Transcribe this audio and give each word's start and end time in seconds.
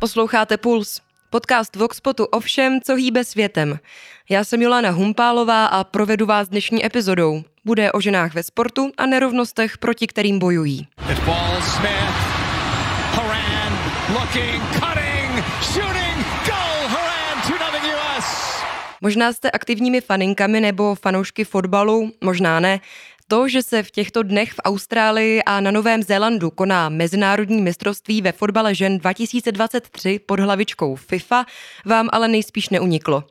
Posloucháte 0.00 0.56
Puls, 0.56 1.00
podcast 1.30 1.76
Voxpotu 1.76 2.24
o 2.24 2.40
všem, 2.40 2.80
co 2.80 2.94
hýbe 2.94 3.24
světem. 3.24 3.78
Já 4.28 4.44
jsem 4.44 4.62
Jolana 4.62 4.90
Humpálová 4.90 5.66
a 5.66 5.84
provedu 5.84 6.26
vás 6.26 6.48
dnešní 6.48 6.86
epizodou. 6.86 7.42
Bude 7.64 7.92
o 7.92 8.00
ženách 8.00 8.34
ve 8.34 8.42
sportu 8.42 8.90
a 8.96 9.06
nerovnostech, 9.06 9.78
proti 9.78 10.06
kterým 10.06 10.38
bojují. 10.38 10.88
Možná 19.00 19.32
jste 19.32 19.50
aktivními 19.50 20.00
faninkami 20.00 20.60
nebo 20.60 20.94
fanoušky 20.94 21.44
fotbalu, 21.44 22.12
možná 22.20 22.60
ne. 22.60 22.80
To, 23.30 23.48
že 23.48 23.62
se 23.62 23.82
v 23.82 23.90
těchto 23.90 24.22
dnech 24.22 24.52
v 24.52 24.60
Austrálii 24.64 25.42
a 25.42 25.60
na 25.60 25.70
Novém 25.70 26.02
Zélandu 26.02 26.50
koná 26.50 26.88
Mezinárodní 26.88 27.62
mistrovství 27.62 28.22
ve 28.22 28.32
fotbale 28.32 28.74
žen 28.74 28.98
2023 28.98 30.18
pod 30.18 30.40
hlavičkou 30.40 30.96
FIFA, 30.96 31.44
vám 31.84 32.08
ale 32.12 32.28
nejspíš 32.28 32.68
neuniklo. 32.68 33.24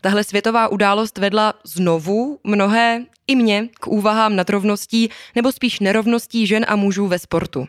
Tahle 0.00 0.24
světová 0.24 0.68
událost 0.68 1.18
vedla 1.18 1.54
znovu 1.64 2.38
mnohé 2.44 3.04
i 3.26 3.36
mě 3.36 3.68
k 3.80 3.86
úvahám 3.86 4.36
nad 4.36 4.50
rovností 4.50 5.10
nebo 5.34 5.52
spíš 5.52 5.80
nerovností 5.80 6.46
žen 6.46 6.64
a 6.68 6.76
mužů 6.76 7.06
ve 7.06 7.18
sportu. 7.18 7.66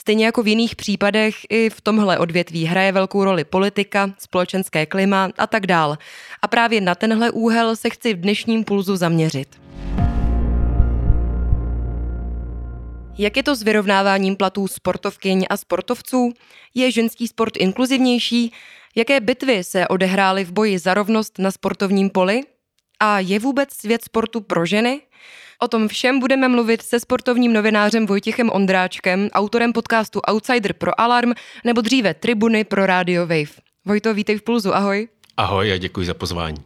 Stejně 0.00 0.24
jako 0.24 0.42
v 0.42 0.48
jiných 0.48 0.76
případech, 0.76 1.34
i 1.50 1.70
v 1.70 1.80
tomhle 1.80 2.18
odvětví 2.18 2.64
hraje 2.64 2.92
velkou 2.92 3.24
roli 3.24 3.44
politika, 3.44 4.10
společenské 4.18 4.86
klima 4.86 5.28
a 5.38 5.46
tak 5.46 5.66
dál. 5.66 5.98
A 6.42 6.48
právě 6.48 6.80
na 6.80 6.94
tenhle 6.94 7.30
úhel 7.30 7.76
se 7.76 7.90
chci 7.90 8.14
v 8.14 8.20
dnešním 8.20 8.64
pulzu 8.64 8.96
zaměřit. 8.96 9.63
Jak 13.18 13.36
je 13.36 13.42
to 13.42 13.54
s 13.54 13.62
vyrovnáváním 13.62 14.36
platů 14.36 14.68
sportovkyň 14.68 15.46
a 15.50 15.56
sportovců? 15.56 16.32
Je 16.74 16.90
ženský 16.90 17.28
sport 17.28 17.56
inkluzivnější? 17.56 18.52
Jaké 18.96 19.20
bitvy 19.20 19.64
se 19.64 19.88
odehrály 19.88 20.44
v 20.44 20.52
boji 20.52 20.78
za 20.78 20.94
rovnost 20.94 21.38
na 21.38 21.50
sportovním 21.50 22.10
poli? 22.10 22.40
A 23.00 23.18
je 23.18 23.38
vůbec 23.38 23.72
svět 23.72 24.04
sportu 24.04 24.40
pro 24.40 24.66
ženy? 24.66 25.00
O 25.60 25.68
tom 25.68 25.88
všem 25.88 26.20
budeme 26.20 26.48
mluvit 26.48 26.82
se 26.82 27.00
sportovním 27.00 27.52
novinářem 27.52 28.06
Vojtěchem 28.06 28.50
Ondráčkem, 28.50 29.28
autorem 29.32 29.72
podcastu 29.72 30.20
Outsider 30.20 30.72
pro 30.72 31.00
Alarm 31.00 31.32
nebo 31.64 31.80
dříve 31.80 32.14
Tribuny 32.14 32.64
pro 32.64 32.86
Radio 32.86 33.22
Wave. 33.22 33.52
Vojto, 33.84 34.14
vítej 34.14 34.36
v 34.36 34.42
Pulzu, 34.42 34.74
ahoj. 34.74 35.08
Ahoj 35.36 35.72
a 35.72 35.76
děkuji 35.76 36.06
za 36.06 36.14
pozvání. 36.14 36.58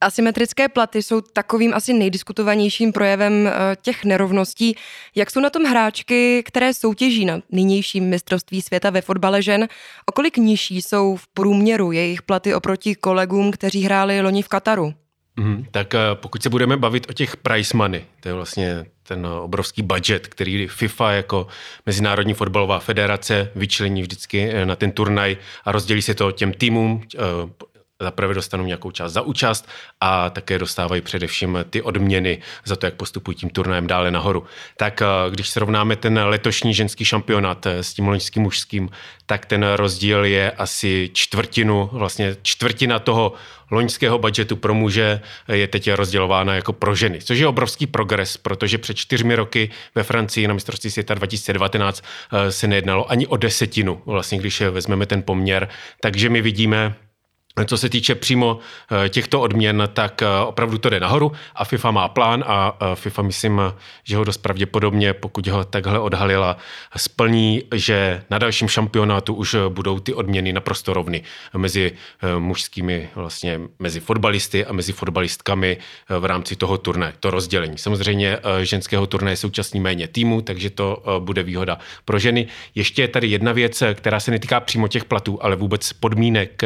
Asymetrické 0.00 0.68
platy 0.68 1.02
jsou 1.02 1.20
takovým 1.20 1.74
asi 1.74 1.92
nejdiskutovanějším 1.92 2.92
projevem 2.92 3.46
eh, 3.46 3.52
těch 3.82 4.04
nerovností. 4.04 4.76
Jak 5.14 5.30
jsou 5.30 5.40
na 5.40 5.50
tom 5.50 5.64
hráčky, 5.64 6.42
které 6.42 6.74
soutěží 6.74 7.24
na 7.24 7.40
nynějším 7.50 8.04
mistrovství 8.04 8.62
světa 8.62 8.90
ve 8.90 9.00
fotbale 9.00 9.42
žen? 9.42 9.68
O 10.06 10.12
kolik 10.12 10.36
nižší 10.36 10.82
jsou 10.82 11.16
v 11.16 11.26
průměru 11.26 11.92
jejich 11.92 12.22
platy 12.22 12.54
oproti 12.54 12.94
kolegům, 12.94 13.50
kteří 13.50 13.82
hráli 13.82 14.20
loni 14.20 14.42
v 14.42 14.48
Kataru? 14.48 14.94
Mm, 15.36 15.66
tak 15.70 15.94
eh, 15.94 15.98
pokud 16.14 16.42
se 16.42 16.50
budeme 16.50 16.76
bavit 16.76 17.10
o 17.10 17.12
těch 17.12 17.36
price 17.36 17.76
money, 17.76 18.04
to 18.20 18.28
je 18.28 18.34
vlastně 18.34 18.86
ten 19.02 19.26
obrovský 19.26 19.82
budget, 19.82 20.26
který 20.26 20.66
FIFA 20.66 21.12
jako 21.12 21.46
Mezinárodní 21.86 22.34
fotbalová 22.34 22.78
federace 22.78 23.50
vyčlení 23.54 24.02
vždycky 24.02 24.50
eh, 24.50 24.66
na 24.66 24.76
ten 24.76 24.92
turnaj 24.92 25.36
a 25.64 25.72
rozdělí 25.72 26.02
se 26.02 26.14
to 26.14 26.32
těm 26.32 26.52
týmům, 26.52 27.02
zaprvé 28.00 28.34
dostanou 28.34 28.64
nějakou 28.64 28.90
část 28.90 29.12
za 29.12 29.22
účast 29.22 29.68
a 30.00 30.30
také 30.30 30.58
dostávají 30.58 31.02
především 31.02 31.58
ty 31.70 31.82
odměny 31.82 32.38
za 32.64 32.76
to, 32.76 32.86
jak 32.86 32.94
postupují 32.94 33.34
tím 33.34 33.50
turnajem 33.50 33.86
dále 33.86 34.10
nahoru. 34.10 34.44
Tak 34.76 35.02
eh, 35.02 35.06
když 35.30 35.48
srovnáme 35.48 35.96
ten 35.96 36.18
letošní 36.18 36.74
ženský 36.74 37.04
šampionát 37.04 37.66
eh, 37.66 37.82
s 37.82 37.94
tím 37.94 38.08
loňským 38.08 38.42
mužským, 38.42 38.90
tak 39.26 39.46
ten 39.46 39.72
rozdíl 39.72 40.24
je 40.24 40.50
asi 40.50 41.10
čtvrtinu, 41.12 41.88
vlastně 41.92 42.36
čtvrtina 42.42 42.98
toho 42.98 43.32
loňského 43.70 44.18
budžetu 44.18 44.56
pro 44.56 44.74
muže 44.74 45.20
je 45.48 45.66
teď 45.66 45.92
rozdělována 45.92 46.54
jako 46.54 46.72
pro 46.72 46.94
ženy, 46.94 47.18
což 47.22 47.38
je 47.38 47.46
obrovský 47.46 47.86
progres, 47.86 48.36
protože 48.36 48.78
před 48.78 48.96
čtyřmi 48.96 49.34
roky 49.34 49.70
ve 49.94 50.02
Francii 50.02 50.48
na 50.48 50.54
mistrovství 50.54 50.90
světa 50.90 51.14
2019 51.14 52.04
eh, 52.32 52.52
se 52.52 52.66
nejednalo 52.66 53.10
ani 53.10 53.26
o 53.26 53.36
desetinu, 53.36 54.02
vlastně 54.06 54.38
když 54.38 54.60
vezmeme 54.60 55.06
ten 55.06 55.22
poměr. 55.22 55.68
Takže 56.00 56.28
my 56.28 56.42
vidíme, 56.42 56.94
co 57.64 57.78
se 57.78 57.88
týče 57.88 58.14
přímo 58.14 58.58
eh, 59.04 59.08
těchto 59.08 59.40
odměn, 59.40 59.88
tak 59.92 60.22
eh, 60.22 60.26
opravdu 60.46 60.78
to 60.78 60.90
jde 60.90 61.00
nahoru 61.00 61.32
a 61.54 61.64
FIFA 61.64 61.90
má 61.90 62.08
plán 62.08 62.44
a 62.46 62.76
eh, 62.80 62.96
FIFA 62.96 63.22
myslím, 63.22 63.60
že 64.04 64.16
ho 64.16 64.24
dost 64.24 64.38
pravděpodobně, 64.38 65.14
pokud 65.14 65.46
ho 65.46 65.64
takhle 65.64 65.98
odhalila, 65.98 66.56
splní, 66.96 67.62
že 67.74 68.22
na 68.30 68.38
dalším 68.38 68.68
šampionátu 68.68 69.34
už 69.34 69.56
budou 69.68 69.98
ty 69.98 70.14
odměny 70.14 70.52
naprosto 70.52 70.94
rovny 70.94 71.22
mezi 71.56 71.92
mužskými, 72.38 73.08
vlastně 73.14 73.60
mezi 73.78 74.00
fotbalisty 74.00 74.64
a 74.64 74.72
mezi 74.72 74.92
fotbalistkami 74.92 75.76
v 76.08 76.24
rámci 76.24 76.56
toho 76.56 76.78
turné, 76.78 77.12
to 77.20 77.30
rozdělení. 77.30 77.78
Samozřejmě 77.78 78.38
ženského 78.62 79.06
turné 79.06 79.36
současní 79.36 79.80
méně 79.80 80.08
týmu, 80.08 80.40
takže 80.40 80.70
to 80.70 81.02
bude 81.18 81.42
výhoda 81.42 81.78
pro 82.04 82.18
ženy. 82.18 82.46
Ještě 82.74 83.02
je 83.02 83.08
tady 83.08 83.26
jedna 83.26 83.52
věc, 83.52 83.82
která 83.94 84.20
se 84.20 84.30
netýká 84.30 84.60
přímo 84.60 84.88
těch 84.88 85.04
platů, 85.04 85.44
ale 85.44 85.56
vůbec 85.56 85.92
podmínek, 85.92 86.62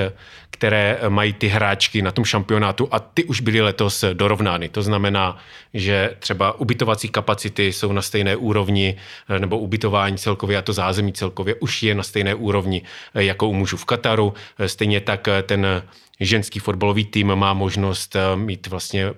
které 0.51 0.80
mají 1.09 1.33
ty 1.33 1.49
hráčky 1.49 2.03
na 2.03 2.11
tom 2.11 2.25
šampionátu 2.25 2.89
a 2.91 2.99
ty 2.99 3.25
už 3.25 3.41
byly 3.41 3.61
letos 3.61 4.05
dorovnány. 4.13 4.69
To 4.69 4.83
znamená, 4.83 5.39
že 5.75 6.17
třeba 6.19 6.61
ubytovací 6.61 7.09
kapacity 7.09 7.73
jsou 7.73 7.93
na 7.93 8.03
stejné 8.03 8.37
úrovni, 8.37 8.97
nebo 9.39 9.59
ubytování 9.59 10.19
celkově 10.19 10.59
a 10.59 10.63
to 10.63 10.73
zázemí 10.73 11.13
celkově 11.13 11.55
už 11.55 11.83
je 11.83 11.95
na 11.95 12.03
stejné 12.03 12.35
úrovni 12.35 12.83
jako 13.15 13.49
u 13.49 13.53
mužů 13.53 13.77
v 13.77 13.85
Kataru. 13.85 14.35
Stejně 14.67 15.01
tak 15.01 15.29
ten 15.43 15.83
ženský 16.21 16.59
fotbalový 16.59 17.05
tým 17.05 17.35
má 17.35 17.55
možnost 17.55 18.17
mít 18.35 18.67
vlastně 18.67 19.13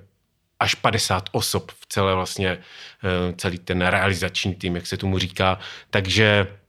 až 0.61 0.75
50 0.75 1.28
osob 1.33 1.71
v 1.71 1.87
celé 1.89 2.15
vlastně 2.15 2.59
celý 3.37 3.59
ten 3.59 3.83
realizační 3.87 4.55
tým, 4.55 4.77
jak 4.77 4.87
se 4.87 4.97
tomu 4.97 5.19
říká. 5.19 5.59
Takže 5.91 6.47
Eh, 6.47 6.62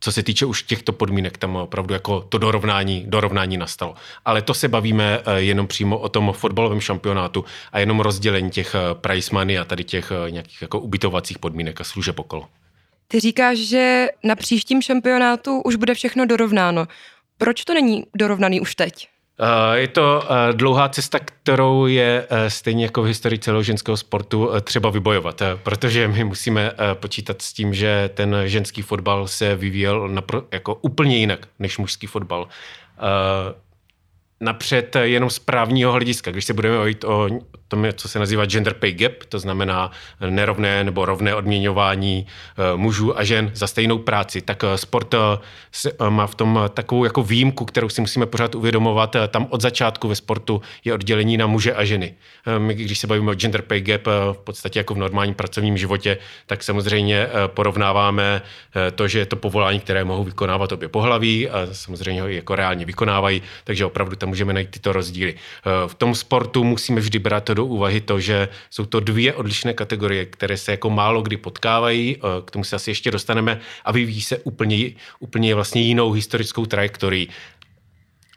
co 0.00 0.12
se 0.12 0.22
týče 0.22 0.46
už 0.46 0.62
těchto 0.62 0.92
podmínek, 0.92 1.38
tam 1.38 1.56
opravdu 1.56 1.94
jako 1.94 2.20
to 2.20 2.38
dorovnání, 2.38 3.04
dorovnání 3.06 3.56
nastalo. 3.56 3.94
Ale 4.24 4.42
to 4.42 4.54
se 4.54 4.68
bavíme 4.68 5.20
eh, 5.26 5.40
jenom 5.40 5.66
přímo 5.66 5.98
o 5.98 6.08
tom 6.08 6.32
fotbalovém 6.32 6.80
šampionátu 6.80 7.44
a 7.72 7.78
jenom 7.78 8.00
rozdělení 8.00 8.50
těch 8.50 8.74
eh, 8.74 8.94
price 8.94 9.30
money 9.34 9.58
a 9.58 9.64
tady 9.64 9.84
těch 9.84 10.12
nějakých 10.30 10.62
jako 10.62 10.80
ubytovacích 10.80 11.38
podmínek 11.38 11.80
a 11.80 11.84
služeb 11.84 12.18
okolo. 12.18 12.48
Ty 13.08 13.20
říkáš, 13.20 13.58
že 13.58 14.08
na 14.24 14.36
příštím 14.36 14.82
šampionátu 14.82 15.60
už 15.64 15.76
bude 15.76 15.94
všechno 15.94 16.26
dorovnáno. 16.26 16.86
Proč 17.38 17.64
to 17.64 17.74
není 17.74 18.04
dorovnaný 18.14 18.60
už 18.60 18.74
teď? 18.74 19.08
Eh, 19.40 19.78
je 19.78 19.88
to 19.88 20.22
eh, 20.22 20.52
dlouhá 20.52 20.88
cesta, 20.88 21.18
kterou 21.18 21.86
je 21.86 22.26
eh, 22.30 22.50
stejně 22.50 22.84
jako 22.84 23.02
v 23.02 23.06
historii 23.06 23.38
celého 23.38 23.62
ženského 23.62 23.96
sportu 23.96 24.50
třeba 24.62 24.90
vybojovat, 24.90 25.42
protože 25.62 26.08
my 26.08 26.24
musíme 26.24 26.72
počítat 26.94 27.42
s 27.42 27.52
tím, 27.52 27.74
že 27.74 28.10
ten 28.14 28.36
ženský 28.44 28.82
fotbal 28.82 29.26
se 29.28 29.56
vyvíjel 29.56 30.22
jako 30.52 30.74
úplně 30.74 31.16
jinak 31.16 31.48
než 31.58 31.78
mužský 31.78 32.06
fotbal 32.06 32.48
napřed 34.40 34.96
jenom 35.02 35.30
z 35.30 35.38
právního 35.38 35.92
hlediska. 35.92 36.30
Když 36.30 36.44
se 36.44 36.54
budeme 36.54 36.78
ojít 36.78 37.04
o 37.04 37.28
tom, 37.68 37.86
co 37.94 38.08
se 38.08 38.18
nazývá 38.18 38.46
gender 38.46 38.74
pay 38.74 38.92
gap, 38.92 39.12
to 39.28 39.38
znamená 39.38 39.90
nerovné 40.30 40.84
nebo 40.84 41.04
rovné 41.04 41.34
odměňování 41.34 42.26
eh, 42.26 42.76
mužů 42.76 43.18
a 43.18 43.24
žen 43.24 43.50
za 43.54 43.66
stejnou 43.66 43.98
práci, 43.98 44.40
tak 44.40 44.64
eh, 44.64 44.78
sport 44.78 45.14
eh, 45.14 46.10
má 46.10 46.26
v 46.26 46.34
tom 46.34 46.60
takovou 46.74 47.04
jako 47.04 47.22
výjimku, 47.22 47.64
kterou 47.64 47.88
si 47.88 48.00
musíme 48.00 48.26
pořád 48.26 48.54
uvědomovat. 48.54 49.16
Tam 49.28 49.46
od 49.50 49.60
začátku 49.60 50.08
ve 50.08 50.16
sportu 50.16 50.62
je 50.84 50.94
oddělení 50.94 51.36
na 51.36 51.46
muže 51.46 51.74
a 51.74 51.84
ženy. 51.84 52.14
My, 52.58 52.74
když 52.74 52.98
se 52.98 53.06
bavíme 53.06 53.30
o 53.30 53.34
gender 53.34 53.62
pay 53.62 53.80
gap 53.80 54.06
v 54.32 54.38
podstatě 54.44 54.80
jako 54.80 54.94
v 54.94 54.98
normálním 54.98 55.34
pracovním 55.34 55.76
životě, 55.76 56.18
tak 56.46 56.62
samozřejmě 56.62 57.28
porovnáváme 57.46 58.42
to, 58.94 59.08
že 59.08 59.18
je 59.18 59.26
to 59.26 59.36
povolání, 59.36 59.80
které 59.80 60.04
mohou 60.04 60.24
vykonávat 60.24 60.72
obě 60.72 60.88
pohlaví 60.88 61.48
a 61.48 61.68
samozřejmě 61.72 62.22
ho 62.22 62.28
jako 62.28 62.56
reálně 62.56 62.84
vykonávají, 62.84 63.42
takže 63.64 63.84
opravdu 63.84 64.16
tam 64.16 64.27
můžeme 64.28 64.52
najít 64.52 64.70
tyto 64.70 64.92
rozdíly. 64.92 65.34
V 65.86 65.94
tom 65.94 66.14
sportu 66.14 66.64
musíme 66.64 67.00
vždy 67.00 67.18
brát 67.18 67.48
do 67.50 67.64
úvahy 67.64 68.00
to, 68.00 68.20
že 68.20 68.48
jsou 68.70 68.84
to 68.84 69.00
dvě 69.00 69.34
odlišné 69.34 69.72
kategorie, 69.72 70.26
které 70.26 70.56
se 70.56 70.70
jako 70.70 70.90
málo 70.90 71.22
kdy 71.22 71.36
potkávají, 71.36 72.16
eh, 72.16 72.20
k 72.44 72.50
tomu 72.50 72.64
se 72.64 72.76
asi 72.76 72.90
ještě 72.90 73.10
dostaneme 73.10 73.60
a 73.84 73.92
vyvíjí 73.92 74.22
se 74.22 74.38
úplně, 74.38 74.90
úplně 75.18 75.54
vlastně 75.54 75.82
jinou 75.82 76.12
historickou 76.12 76.66
trajektorií. 76.66 77.28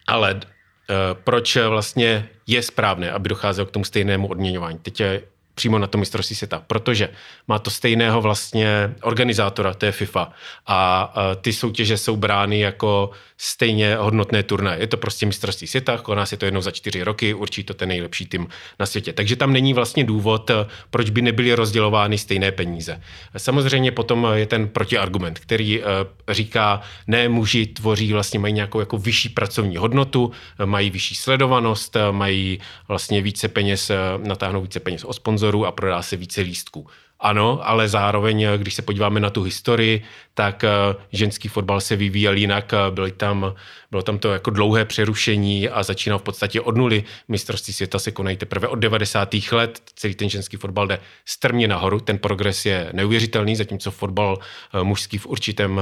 Ale 0.08 0.40
eh, 0.42 0.96
proč 1.24 1.58
vlastně 1.58 2.30
je 2.48 2.62
správné, 2.62 3.12
aby 3.12 3.30
docházelo 3.30 3.66
k 3.66 3.72
tomu 3.72 3.86
stejnému 3.86 4.28
odměňování? 4.28 4.80
Teď 4.82 5.02
přímo 5.62 5.80
na 5.80 5.88
to 5.88 5.98
mistrovství 5.98 6.36
světa, 6.36 6.64
protože 6.68 7.10
má 7.48 7.60
to 7.60 7.70
stejného 7.70 8.22
vlastně 8.22 8.94
organizátora, 9.02 9.74
to 9.74 9.86
je 9.86 9.92
FIFA. 9.92 10.32
A 10.68 11.14
ty 11.42 11.54
soutěže 11.54 11.98
jsou 11.98 12.16
brány 12.18 12.60
jako 12.60 13.12
stejně 13.38 13.96
hodnotné 13.96 14.44
turnaje. 14.44 14.80
Je 14.80 14.88
to 14.88 14.98
prostě 14.98 15.26
mistrovství 15.26 15.68
světa, 15.68 15.98
koná 15.98 16.26
se 16.26 16.38
to 16.38 16.46
jednou 16.46 16.62
za 16.62 16.72
čtyři 16.72 17.04
roky, 17.04 17.34
určí 17.34 17.64
to 17.64 17.74
ten 17.74 17.90
nejlepší 17.90 18.26
tým 18.26 18.48
na 18.80 18.86
světě. 18.86 19.14
Takže 19.14 19.36
tam 19.36 19.54
není 19.54 19.74
vlastně 19.74 20.04
důvod, 20.04 20.52
proč 20.90 21.10
by 21.10 21.22
nebyly 21.22 21.54
rozdělovány 21.54 22.18
stejné 22.18 22.52
peníze. 22.52 23.02
Samozřejmě 23.38 23.92
potom 23.92 24.28
je 24.34 24.46
ten 24.46 24.68
protiargument, 24.68 25.40
který 25.40 25.82
říká, 26.30 26.82
ne, 27.08 27.30
muži 27.30 27.66
tvoří 27.66 28.14
vlastně 28.14 28.40
mají 28.40 28.54
nějakou 28.54 28.80
jako 28.80 28.98
vyšší 28.98 29.30
pracovní 29.30 29.78
hodnotu, 29.78 30.32
mají 30.66 30.90
vyšší 30.90 31.16
sledovanost, 31.16 31.98
mají 32.12 32.60
vlastně 32.88 33.22
více 33.22 33.48
peněz, 33.48 33.92
natáhnou 34.18 34.62
více 34.62 34.80
peněz 34.80 35.04
od 35.04 35.14
sponzorů 35.14 35.51
a 35.66 35.72
prodá 35.72 36.02
se 36.02 36.16
více 36.16 36.42
lístků. 36.42 36.88
Ano, 37.20 37.70
ale 37.70 37.88
zároveň, 37.88 38.48
když 38.58 38.74
se 38.74 38.82
podíváme 38.82 39.20
na 39.20 39.30
tu 39.30 39.44
historii, 39.44 40.04
tak 40.34 40.64
ženský 41.12 41.48
fotbal 41.48 41.82
se 41.82 41.96
vyvíjel 41.96 42.38
jinak. 42.38 42.74
Byly 42.90 43.12
tam, 43.12 43.56
bylo 43.92 44.02
tam 44.02 44.20
to 44.20 44.34
jako 44.34 44.50
dlouhé 44.50 44.86
přerušení 44.86 45.70
a 45.70 45.84
začínal 45.84 46.20
v 46.20 46.24
podstatě 46.24 46.62
od 46.62 46.78
nuly. 46.78 47.04
Mistrovství 47.28 47.74
světa 47.74 48.00
se 48.00 48.12
konají 48.12 48.38
teprve 48.38 48.68
od 48.68 48.76
90. 48.76 49.30
let. 49.52 49.82
Celý 49.96 50.16
ten 50.16 50.30
ženský 50.30 50.58
fotbal 50.58 50.88
jde 50.88 51.00
strmě 51.26 51.68
nahoru. 51.68 52.00
Ten 52.00 52.18
progres 52.18 52.66
je 52.66 52.90
neuvěřitelný, 52.94 53.56
zatímco 53.56 53.92
fotbal 53.92 54.38
mužský 54.84 55.18
v 55.18 55.26
určitém 55.28 55.82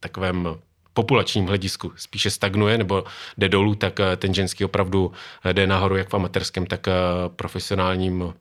takovém 0.00 0.58
populačním 0.98 1.46
hledisku 1.46 1.92
spíše 1.96 2.30
stagnuje 2.30 2.78
nebo 2.78 3.04
jde 3.38 3.48
dolů, 3.48 3.74
tak 3.74 4.00
eh, 4.00 4.16
ten 4.16 4.34
ženský 4.34 4.64
opravdu 4.64 5.12
eh, 5.44 5.52
jde 5.52 5.66
nahoru 5.66 5.96
jak 5.96 6.08
v 6.08 6.14
amatérském, 6.14 6.66
tak 6.66 6.88
eh, 6.88 6.92
profesionálním 7.28 8.34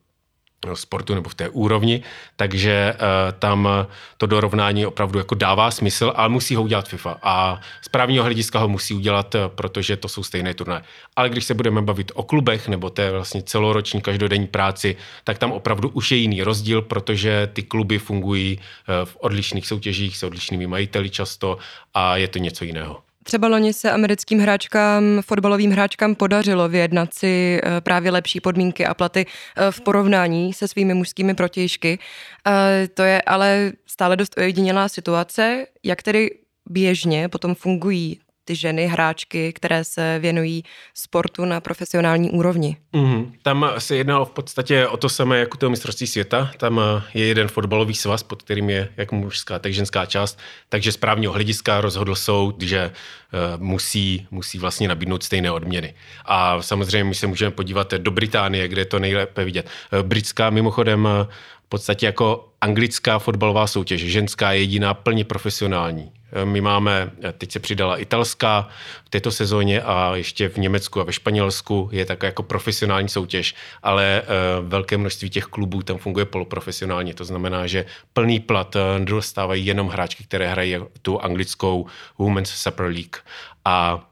sportu 0.74 1.16
nebo 1.16 1.30
v 1.30 1.36
té 1.36 1.50
úrovni, 1.50 2.04
takže 2.36 2.94
uh, 2.94 3.00
tam 3.40 3.70
to 4.18 4.28
dorovnání 4.28 4.86
opravdu 4.86 5.20
jako 5.20 5.36
dává 5.36 5.72
smysl, 5.72 6.14
ale 6.16 6.30
musí 6.30 6.56
ho 6.56 6.64
udělat 6.64 6.88
FIFA 6.88 7.20
a 7.24 7.60
z 7.82 7.90
právního 7.90 8.24
hlediska 8.24 8.60
ho 8.60 8.68
musí 8.68 8.94
udělat, 8.94 9.36
protože 9.48 9.98
to 9.98 10.08
jsou 10.08 10.24
stejné 10.24 10.54
turnaje. 10.54 10.82
Ale 11.16 11.30
když 11.30 11.46
se 11.46 11.54
budeme 11.54 11.82
bavit 11.82 12.12
o 12.16 12.24
klubech 12.24 12.68
nebo 12.68 12.90
té 12.90 13.12
vlastně 13.12 13.42
celoroční 13.42 14.02
každodenní 14.02 14.48
práci, 14.48 14.96
tak 15.24 15.38
tam 15.38 15.52
opravdu 15.52 15.90
už 15.90 16.12
je 16.12 16.18
jiný 16.18 16.44
rozdíl, 16.44 16.82
protože 16.82 17.50
ty 17.54 17.64
kluby 17.64 18.00
fungují 18.00 18.60
v 19.04 19.18
odlišných 19.20 19.68
soutěžích 19.68 20.18
s 20.18 20.24
odlišnými 20.24 20.68
majiteli 20.68 21.10
často 21.10 21.58
a 21.94 22.18
je 22.18 22.28
to 22.28 22.40
něco 22.40 22.66
jiného. 22.66 23.07
Třeba 23.28 23.48
loni 23.48 23.74
se 23.74 23.92
americkým 23.92 24.40
hráčkám, 24.40 25.04
fotbalovým 25.22 25.72
hráčkám 25.72 26.16
podařilo 26.16 26.70
vyjednat 26.70 27.14
si 27.14 27.60
eh, 27.64 27.82
právě 27.82 28.12
lepší 28.12 28.40
podmínky 28.40 28.86
a 28.86 28.94
platy 28.94 29.26
eh, 29.26 29.72
v 29.72 29.82
porovnání 29.82 30.54
se 30.54 30.68
svými 30.68 30.94
mužskými 30.94 31.34
protějšky. 31.34 32.00
Eh, 32.48 32.88
to 32.88 33.04
je 33.04 33.22
ale 33.22 33.72
stále 33.86 34.16
dost 34.16 34.38
ojedinělá 34.38 34.90
situace, 34.90 35.66
jak 35.84 36.04
tedy 36.04 36.30
běžně 36.70 37.30
potom 37.30 37.56
fungují 37.56 38.20
ty 38.48 38.56
ženy, 38.56 38.88
hráčky, 38.88 39.54
které 39.54 39.84
se 39.84 40.20
věnují 40.20 40.64
sportu 40.94 41.46
na 41.46 41.62
profesionální 41.62 42.32
úrovni. 42.32 42.78
Mm, 42.94 43.34
tam 43.42 43.72
se 43.78 43.96
jednalo 43.96 44.26
v 44.26 44.32
podstatě 44.32 44.88
o 44.88 44.98
to 44.98 45.10
samé 45.10 45.40
jako 45.40 45.58
to 45.58 45.70
mistrovství 45.70 46.08
světa. 46.08 46.52
Tam 46.58 46.80
eh, 46.80 47.04
je 47.14 47.26
jeden 47.26 47.48
fotbalový 47.48 47.96
svaz, 47.96 48.24
pod 48.24 48.44
kterým 48.44 48.70
je 48.70 48.90
jak 48.98 49.12
mužská, 49.12 49.60
tak 49.60 49.74
ženská 49.74 50.06
část. 50.06 50.40
Takže 50.70 50.92
z 50.92 50.98
právního 50.98 51.34
hlediska 51.34 51.82
rozhodl 51.82 52.16
soud, 52.16 52.62
že 52.62 52.92
uh, 53.34 53.64
musí, 53.64 54.28
musí 54.32 54.60
vlastně 54.60 54.88
nabídnout 54.88 55.24
stejné 55.24 55.52
odměny. 55.52 55.94
A 56.26 56.62
samozřejmě 56.62 57.04
my 57.04 57.16
se 57.16 57.28
můžeme 57.28 57.52
podívat 57.52 57.94
do 57.94 58.12
Británie, 58.12 58.68
kde 58.68 58.82
je 58.82 58.86
to 58.86 59.00
nejlépe 59.00 59.46
vidět. 59.46 59.70
Uh, 59.94 60.00
britská 60.00 60.50
mimochodem 60.50 61.08
v 61.68 61.70
podstatě 61.70 62.06
jako 62.06 62.50
anglická 62.62 63.20
fotbalová 63.20 63.68
soutěž, 63.68 64.02
ženská 64.02 64.52
je 64.52 64.60
jediná 64.60 64.94
plně 64.94 65.26
profesionální. 65.26 66.12
My 66.44 66.62
máme, 66.62 67.12
teď 67.38 67.52
se 67.52 67.60
přidala 67.60 67.98
italská 67.98 68.68
v 69.06 69.10
této 69.10 69.32
sezóně 69.32 69.82
a 69.82 70.16
ještě 70.16 70.50
v 70.50 70.58
Německu 70.58 71.02
a 71.02 71.04
ve 71.04 71.14
Španělsku 71.14 71.90
je 71.92 72.06
taková 72.06 72.26
jako 72.26 72.44
profesionální 72.44 73.10
soutěž, 73.10 73.56
ale 73.84 74.22
eh, 74.22 74.26
velké 74.62 74.98
množství 74.98 75.30
těch 75.30 75.44
klubů 75.44 75.84
tam 75.84 75.98
funguje 75.98 76.26
poloprofesionálně. 76.26 77.14
To 77.14 77.26
znamená, 77.26 77.68
že 77.68 77.86
plný 78.14 78.40
plat 78.40 78.76
dostávají 79.04 79.66
jenom 79.66 79.88
hráčky, 79.88 80.24
které 80.24 80.48
hrají 80.48 80.78
tu 81.02 81.20
anglickou 81.20 81.86
Women's 82.18 82.50
Super 82.50 82.86
League. 82.86 83.18
A 83.66 84.08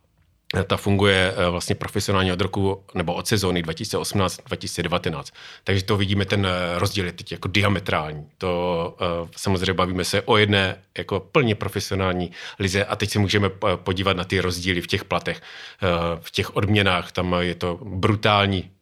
ta 0.64 0.78
funguje 0.78 1.34
eh, 1.38 1.50
vlastně 1.50 1.76
profesionálně 1.76 2.34
od 2.34 2.42
roku 2.42 2.84
nebo 2.94 3.14
od 3.14 3.28
sezóny 3.28 3.62
2018-2019. 3.64 5.24
Takže 5.64 5.84
to 5.84 5.98
vidíme, 5.98 6.26
ten 6.26 6.46
eh, 6.46 6.80
rozdíl 6.80 7.06
je 7.06 7.12
teď 7.12 7.32
jako 7.32 7.48
diametrální. 7.48 8.26
To 8.38 8.96
uh, 9.02 9.30
samozřejmě 9.38 9.74
bavíme 9.74 10.04
se 10.04 10.22
o 10.22 10.38
jedné 10.38 10.82
jako 10.98 11.20
plně 11.20 11.56
profesionální 11.56 12.32
lize 12.60 12.86
a 12.86 12.96
teď 12.96 13.10
se 13.10 13.20
můžeme 13.20 13.50
podívat 13.76 14.18
na 14.18 14.24
ty 14.24 14.40
rozdíly 14.40 14.82
v 14.82 14.88
těch 14.88 15.06
platech, 15.06 15.42
v 16.20 16.32
těch 16.32 16.56
odměnách. 16.56 17.12
Tam 17.12 17.36
je 17.40 17.56
to 17.56 17.80
brutální 17.84 18.70
Eh, 18.70 18.75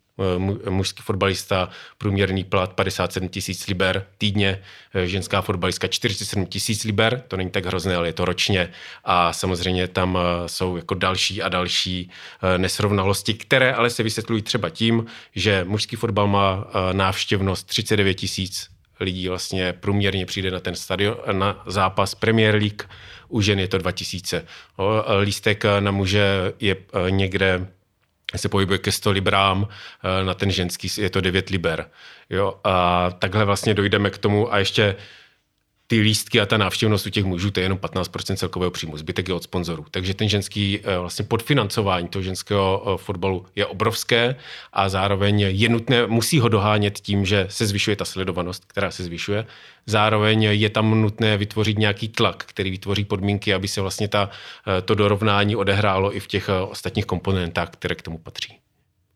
mužský 0.70 1.02
fotbalista, 1.04 1.70
průměrný 1.98 2.44
plat 2.44 2.74
57 2.74 3.30
tisíc 3.30 3.68
liber 3.68 4.06
týdně, 4.18 4.62
eh, 4.94 5.08
ženská 5.08 5.42
fotbalistka 5.42 5.88
47 5.88 6.46
tisíc 6.46 6.84
liber, 6.84 7.24
to 7.28 7.38
není 7.38 7.50
tak 7.50 7.66
hrozné, 7.66 7.96
ale 7.96 8.08
je 8.08 8.14
to 8.14 8.26
ročně 8.26 8.70
a 9.04 9.34
samozřejmě 9.34 9.88
tam 9.88 10.18
eh, 10.18 10.50
jsou 10.50 10.78
jako 10.78 10.94
další 10.94 11.42
a 11.42 11.50
další 11.50 12.10
nesrovnalosti, 12.58 13.34
které 13.34 13.74
ale 13.74 13.90
se 13.90 14.04
vysvětlují 14.04 14.42
třeba 14.42 14.70
tím, 14.70 15.06
že 15.36 15.64
mužský 15.64 15.96
fotbal 15.96 16.28
má 16.28 16.68
návštěvnost 16.92 17.68
39 17.68 18.14
tisíc 18.14 18.70
lidí 19.00 19.30
vlastně 19.30 19.74
průměrně 19.74 20.26
přijde 20.26 20.52
na 20.52 20.60
ten 20.60 20.76
stadion, 20.76 21.18
na 21.32 21.64
zápas 21.66 22.16
Premier 22.16 22.56
League, 22.56 22.84
u 23.28 23.42
žen 23.42 23.60
je 23.60 23.68
to 23.68 23.78
2000. 23.78 24.46
Lístek 25.22 25.64
na 25.80 25.92
muže 25.92 26.54
je 26.60 26.76
někde 27.10 27.68
se 28.40 28.50
pohybuje 28.50 28.80
ke 28.80 28.92
100 28.92 29.12
librám, 29.12 29.68
eh, 29.68 30.26
na 30.26 30.34
ten 30.34 30.52
ženský 30.52 30.88
je 30.98 31.10
to 31.10 31.22
9 31.22 31.50
liber. 31.50 31.90
Jo, 32.30 32.60
a 32.64 33.10
takhle 33.20 33.46
vlastně 33.46 33.74
dojdeme 33.74 34.10
k 34.10 34.18
tomu 34.18 34.54
a 34.54 34.58
ještě 34.58 34.96
ty 35.88 36.00
lístky 36.00 36.42
a 36.42 36.46
ta 36.46 36.58
návštěvnost 36.58 37.06
u 37.06 37.10
těch 37.10 37.26
mužů, 37.26 37.52
to 37.52 37.60
je 37.60 37.66
jenom 37.66 37.78
15% 37.78 38.36
celkového 38.36 38.72
příjmu, 38.72 38.98
zbytek 38.98 39.28
je 39.28 39.34
od 39.34 39.44
sponzorů. 39.44 39.86
Takže 39.92 40.14
ten 40.14 40.30
ženský 40.30 40.80
eh, 40.84 40.98
vlastně 40.98 41.26
podfinancování 41.26 42.08
toho 42.08 42.24
ženského 42.24 42.84
eh, 42.86 42.98
fotbalu 42.98 43.46
je 43.56 43.66
obrovské 43.66 44.36
a 44.74 44.90
zároveň 44.90 45.40
je 45.40 45.70
nutné, 45.70 46.08
musí 46.08 46.40
ho 46.40 46.50
dohánět 46.50 47.00
tím, 47.00 47.26
že 47.26 47.48
se 47.50 47.66
zvyšuje 47.66 47.96
ta 47.96 48.06
sledovanost, 48.06 48.66
která 48.66 48.92
se 48.92 49.04
zvyšuje. 49.04 49.46
Zároveň 49.86 50.44
je 50.44 50.70
tam 50.70 51.02
nutné 51.02 51.38
vytvořit 51.38 51.80
nějaký 51.80 52.08
tlak, 52.08 52.44
který 52.48 52.72
vytvoří 52.72 53.06
podmínky, 53.06 53.54
aby 53.54 53.68
se 53.68 53.82
vlastně 53.82 54.08
ta, 54.08 54.30
eh, 54.68 54.82
to 54.82 54.96
dorovnání 54.96 55.56
odehrálo 55.56 56.16
i 56.16 56.20
v 56.20 56.28
těch 56.28 56.50
ostatních 56.70 57.06
komponentách, 57.06 57.70
které 57.70 57.96
k 57.96 58.02
tomu 58.02 58.18
patří. 58.18 58.58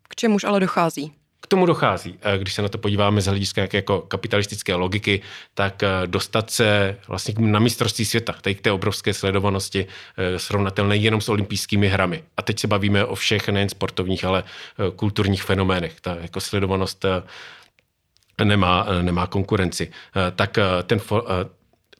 K 0.09 0.15
čemuž 0.15 0.43
ale 0.43 0.59
dochází? 0.59 1.16
K 1.41 1.47
tomu 1.47 1.65
dochází. 1.65 2.19
Když 2.37 2.53
se 2.53 2.61
na 2.61 2.69
to 2.69 2.77
podíváme 2.77 3.21
z 3.21 3.25
hlediska 3.25 3.67
jako 3.73 4.01
kapitalistické 4.01 4.75
logiky, 4.75 5.21
tak 5.53 5.83
eh, 5.83 5.89
dostat 6.05 6.49
se 6.49 6.97
vlastně 7.07 7.33
na 7.37 7.59
mistrovství 7.59 8.05
světa, 8.05 8.35
tady 8.41 8.55
k 8.55 8.61
té 8.61 8.71
obrovské 8.71 9.13
sledovanosti, 9.13 9.87
eh, 10.17 10.39
srovnatelné 10.39 10.95
jenom 10.95 11.21
s 11.21 11.29
olympijskými 11.29 11.87
hrami. 11.87 12.23
A 12.37 12.41
teď 12.41 12.59
se 12.59 12.67
bavíme 12.67 13.05
o 13.05 13.15
všech 13.15 13.49
nejen 13.49 13.69
sportovních, 13.69 14.25
ale 14.25 14.43
eh, 14.43 14.91
kulturních 14.95 15.43
fenoménech. 15.43 16.01
Ta 16.01 16.17
jako 16.21 16.39
sledovanost 16.39 17.05
nemá, 18.43 18.87
nemá 19.01 19.27
konkurenci. 19.27 19.91
Tak 20.35 20.57
ten, 20.83 20.99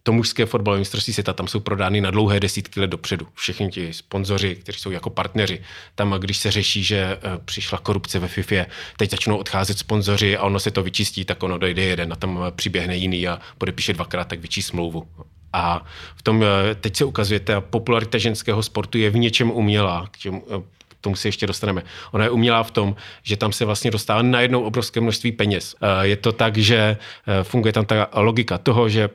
to 0.08 0.14
mužské 0.14 0.46
fotbalové 0.46 0.80
mistrovství 0.80 1.14
světa, 1.14 1.34
tam 1.34 1.48
jsou 1.48 1.60
prodány 1.60 2.02
na 2.02 2.12
dlouhé 2.12 2.40
desítky 2.40 2.80
let 2.80 2.88
dopředu. 2.88 3.28
Všichni 3.34 3.70
ti 3.70 3.94
sponzoři, 3.94 4.56
kteří 4.56 4.80
jsou 4.80 4.92
jako 4.92 5.10
partneři. 5.10 5.62
Tam, 5.96 6.16
když 6.20 6.38
se 6.38 6.52
řeší, 6.52 6.84
že 6.84 6.98
eh, 6.98 7.20
přišla 7.46 7.78
korupce 7.78 8.20
ve 8.20 8.28
FIFA, 8.28 8.66
teď 8.98 9.12
začnou 9.12 9.38
odcházet 9.38 9.80
sponzoři 9.80 10.38
a 10.38 10.44
ono 10.44 10.60
se 10.60 10.72
to 10.72 10.84
vyčistí, 10.84 11.26
tak 11.26 11.44
ono 11.44 11.58
dojde 11.58 11.84
jeden 11.84 12.14
a 12.14 12.16
tam 12.16 12.40
eh, 12.48 12.52
přiběhne 12.52 12.96
jiný 12.96 13.28
a 13.28 13.40
podepíše 13.58 13.94
dvakrát 13.94 14.28
tak 14.28 14.40
větší 14.40 14.62
smlouvu. 14.62 15.08
A 15.54 15.86
v 16.16 16.22
tom 16.22 16.44
eh, 16.44 16.76
teď 16.76 16.96
se 16.96 17.06
ukazuje, 17.06 17.40
ta 17.40 17.62
popularita 17.62 18.18
ženského 18.18 18.64
sportu 18.64 18.98
je 18.98 19.10
v 19.10 19.18
něčem 19.18 19.52
umělá, 19.52 20.08
k 20.12 20.18
čemu, 20.18 20.42
k 20.88 20.96
tomu 21.02 21.16
se 21.16 21.28
ještě 21.28 21.48
dostaneme. 21.48 21.84
Ona 22.12 22.24
je 22.24 22.30
umělá 22.30 22.64
v 22.64 22.72
tom, 22.72 22.96
že 23.24 23.38
tam 23.38 23.52
se 23.52 23.66
vlastně 23.66 23.92
dostává 23.92 24.22
najednou 24.22 24.62
obrovské 24.64 25.02
množství 25.02 25.32
peněz. 25.32 25.76
Je 26.02 26.16
to 26.16 26.32
tak, 26.32 26.58
že 26.58 26.98
funguje 27.44 27.74
tam 27.74 27.86
ta 27.86 28.10
logika 28.14 28.58
toho, 28.58 28.90
že 28.90 29.10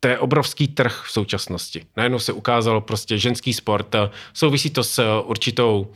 to 0.00 0.08
je 0.08 0.18
obrovský 0.18 0.68
trh 0.68 1.02
v 1.06 1.10
současnosti. 1.10 1.86
Najednou 1.96 2.18
se 2.18 2.32
ukázalo 2.32 2.80
prostě 2.80 3.18
ženský 3.18 3.52
sport, 3.52 3.94
souvisí 4.32 4.70
to 4.70 4.84
s 4.84 4.98
eh, 4.98 5.04
určitou 5.24 5.92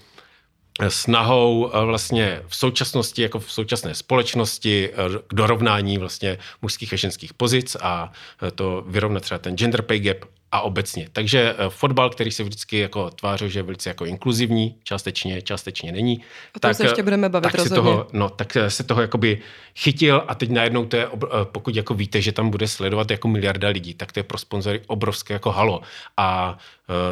eh, 0.80 0.90
snahou 0.90 1.70
eh, 1.74 1.84
vlastně 1.84 2.42
v 2.48 2.56
současnosti, 2.56 3.22
jako 3.22 3.38
v 3.38 3.52
současné 3.52 3.94
společnosti, 3.94 4.90
k 5.26 5.34
dorovnání 5.34 5.98
vlastně 5.98 6.38
mužských 6.62 6.92
a 6.92 6.96
ženských 6.96 7.34
pozic 7.34 7.76
a 7.80 8.12
to 8.54 8.84
vyrovnat 8.86 9.22
třeba 9.22 9.38
ten 9.38 9.56
gender 9.56 9.82
pay 9.82 10.00
gap 10.00 10.24
a 10.52 10.60
obecně. 10.60 11.08
Takže 11.12 11.54
eh, 11.58 11.70
fotbal, 11.70 12.10
který 12.10 12.30
se 12.30 12.42
vždycky 12.42 12.78
jako 12.78 13.10
tvářil, 13.10 13.48
že 13.48 13.58
je 13.58 13.62
velice 13.62 13.90
jako 13.90 14.04
inkluzivní, 14.04 14.76
částečně, 14.82 15.42
částečně 15.42 15.92
není. 15.92 16.18
O 16.56 16.60
tom 16.60 16.68
tak, 16.68 16.76
se 16.76 16.84
ještě 16.84 17.02
budeme 17.02 17.28
bavit 17.28 17.42
tak 17.42 17.54
rozhodně. 17.54 17.68
Se 17.68 17.74
toho, 17.74 18.06
no, 18.12 18.28
tak 18.28 18.56
se 18.68 18.84
toho 18.84 19.00
jakoby 19.00 19.38
chytil 19.76 20.24
a 20.28 20.34
teď 20.34 20.50
najednou 20.50 20.84
to 20.84 20.96
je, 20.96 21.08
pokud 21.44 21.76
jako 21.76 21.94
víte, 21.94 22.20
že 22.20 22.32
tam 22.32 22.50
bude 22.50 22.68
sledovat 22.68 23.10
jako 23.10 23.28
miliarda 23.28 23.68
lidí, 23.68 23.94
tak 23.94 24.12
to 24.12 24.18
je 24.18 24.24
pro 24.24 24.38
sponzory 24.38 24.80
obrovské 24.86 25.32
jako 25.32 25.50
halo. 25.50 25.80
A 26.16 26.58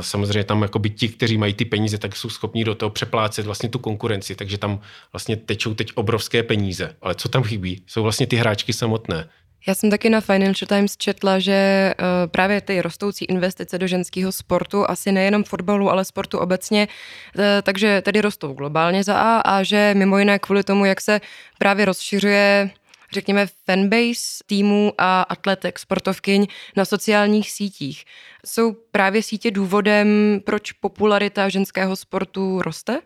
samozřejmě 0.01 0.45
tam 0.45 0.63
jakoby 0.63 0.91
ti, 0.91 1.09
kteří 1.09 1.39
mají 1.39 1.55
ty 1.55 1.65
peníze, 1.65 1.99
tak 1.99 2.17
jsou 2.17 2.29
schopni 2.29 2.65
do 2.65 2.75
toho 2.75 2.91
přeplácet 2.91 3.47
vlastně 3.47 3.69
tu 3.69 3.79
konkurenci, 3.79 4.35
takže 4.35 4.59
tam 4.59 4.81
vlastně 5.13 5.37
tečou 5.37 5.75
teď 5.75 5.93
obrovské 5.95 6.43
peníze. 6.43 6.97
Ale 7.03 7.15
co 7.15 7.29
tam 7.29 7.43
chybí, 7.43 7.83
jsou 7.87 8.03
vlastně 8.03 8.27
ty 8.27 8.37
hráčky 8.37 8.73
samotné. 8.73 9.29
Já 9.67 9.75
jsem 9.75 9.91
taky 9.91 10.11
na 10.11 10.21
Financial 10.21 10.67
Times 10.69 10.97
četla, 10.97 11.39
že 11.39 11.95
uh, 11.99 12.31
právě 12.31 12.61
ty 12.61 12.83
rostoucí 12.83 13.25
investice 13.25 13.79
do 13.79 13.87
ženského 13.87 14.33
sportu, 14.33 14.91
asi 14.91 15.13
nejenom 15.13 15.45
fotbalu, 15.45 15.91
ale 15.91 16.05
sportu 16.05 16.39
obecně, 16.39 16.89
uh, 16.89 17.43
takže 17.63 18.03
tedy 18.03 18.21
rostou 18.21 18.53
globálně 18.53 19.05
za 19.05 19.15
A 19.19 19.41
a 19.41 19.63
že 19.63 19.95
mimo 19.97 20.19
jiné 20.19 20.39
kvůli 20.39 20.65
tomu, 20.65 20.85
jak 20.85 21.01
se 21.01 21.21
právě 21.59 21.85
rozšiřuje 21.85 22.71
řekněme, 23.13 23.47
fanbase 23.67 24.45
týmů 24.47 24.93
a 24.99 25.23
atletek, 25.23 25.79
sportovkyň 25.79 26.47
na 26.77 26.85
sociálních 26.85 27.51
sítích. 27.51 28.05
Jsou 28.47 28.73
právě 28.73 29.23
sítě 29.23 29.51
důvodem, 29.51 30.41
proč 30.45 30.73
popularita 30.73 31.49
ženského 31.49 31.97
sportu 31.97 32.63
roste? 32.63 33.01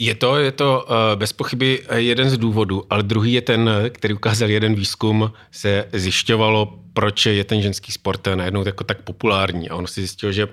Je 0.00 0.14
to, 0.14 0.36
je 0.36 0.52
to 0.52 0.86
uh, 0.88 0.96
bez 1.14 1.32
pochyby 1.32 1.84
jeden 1.94 2.30
z 2.30 2.38
důvodů, 2.38 2.84
ale 2.90 3.02
druhý 3.02 3.32
je 3.32 3.40
ten, 3.40 3.70
který 3.90 4.14
ukázal 4.14 4.50
jeden 4.50 4.74
výzkum, 4.74 5.32
se 5.50 5.88
zjišťovalo, 5.92 6.78
proč 6.92 7.26
je 7.26 7.44
ten 7.44 7.62
ženský 7.62 7.92
sport 7.92 8.28
najednou 8.34 8.66
jako 8.66 8.84
tak 8.84 9.02
populární. 9.02 9.68
A 9.68 9.76
on 9.76 9.86
si 9.86 10.00
zjistil, 10.00 10.32
že 10.32 10.48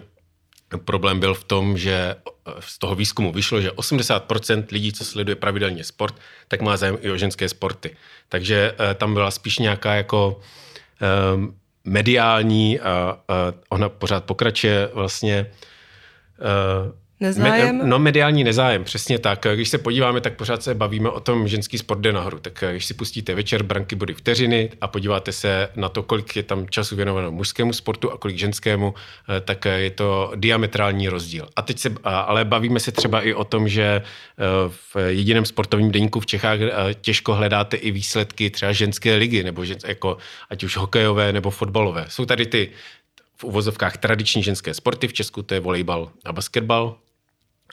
problém 0.86 1.20
byl 1.20 1.34
v 1.34 1.44
tom, 1.44 1.78
že 1.78 2.16
eh, 2.16 2.52
z 2.60 2.78
toho 2.78 2.96
výzkumu 2.96 3.32
vyšlo, 3.32 3.62
že 3.62 3.72
80% 3.72 4.66
lidí, 4.72 4.94
co 4.94 5.06
sleduje 5.06 5.36
pravidelně 5.36 5.84
sport, 5.84 6.16
tak 6.48 6.62
má 6.62 6.78
zájem 6.78 6.98
i 7.02 7.12
o 7.12 7.18
ženské 7.18 7.50
sporty. 7.50 7.96
Takže 8.30 8.76
tam 8.96 9.14
byla 9.14 9.32
spíš 9.32 9.60
nějaká 9.60 9.96
jako 9.96 10.40
um, 11.36 11.56
mediální 11.84 12.80
a 12.80 13.20
ona 13.70 13.90
pořád 13.90 14.24
pokračuje 14.24 14.90
vlastně 14.94 15.52
Nezájem? 17.20 17.78
Me, 17.78 17.84
no 17.84 18.00
mediální 18.00 18.44
nezájem, 18.44 18.84
přesně 18.84 19.20
tak. 19.20 19.46
Když 19.56 19.70
se 19.70 19.78
podíváme, 19.78 20.22
tak 20.22 20.36
pořád 20.36 20.64
se 20.64 20.76
bavíme 20.76 21.10
o 21.10 21.20
tom, 21.20 21.48
ženský 21.48 21.78
sport 21.78 22.00
jde 22.00 22.14
nahoru. 22.14 22.40
Tak 22.40 22.64
když 22.72 22.86
si 22.86 22.94
pustíte 22.94 23.36
večer 23.36 23.64
branky 23.64 23.96
body 23.96 24.14
vteřiny 24.14 24.70
a 24.82 24.88
podíváte 24.88 25.32
se 25.32 25.70
na 25.76 25.90
to, 25.90 26.04
kolik 26.04 26.36
je 26.36 26.44
tam 26.44 26.70
času 26.70 26.96
věnováno 26.96 27.32
mužskému 27.32 27.74
sportu 27.74 28.12
a 28.12 28.18
kolik 28.18 28.38
ženskému, 28.38 28.94
eh, 29.38 29.42
tak 29.42 29.66
je 29.66 29.92
to 29.92 30.32
diametrální 30.36 31.10
rozdíl. 31.10 31.48
A 31.56 31.62
teď 31.62 31.80
se, 31.80 31.96
ale 32.04 32.46
bavíme 32.46 32.80
se 32.80 32.92
třeba 32.92 33.22
i 33.22 33.34
o 33.34 33.44
tom, 33.44 33.68
že 33.68 33.84
eh, 33.84 34.44
v 34.70 34.96
jediném 35.08 35.46
sportovním 35.46 35.92
deníku 35.92 36.20
v 36.20 36.26
Čechách 36.26 36.60
eh, 36.62 36.94
těžko 37.02 37.34
hledáte 37.34 37.78
i 37.78 37.92
výsledky 37.92 38.50
třeba 38.50 38.72
ženské 38.72 39.16
ligy, 39.16 39.44
nebo 39.44 39.66
žen, 39.66 39.78
jako, 39.88 40.18
ať 40.50 40.64
už 40.64 40.78
hokejové 40.78 41.34
nebo 41.34 41.50
fotbalové. 41.50 42.06
Jsou 42.10 42.26
tady 42.26 42.46
ty 42.46 42.70
v 43.38 43.44
uvozovkách 43.44 43.98
tradiční 43.98 44.44
ženské 44.44 44.74
sporty, 44.74 45.08
v 45.08 45.14
Česku 45.14 45.44
to 45.44 45.54
je 45.54 45.60
volejbal 45.60 46.12
a 46.26 46.34
basketbal, 46.34 46.96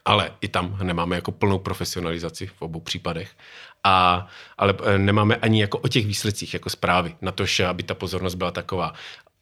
ale 0.04 0.30
i 0.40 0.48
tam 0.48 0.78
nemáme 0.82 1.16
jako 1.16 1.32
plnou 1.32 1.58
profesionalizaci 1.58 2.46
v 2.46 2.62
obou 2.62 2.80
případech. 2.80 3.30
A, 3.84 4.26
ale 4.58 4.74
eh, 4.84 4.98
nemáme 4.98 5.36
ani 5.36 5.60
jako 5.60 5.78
o 5.78 5.88
těch 5.88 6.06
výsledcích 6.06 6.54
jako 6.54 6.70
zprávy, 6.70 7.14
na 7.22 7.32
to, 7.32 7.44
aby 7.68 7.82
ta 7.82 7.94
pozornost 7.94 8.34
byla 8.34 8.50
taková. 8.50 8.92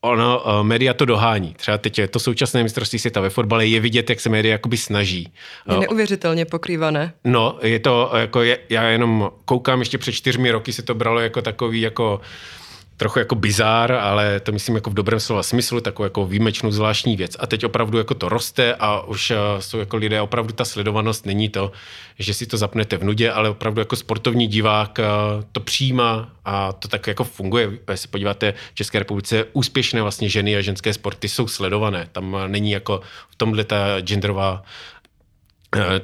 Ono, 0.00 0.42
eh, 0.46 0.62
média 0.62 0.94
to 0.94 1.04
dohání. 1.04 1.54
Třeba 1.54 1.78
teď 1.78 1.98
je 1.98 2.08
to 2.08 2.18
současné 2.18 2.62
mistrovství 2.62 2.98
světa 2.98 3.20
ve 3.20 3.30
fotbale, 3.30 3.66
je 3.66 3.80
vidět, 3.80 4.10
jak 4.10 4.20
se 4.20 4.28
média 4.28 4.52
jakoby 4.52 4.76
snaží. 4.76 5.32
Je 5.72 5.78
neuvěřitelně 5.78 6.44
pokrývané. 6.44 7.12
No, 7.24 7.58
je 7.62 7.78
to, 7.78 8.10
jako 8.14 8.42
je, 8.42 8.58
já 8.68 8.82
jenom 8.82 9.30
koukám, 9.44 9.80
ještě 9.80 9.98
před 9.98 10.12
čtyřmi 10.12 10.50
roky 10.50 10.72
se 10.72 10.82
to 10.82 10.94
bralo 10.94 11.20
jako 11.20 11.42
takový, 11.42 11.80
jako 11.80 12.20
trochu 13.02 13.18
jako 13.18 13.34
bizár, 13.34 13.92
ale 13.92 14.40
to 14.40 14.52
myslím 14.52 14.74
jako 14.74 14.90
v 14.90 14.94
dobrém 14.94 15.20
slova 15.20 15.42
smyslu, 15.42 15.80
takovou 15.80 16.04
jako 16.04 16.26
výjimečnou 16.26 16.70
zvláštní 16.70 17.16
věc. 17.16 17.36
A 17.38 17.46
teď 17.46 17.64
opravdu 17.64 17.98
jako 17.98 18.14
to 18.14 18.28
roste 18.28 18.74
a 18.74 19.00
už 19.00 19.30
eh, 19.30 19.36
jsou 19.58 19.78
jako 19.78 19.96
lidé, 19.96 20.20
opravdu 20.20 20.52
ta 20.52 20.64
sledovanost 20.64 21.26
není 21.26 21.48
to, 21.48 21.72
že 22.18 22.34
si 22.34 22.46
to 22.46 22.56
zapnete 22.56 22.96
v 22.96 23.04
nudě, 23.04 23.30
ale 23.30 23.48
opravdu 23.48 23.80
jako 23.80 23.96
sportovní 23.96 24.46
divák 24.46 24.98
eh, 24.98 25.04
to 25.52 25.60
přijímá 25.60 26.30
a 26.44 26.72
to 26.72 26.88
tak 26.88 27.06
jako 27.06 27.24
funguje. 27.24 27.70
Když 27.84 28.00
se 28.00 28.08
podíváte, 28.08 28.54
v 28.72 28.74
České 28.74 28.98
republice 28.98 29.44
úspěšné 29.52 30.02
vlastně 30.02 30.28
ženy 30.28 30.56
a 30.56 30.60
ženské 30.60 30.92
sporty 30.94 31.28
jsou 31.28 31.48
sledované. 31.48 32.08
Tam 32.12 32.36
není 32.46 32.70
jako 32.70 33.00
v 33.30 33.36
tomhle 33.36 33.64
ta 33.64 34.00
genderová 34.00 34.62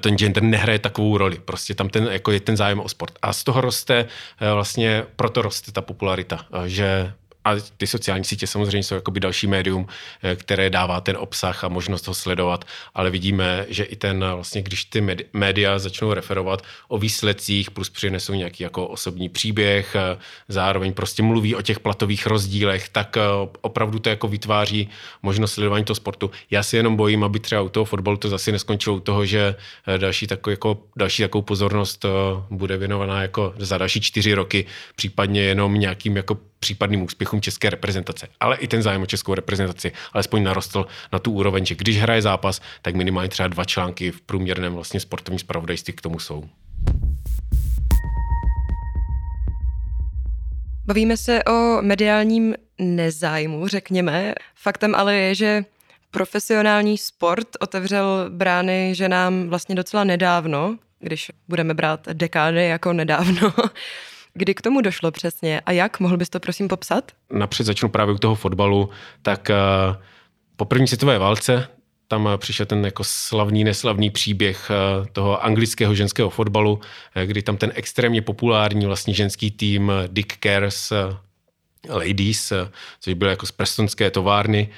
ten 0.01 0.19
gender 0.19 0.43
nehraje 0.43 0.79
takovou 0.79 1.19
roli. 1.19 1.39
Prostě 1.45 1.75
tam 1.75 1.89
ten, 1.89 2.09
jako 2.11 2.31
je 2.31 2.41
ten 2.41 2.57
zájem 2.57 2.81
o 2.81 2.89
sport. 2.89 3.19
A 3.23 3.33
z 3.33 3.45
toho 3.45 3.61
roste, 3.61 4.07
eh, 4.41 4.53
vlastně 4.53 5.05
proto 5.17 5.43
roste 5.43 5.73
ta 5.73 5.83
popularita, 5.83 6.47
eh, 6.53 6.69
že 6.69 7.13
a 7.49 7.57
ty 7.77 7.87
sociální 7.87 8.25
sítě 8.25 8.47
samozřejmě 8.47 8.83
jsou 8.83 8.95
jakoby 8.95 9.21
další 9.21 9.47
médium, 9.47 9.87
eh, 10.23 10.37
které 10.37 10.71
dává 10.71 11.01
ten 11.01 11.17
obsah 11.17 11.65
a 11.65 11.69
možnost 11.69 12.07
ho 12.07 12.15
sledovat, 12.15 12.65
ale 12.95 13.11
vidíme, 13.11 13.67
že 13.69 13.85
i 13.85 13.97
ten 13.97 14.25
vlastně, 14.35 14.63
když 14.63 14.85
ty 14.85 15.17
média 15.33 15.79
začnou 15.79 16.13
referovat 16.13 16.63
o 16.89 16.99
výsledcích, 16.99 17.71
plus 17.71 17.91
přinesou 17.91 18.35
nějaký 18.35 18.63
jako 18.63 18.87
osobní 18.87 19.29
příběh, 19.29 19.97
eh, 19.97 20.19
zároveň 20.49 20.93
prostě 20.93 21.23
mluví 21.23 21.55
o 21.55 21.63
těch 21.63 21.81
platových 21.81 22.27
rozdílech, 22.27 22.89
tak 22.89 23.17
eh, 23.17 23.21
opravdu 23.61 23.99
to 23.99 24.09
jako 24.09 24.29
vytváří 24.29 24.89
možnost 25.23 25.53
sledování 25.53 25.85
toho 25.85 25.95
sportu. 25.95 26.31
Já 26.51 26.63
si 26.63 26.77
jenom 26.77 26.97
bojím, 26.97 27.25
aby 27.25 27.41
třeba 27.41 27.61
u 27.63 27.69
toho 27.69 27.85
fotbalu 27.85 28.17
to 28.17 28.29
zase 28.29 28.53
neskončilo 28.53 28.97
u 28.97 29.01
toho, 29.01 29.27
že 29.27 29.55
další, 29.97 30.27
takovou, 30.27 30.51
jako, 30.51 30.79
další 30.97 31.23
takovou 31.23 31.43
pozornost 31.43 32.05
bude 32.51 32.77
věnovaná 32.77 33.23
jako 33.23 33.55
za 33.59 33.79
další 33.79 34.01
čtyři 34.01 34.35
roky, 34.35 34.67
případně 34.97 35.41
jenom 35.41 35.75
nějakým 35.75 36.17
jako 36.17 36.39
případným 36.61 37.03
úspěchům 37.03 37.41
české 37.41 37.71
reprezentace. 37.71 38.29
Ale 38.41 38.57
i 38.57 38.69
ten 38.69 38.83
zájem 38.83 39.03
o 39.03 39.07
českou 39.07 39.35
reprezentaci 39.35 39.93
alespoň 40.13 40.43
narostl 40.43 40.87
na 41.13 41.19
tu 41.19 41.33
úroveň, 41.33 41.67
že 41.67 41.75
když 41.75 41.99
hraje 41.99 42.23
zápas, 42.23 42.61
tak 42.83 42.95
minimálně 42.95 43.29
třeba 43.29 43.49
dva 43.49 43.65
články 43.65 44.11
v 44.11 44.21
průměrném 44.21 44.75
vlastně 44.75 45.01
sportovním 45.01 45.39
spravodajství 45.39 45.93
k 45.93 46.01
tomu 46.01 46.19
jsou. 46.19 46.45
Bavíme 50.87 51.17
se 51.17 51.45
o 51.45 51.83
mediálním 51.83 52.55
nezájmu, 52.79 53.69
řekněme. 53.69 54.35
Faktem 54.55 54.95
ale 54.95 55.15
je, 55.15 55.35
že 55.35 55.65
profesionální 56.11 56.99
sport 56.99 57.49
otevřel 57.61 58.27
brány 58.29 58.91
ženám 58.95 59.49
vlastně 59.49 59.75
docela 59.75 60.05
nedávno, 60.05 60.79
když 61.01 61.31
budeme 61.49 61.75
brát 61.75 62.09
dekády 62.13 62.65
jako 62.65 62.93
nedávno. 62.93 63.53
Kdy 64.39 64.55
k 64.55 64.63
tomu 64.63 64.81
došlo 64.81 65.11
přesně 65.11 65.61
a 65.61 65.73
jak? 65.73 66.01
Mohl 66.01 66.17
bys 66.17 66.31
to 66.31 66.41
prosím 66.41 66.69
popsat? 66.69 67.13
Napřed 67.33 67.65
začnu 67.67 67.89
právě 67.89 68.15
u 68.15 68.19
toho 68.19 68.35
fotbalu. 68.35 68.91
Tak 69.23 69.51
uh, 69.51 69.97
po 70.57 70.65
první 70.65 70.87
světové 70.87 71.19
válce 71.19 71.69
tam 72.09 72.29
přišel 72.37 72.67
ten 72.67 72.85
jako 72.85 73.05
slavný, 73.05 73.65
neslavný 73.65 74.11
příběh 74.11 74.71
uh, 74.71 75.07
toho 75.07 75.45
anglického 75.45 75.95
ženského 75.95 76.31
fotbalu, 76.31 76.81
kdy 77.25 77.43
tam 77.43 77.57
ten 77.57 77.73
extrémně 77.75 78.23
populární 78.23 78.87
vlastně 78.87 79.15
ženský 79.15 79.51
tým 79.51 79.93
Dick 80.07 80.39
Cares 80.43 80.93
Ladies, 81.89 82.53
což 83.01 83.15
byly 83.15 83.31
jako 83.31 83.47
z 83.47 83.53
prestonské 83.53 84.11
továrny, 84.11 84.69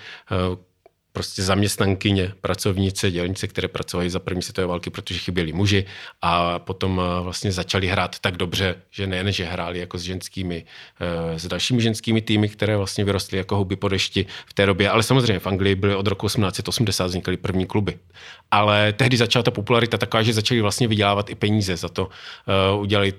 prostě 1.12 1.43
zaměstnankyně, 1.43 2.33
pracovnice, 2.40 3.11
dělnice, 3.11 3.47
které 3.47 3.69
pracovaly 3.69 4.11
za 4.11 4.19
první 4.19 4.43
světové 4.43 4.67
války, 4.67 4.90
protože 4.90 5.19
chyběli 5.19 5.52
muži 5.52 5.85
a 6.23 6.59
potom 6.59 7.00
eh, 7.00 7.23
vlastně 7.23 7.52
začali 7.52 7.87
hrát 7.87 8.19
tak 8.19 8.37
dobře, 8.37 8.76
že 8.90 9.07
nejen, 9.07 9.33
že 9.33 9.45
hráli 9.45 9.79
jako 9.79 9.99
s 9.99 10.02
ženskými, 10.02 10.64
eh, 11.00 11.38
s 11.38 11.47
dalšími 11.47 11.83
ženskými 11.83 12.21
týmy, 12.21 12.49
které 12.49 12.76
vlastně 12.76 13.05
vyrostly 13.05 13.38
jako 13.38 13.57
houby 13.57 13.76
po 13.76 13.88
dešti 13.88 14.26
v 14.47 14.55
té 14.55 14.67
době, 14.67 14.90
ale 14.90 15.02
samozřejmě 15.02 15.38
v 15.38 15.47
Anglii 15.47 15.75
byly 15.75 15.95
od 15.95 16.07
roku 16.07 16.26
1880 16.26 17.07
vznikaly 17.07 17.37
první 17.37 17.67
kluby. 17.67 17.99
Ale 18.50 18.93
tehdy 18.93 19.17
začala 19.17 19.43
ta 19.43 19.50
popularita 19.50 19.99
taková, 19.99 20.23
že 20.23 20.33
začali 20.33 20.61
vlastně 20.61 20.88
vydělávat 20.88 21.31
i 21.31 21.35
peníze 21.35 21.76
za 21.76 21.88
to. 21.88 22.09
Uh, 22.75 22.81
udělali 22.81 23.12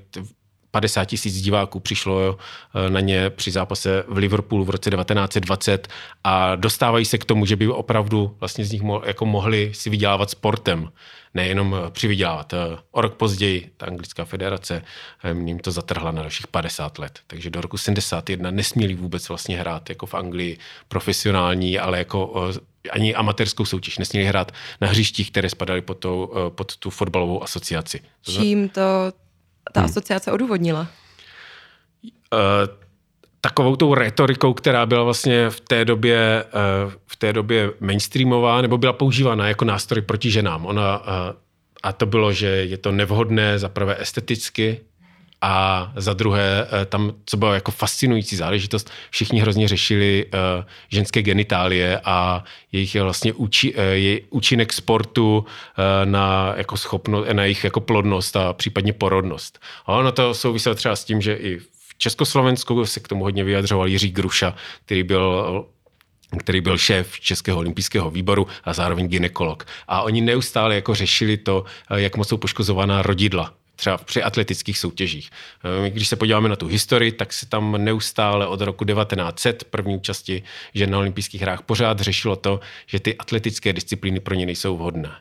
50 0.71 1.05
tisíc 1.05 1.41
diváků 1.41 1.79
přišlo 1.79 2.37
eh, 2.75 2.89
na 2.89 2.99
ně 2.99 3.29
při 3.29 3.51
zápase 3.51 4.03
v 4.07 4.17
Liverpoolu 4.17 4.65
v 4.65 4.69
roce 4.69 4.89
1920 4.89 5.87
a 6.23 6.55
dostávají 6.55 7.05
se 7.05 7.17
k 7.17 7.25
tomu, 7.25 7.45
že 7.45 7.55
by 7.55 7.67
opravdu 7.67 8.35
vlastně 8.39 8.65
z 8.65 8.71
nich 8.71 8.81
mo- 8.81 9.01
jako 9.05 9.25
mohli 9.25 9.71
si 9.73 9.89
vydělávat 9.89 10.29
sportem, 10.29 10.91
nejenom 11.33 11.75
eh, 11.75 11.91
přivydělávat. 11.91 12.53
Eh, 12.53 12.57
o 12.91 13.01
rok 13.01 13.13
později 13.15 13.71
ta 13.77 13.85
anglická 13.85 14.25
federace 14.25 14.81
jim 15.45 15.59
to 15.59 15.71
zatrhla 15.71 16.11
na 16.11 16.21
dalších 16.21 16.47
50 16.47 16.99
let. 16.99 17.19
Takže 17.27 17.49
do 17.49 17.61
roku 17.61 17.77
71 17.77 18.51
nesměli 18.51 18.93
vůbec 18.93 19.29
vlastně 19.29 19.57
hrát 19.57 19.89
jako 19.89 20.05
v 20.05 20.13
Anglii 20.13 20.57
profesionální, 20.87 21.79
ale 21.79 21.97
jako 21.97 22.51
ani 22.91 23.15
amatérskou 23.15 23.65
soutěž. 23.65 23.97
Nesměli 23.97 24.27
hrát 24.27 24.51
na 24.81 24.87
hřištích, 24.87 25.31
které 25.31 25.49
spadaly 25.49 25.81
pod, 25.81 25.93
tou, 25.93 26.33
pod 26.55 26.77
tu 26.77 26.89
fotbalovou 26.89 27.43
asociaci. 27.43 27.99
Čím 28.21 28.69
to 28.69 28.81
ta 29.71 29.79
hmm. 29.79 29.89
asociace 29.89 30.31
odůvodnila? 30.31 30.87
Uh, 32.33 32.81
takovou 33.41 33.75
tou 33.75 33.93
retorikou, 33.93 34.53
která 34.53 34.85
byla 34.85 35.03
vlastně 35.03 35.49
v 35.49 35.59
té 35.59 35.85
době, 35.85 36.45
eh, 36.47 36.91
v 37.07 37.15
té 37.15 37.33
době 37.33 37.71
mainstreamová, 37.79 38.61
nebo 38.61 38.77
byla 38.77 38.93
používána 38.93 39.47
jako 39.47 39.65
nástroj 39.65 40.01
proti 40.01 40.31
ženám. 40.31 40.65
Ona, 40.65 41.01
eh, 41.05 41.33
a 41.83 41.93
to 41.93 42.05
bylo, 42.05 42.33
že 42.33 42.47
je 42.47 42.77
to 42.77 42.91
nevhodné 42.91 43.59
za 43.59 43.69
prvé 43.69 44.01
esteticky, 44.01 44.79
a 45.41 45.91
za 45.95 46.13
druhé, 46.13 46.67
eh, 46.71 46.86
tam, 46.86 47.13
co 47.25 47.38
bylo 47.38 47.53
jako 47.53 47.71
fascinující 47.71 48.36
záležitost, 48.36 48.91
všichni 49.10 49.39
hrozně 49.39 49.67
řešili 49.67 50.25
uh, 50.25 50.39
ženské 50.89 51.21
genitálie 51.21 52.01
a 52.05 52.43
jejich 52.71 52.95
vlastně 52.95 53.33
uči, 53.33 53.75
uh, 53.75 53.81
jej, 53.83 54.24
účinek 54.29 54.74
sportu 54.74 55.38
uh, 55.38 55.45
na, 56.05 56.53
jako 56.57 56.77
schopno, 56.77 57.25
na 57.33 57.43
jejich 57.43 57.63
jako 57.63 57.81
plodnost 57.81 58.36
a 58.36 58.53
případně 58.53 58.93
porodnost. 58.93 59.60
A 59.86 59.93
ono 59.93 60.12
to 60.12 60.33
souviselo 60.33 60.75
třeba 60.75 60.95
s 60.95 61.05
tím, 61.05 61.21
že 61.21 61.33
i 61.33 61.57
v 61.57 61.98
Československu 61.98 62.86
se 62.86 63.00
k 63.00 63.07
tomu 63.07 63.24
hodně 63.24 63.43
vyjadřoval 63.43 63.88
Jiří 63.88 64.12
Gruša, 64.12 64.55
který 64.86 65.03
byl 65.03 65.65
který 66.39 66.62
byl 66.62 66.77
šéf 66.77 67.19
Českého 67.19 67.57
olympijského 67.57 68.12
výboru 68.12 68.48
a 68.63 68.74
zároveň 68.74 69.07
ginekolog. 69.07 69.65
A 69.88 70.01
oni 70.01 70.21
neustále 70.21 70.75
jako 70.75 70.95
řešili 70.95 71.38
to, 71.38 71.63
jak 71.95 72.17
moc 72.17 72.27
jsou 72.27 72.38
poškozovaná 72.38 73.01
rodidla 73.01 73.53
třeba 73.81 73.97
při 73.97 74.23
atletických 74.23 74.77
soutěžích. 74.77 75.29
Eh, 75.85 75.89
když 75.89 76.07
se 76.07 76.15
podíváme 76.15 76.50
na 76.50 76.55
tu 76.55 76.67
historii, 76.67 77.11
tak 77.11 77.33
se 77.33 77.45
tam 77.45 77.83
neustále 77.83 78.47
od 78.47 78.61
roku 78.61 78.85
1900, 78.85 79.63
první 79.63 79.95
účasti 79.95 80.43
že 80.73 80.88
na 80.88 80.97
olympijských 80.97 81.41
hrách, 81.41 81.61
pořád 81.61 82.00
řešilo 82.00 82.35
to, 82.35 82.59
že 82.85 83.00
ty 83.00 83.17
atletické 83.17 83.73
disciplíny 83.73 84.19
pro 84.19 84.35
ně 84.35 84.45
nejsou 84.45 84.77
vhodné. 84.77 85.11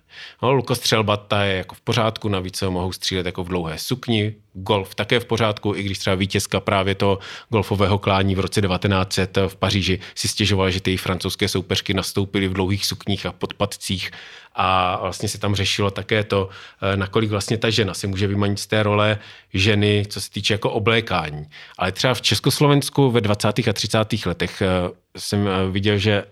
No, 0.43 0.53
lukostřelba 0.53 1.17
ta 1.17 1.45
je 1.45 1.57
jako 1.57 1.75
v 1.75 1.81
pořádku, 1.81 2.29
navíc 2.29 2.63
mohou 2.69 2.93
střílet 2.93 3.27
jako 3.27 3.45
v 3.45 3.49
dlouhé 3.49 3.79
sukni, 3.79 4.35
golf 4.53 4.95
také 4.95 5.21
v 5.21 5.25
pořádku, 5.25 5.75
i 5.75 5.83
když 5.83 5.99
třeba 5.99 6.17
vítězka 6.17 6.61
právě 6.61 6.95
toho 6.95 7.19
golfového 7.49 7.99
klání 7.99 8.35
v 8.35 8.41
roce 8.41 8.61
1900 8.61 9.39
v 9.49 9.57
Paříži 9.57 10.01
si 10.15 10.29
stěžovala, 10.29 10.71
že 10.71 10.81
ty 10.81 10.97
francouzské 10.97 11.49
soupeřky 11.49 11.95
nastoupily 11.95 12.49
v 12.49 12.53
dlouhých 12.53 12.87
sukních 12.87 13.27
a 13.27 13.33
podpadcích 13.33 14.11
a 14.53 14.99
vlastně 15.01 15.29
se 15.29 15.39
tam 15.39 15.55
řešilo 15.55 15.91
také 15.91 16.25
to, 16.25 16.49
eh, 16.83 16.97
nakolik 16.97 17.31
vlastně 17.31 17.59
ta 17.59 17.71
žena 17.71 17.95
se 17.95 18.07
může 18.07 18.27
vymanit 18.27 18.59
z 18.59 18.67
té 18.67 18.83
role 18.83 19.19
ženy, 19.55 20.07
co 20.09 20.21
se 20.21 20.31
týče 20.31 20.55
jako 20.55 20.71
oblékání. 20.71 21.47
Ale 21.79 21.93
třeba 21.93 22.15
v 22.15 22.23
Československu 22.23 23.11
ve 23.11 23.21
20. 23.21 23.69
a 23.69 23.73
30. 23.73 24.27
letech 24.27 24.63
eh, 24.63 24.67
jsem 25.17 25.49
eh, 25.49 25.71
viděl, 25.71 25.99
že 25.99 26.25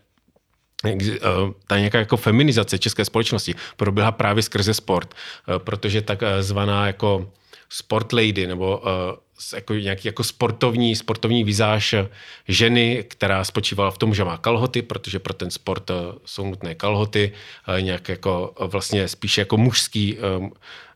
ta 1.67 1.79
nějaká 1.79 1.99
jako 1.99 2.17
feminizace 2.17 2.79
české 2.79 3.05
společnosti 3.05 3.55
proběhla 3.77 4.13
právě 4.13 4.43
skrze 4.43 4.75
sport, 4.75 5.15
protože 5.59 6.03
tak 6.03 6.23
zvaná 6.41 6.87
jako 6.87 7.33
sport 7.69 8.13
lady 8.13 8.47
nebo 8.47 8.83
jako 9.55 9.75
nějaký 9.75 10.09
jako 10.09 10.25
sportovní, 10.25 10.97
sportovní 10.97 11.45
vizáž 11.45 11.95
ženy, 12.49 13.05
která 13.09 13.45
spočívala 13.45 13.91
v 13.91 13.99
tom, 13.99 14.15
že 14.15 14.25
má 14.25 14.37
kalhoty, 14.37 14.83
protože 14.83 15.19
pro 15.19 15.35
ten 15.35 15.51
sport 15.51 15.91
jsou 16.25 16.47
nutné 16.47 16.75
kalhoty, 16.75 17.33
nějak 17.81 18.09
jako 18.09 18.55
vlastně 18.61 19.09
spíše 19.09 19.41
jako 19.41 19.57
mužský 19.57 20.19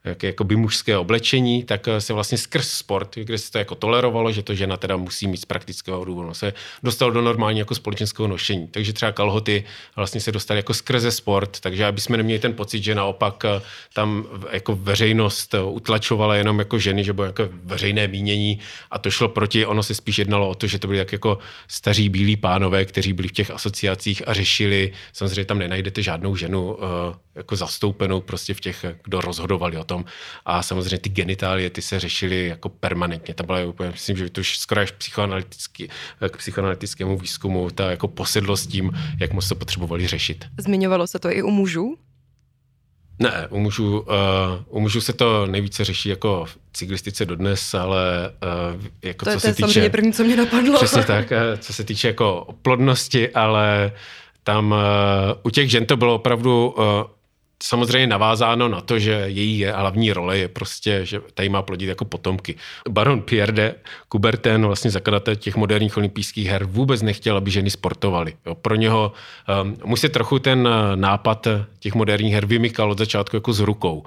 jak, 0.05 0.23
jakoby 0.23 0.57
mužské 0.57 0.99
oblečení, 0.99 1.65
tak 1.65 1.89
eh, 1.89 2.01
se 2.01 2.13
vlastně 2.13 2.39
skrz 2.39 2.69
sport, 2.69 3.15
kde 3.15 3.39
se 3.39 3.53
to 3.53 3.59
jako 3.59 3.75
tolerovalo, 3.75 4.33
že 4.33 4.43
to 4.43 4.55
žena 4.55 4.77
teda 4.77 4.97
musí 4.97 5.27
mít 5.27 5.37
z 5.37 5.45
praktického 5.45 6.05
důvodu, 6.05 6.35
se 6.35 6.53
dostal 6.83 7.11
do 7.11 7.23
normální 7.23 7.59
jako 7.59 7.75
společenského 7.75 8.29
nošení. 8.29 8.69
Takže 8.69 8.93
třeba 8.93 9.13
kalhoty 9.13 9.65
vlastně 9.97 10.21
se 10.21 10.33
dostaly 10.33 10.59
jako 10.59 10.75
skrze 10.75 11.11
sport, 11.11 11.61
takže 11.61 11.87
aby 11.87 12.01
jsme 12.01 12.17
neměli 12.17 12.39
ten 12.39 12.53
pocit, 12.53 12.83
že 12.83 12.95
naopak 12.95 13.45
eh, 13.45 13.63
tam 13.95 14.27
jako 14.51 14.77
veřejnost 14.77 15.55
eh, 15.55 15.63
utlačovala 15.63 16.37
jenom 16.37 16.59
jako 16.59 16.79
ženy, 16.79 17.05
že 17.05 17.13
bylo 17.13 17.27
jako 17.27 17.49
veřejné 17.65 18.09
mínění 18.09 18.59
a 18.91 18.99
to 18.99 19.11
šlo 19.11 19.29
proti, 19.29 19.67
ono 19.67 19.83
se 19.83 19.95
spíš 19.95 20.19
jednalo 20.19 20.49
o 20.49 20.55
to, 20.55 20.67
že 20.67 20.79
to 20.79 20.87
byly 20.87 20.99
jak 20.99 21.13
jako 21.13 21.39
staří 21.69 22.09
bílí 22.09 22.37
pánové, 22.37 22.85
kteří 22.85 23.13
byli 23.13 23.29
v 23.29 23.33
těch 23.33 23.51
asociacích 23.51 24.29
a 24.29 24.33
řešili, 24.33 24.93
samozřejmě 25.13 25.45
tam 25.45 25.59
nenajdete 25.59 26.03
žádnou 26.03 26.37
ženu 26.37 26.77
jako 27.35 27.57
zastoupenou 27.57 28.21
prostě 28.21 28.55
v 28.55 28.61
těch, 28.61 28.85
kdo 29.05 29.21
rozhodovali 29.21 29.77
o 29.77 29.85
tom. 29.93 30.05
A 30.47 30.63
samozřejmě 30.63 30.99
ty 30.99 31.11
genitálie, 31.11 31.71
ty 31.71 31.83
se 31.83 32.01
řešily 32.01 32.47
jako 32.47 32.69
permanentně. 32.69 33.35
To 33.35 33.43
bylo 33.43 33.67
úplně, 33.67 33.91
myslím, 33.91 34.17
že 34.17 34.31
to 34.31 34.41
už 34.41 34.59
skoro 34.59 34.81
až 34.81 34.91
psychoanalytický, 34.91 35.89
k 36.29 36.37
psychoanalytickému 36.37 37.19
výzkumu, 37.19 37.71
ta 37.71 37.91
jako 37.91 38.09
posedlost 38.09 38.71
tím, 38.71 38.93
jak 39.21 39.33
moc 39.33 39.49
to 39.49 39.55
potřebovali 39.55 40.07
řešit. 40.07 40.45
Zmiňovalo 40.59 41.07
se 41.07 41.19
to 41.19 41.31
i 41.31 41.43
u 41.43 41.51
mužů? 41.51 41.97
Ne, 43.19 43.47
u 43.51 43.59
mužů, 43.59 44.01
uh, 44.01 44.07
u 44.69 44.81
mužů 44.81 45.01
se 45.01 45.13
to 45.13 45.47
nejvíce 45.47 45.85
řeší 45.85 46.09
jako 46.09 46.45
v 46.45 46.59
cyklistice 46.73 47.25
dodnes, 47.25 47.75
ale 47.75 48.31
uh, 48.75 48.85
jako 49.03 49.25
to 49.25 49.31
co 49.31 49.37
je, 49.37 49.41
se 49.41 49.55
to 49.55 49.67
je 49.67 49.73
týče... 49.73 49.91
první, 49.91 50.13
co 50.13 50.25
mě 50.25 50.37
napadlo. 50.37 50.77
Přesně 50.77 51.05
tak, 51.15 51.31
uh, 51.31 51.59
co 51.59 51.73
se 51.73 51.85
týče 51.85 52.09
jako 52.09 52.47
plodnosti, 52.63 53.31
ale 53.31 53.93
tam 54.45 54.73
uh, 54.73 54.79
u 55.43 55.51
těch 55.51 55.71
žen 55.71 55.87
to 55.87 55.97
bylo 55.97 56.15
opravdu 56.15 56.75
uh, 56.79 56.85
samozřejmě 57.63 58.07
navázáno 58.07 58.69
na 58.69 58.81
to, 58.81 58.99
že 58.99 59.25
její 59.27 59.65
hlavní 59.65 60.13
role 60.13 60.39
je 60.39 60.49
prostě, 60.49 61.01
že 61.07 61.21
tady 61.35 61.49
má 61.49 61.63
plodit 61.63 61.87
jako 61.87 62.05
potomky. 62.05 62.55
Baron 62.89 63.23
Pierre 63.23 63.53
de 63.53 63.75
Coubertin, 64.13 64.67
vlastně 64.67 64.91
zakladatel 64.91 65.37
těch 65.37 65.57
moderních 65.57 65.97
olympijských 65.97 66.49
her, 66.49 66.65
vůbec 66.65 67.03
nechtěl, 67.03 67.37
aby 67.37 67.51
ženy 67.51 67.71
sportovaly. 67.71 68.35
Pro 68.63 68.75
něho 68.75 69.13
um, 69.63 69.77
mu 69.85 69.97
se 69.97 70.09
trochu 70.09 70.39
ten 70.39 70.69
uh, 70.69 70.97
nápad 70.97 71.49
těch 71.79 71.95
moderních 71.95 72.35
her 72.35 72.47
vymykal 72.47 72.91
od 72.91 72.99
začátku 72.99 73.37
jako 73.37 73.53
s 73.53 73.61
rukou. 73.61 74.05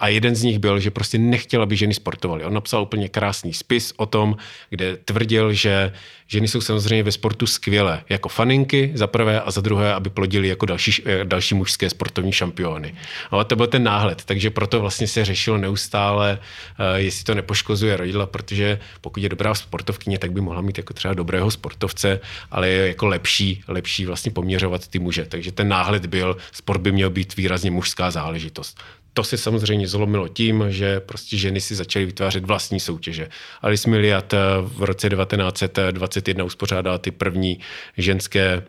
A 0.00 0.08
jeden 0.08 0.34
z 0.34 0.42
nich 0.42 0.58
byl, 0.58 0.80
že 0.80 0.90
prostě 0.90 1.18
nechtěl, 1.18 1.62
aby 1.62 1.76
ženy 1.76 1.94
sportovaly. 1.94 2.44
On 2.44 2.54
napsal 2.54 2.82
úplně 2.82 3.08
krásný 3.08 3.52
spis 3.52 3.92
o 3.96 4.06
tom, 4.06 4.36
kde 4.70 4.96
tvrdil, 4.96 5.52
že 5.52 5.92
ženy 6.26 6.48
jsou 6.48 6.60
samozřejmě 6.60 7.02
ve 7.02 7.12
sportu 7.12 7.46
skvělé, 7.46 8.02
jako 8.08 8.28
faninky 8.28 8.92
za 8.94 9.06
prvé 9.06 9.40
a 9.40 9.50
za 9.50 9.60
druhé, 9.60 9.94
aby 9.94 10.10
plodili 10.10 10.48
jako 10.48 10.66
další, 10.66 11.02
eh, 11.06 11.24
další 11.24 11.54
mužské 11.54 11.90
sportovní 11.90 12.32
šampiony. 12.32 12.94
Ale 13.30 13.44
to 13.44 13.56
byl 13.56 13.66
ten 13.66 13.82
náhled, 13.82 14.24
takže 14.24 14.50
proto 14.50 14.80
vlastně 14.80 15.06
se 15.06 15.24
řešilo 15.24 15.58
neustále, 15.58 16.38
eh, 16.78 17.00
jestli 17.00 17.24
to 17.24 17.34
nepoškozuje 17.34 17.96
rodila, 17.96 18.26
protože 18.26 18.78
pokud 19.00 19.22
je 19.22 19.28
dobrá 19.28 19.54
sportovkyně, 19.54 20.18
tak 20.18 20.32
by 20.32 20.40
mohla 20.40 20.60
mít 20.60 20.78
jako 20.78 20.94
třeba 20.94 21.14
dobrého 21.14 21.50
sportovce, 21.50 22.20
ale 22.50 22.68
je 22.68 22.88
jako 22.88 23.06
lepší, 23.06 23.64
lepší 23.68 24.06
vlastně 24.06 24.32
poměřovat 24.32 24.88
ty 24.88 24.98
muže. 24.98 25.24
Takže 25.24 25.52
ten 25.52 25.68
náhled 25.68 26.06
byl, 26.06 26.36
sport 26.52 26.80
by 26.80 26.92
měl 26.92 27.10
být 27.10 27.36
výrazně 27.36 27.70
mužská 27.70 28.10
záležitost. 28.10 28.80
To 29.14 29.24
se 29.24 29.38
samozřejmě 29.38 29.88
zlomilo 29.88 30.28
tím, 30.28 30.64
že 30.68 31.00
prostě 31.00 31.38
ženy 31.38 31.60
si 31.60 31.74
začaly 31.74 32.06
vytvářet 32.06 32.44
vlastní 32.44 32.80
soutěže. 32.80 33.28
Alice 33.62 33.90
Miliat 33.90 34.34
eh, 34.34 34.38
v 34.60 34.82
roce 34.82 35.08
1921 35.08 36.44
uspořádala 36.44 36.98
ty 36.98 37.10
první 37.10 37.60
ženské 37.96 38.62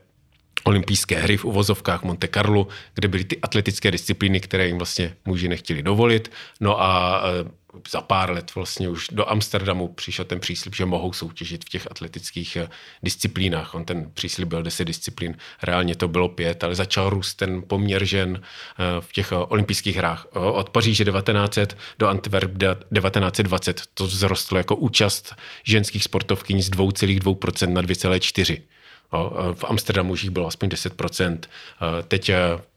olympijské 0.66 1.20
hry 1.20 1.38
v 1.38 1.46
uvozovkách 1.46 2.04
Monte 2.04 2.28
Carlo, 2.28 2.68
kde 2.94 3.08
byly 3.08 3.24
ty 3.24 3.42
atletické 3.42 3.92
disciplíny, 3.92 4.40
které 4.40 4.68
jim 4.68 4.78
vlastně 4.78 5.16
muži 5.26 5.48
nechtěli 5.48 5.84
dovolit. 5.84 6.32
No 6.60 6.82
a 6.82 7.22
eh, 7.26 7.52
za 7.90 8.02
pár 8.02 8.32
let 8.32 8.56
vlastně 8.56 8.90
už 8.90 9.08
do 9.12 9.30
Amsterdamu 9.30 9.88
přišel 9.88 10.26
ten 10.26 10.40
příslip, 10.40 10.76
že 10.76 10.86
mohou 10.86 11.14
soutěžit 11.14 11.66
v 11.66 11.70
těch 11.70 11.88
atletických 11.92 12.56
eh, 12.56 12.70
disciplínách. 13.04 13.76
On 13.76 13.86
ten 13.86 14.12
příslip 14.14 14.48
byl 14.48 14.64
10 14.64 14.86
disciplín, 14.86 15.38
reálně 15.64 15.96
to 15.96 16.08
bylo 16.08 16.30
pět, 16.30 16.64
ale 16.64 16.76
začal 16.76 17.10
růst 17.10 17.36
ten 17.36 17.64
poměr 17.68 18.06
žen 18.06 18.42
eh, 18.42 19.02
v 19.02 19.14
těch 19.14 19.32
olympijských 19.32 19.96
hrách. 19.96 20.28
Od 20.34 20.70
Paříže 20.70 21.06
1900 21.06 21.78
do 22.00 22.08
Antwerp 22.08 22.52
1920 22.52 23.82
to 23.94 24.08
vzrostlo 24.08 24.58
jako 24.58 24.76
účast 24.76 25.36
ženských 25.64 26.04
sportovkyní 26.04 26.62
z 26.62 26.72
2,2% 26.72 27.74
na 27.74 27.82
2,4%. 27.82 28.62
V 29.54 29.64
Amsterdamu 29.64 30.14
už 30.14 30.24
jich 30.24 30.32
bylo 30.32 30.48
aspoň 30.48 30.70
10%. 30.70 31.40
Teď 32.08 32.32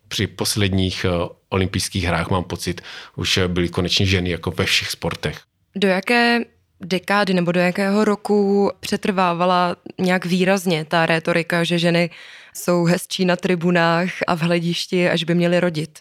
při 0.08 0.26
posledních 0.26 1.04
eh, 1.04 1.28
olympijských 1.48 2.04
hrách, 2.04 2.30
mám 2.30 2.44
pocit, 2.44 2.80
už 3.16 3.40
byly 3.46 3.68
konečně 3.68 4.06
ženy 4.06 4.30
jako 4.30 4.50
ve 4.50 4.64
všech 4.64 4.90
sportech. 4.90 5.40
Do 5.76 5.88
jaké 5.88 6.40
dekády 6.80 7.34
nebo 7.34 7.52
do 7.52 7.60
jakého 7.60 8.04
roku 8.04 8.70
přetrvávala 8.80 9.76
nějak 9.98 10.26
výrazně 10.26 10.84
ta 10.84 11.06
rétorika, 11.06 11.64
že 11.64 11.78
ženy 11.78 12.10
jsou 12.54 12.84
hezčí 12.84 13.24
na 13.24 13.36
tribunách 13.36 14.10
a 14.26 14.34
v 14.34 14.40
hledišti, 14.40 15.08
až 15.08 15.24
by 15.24 15.34
měly 15.34 15.60
rodit? 15.60 15.98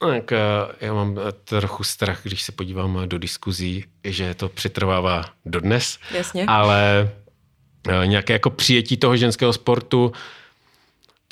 Tak 0.00 0.32
eh, 0.32 0.38
já 0.80 0.94
mám 0.94 1.18
eh, 1.18 1.32
trochu 1.32 1.84
strach, 1.84 2.20
když 2.22 2.42
se 2.42 2.52
podívám 2.52 3.02
do 3.06 3.18
diskuzí, 3.18 3.84
že 4.04 4.34
to 4.34 4.48
přetrvává 4.48 5.24
dodnes. 5.46 5.98
Jasně. 6.14 6.44
Ale 6.46 7.10
nějaké 8.04 8.32
jako 8.32 8.50
přijetí 8.50 8.96
toho 8.96 9.16
ženského 9.16 9.52
sportu 9.52 10.12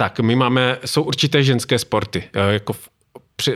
tak 0.01 0.21
my 0.21 0.37
máme, 0.37 0.79
jsou 0.85 1.03
určité 1.03 1.43
ženské 1.43 1.79
sporty. 1.79 2.25
Jako 2.51 2.73
v, 2.73 2.89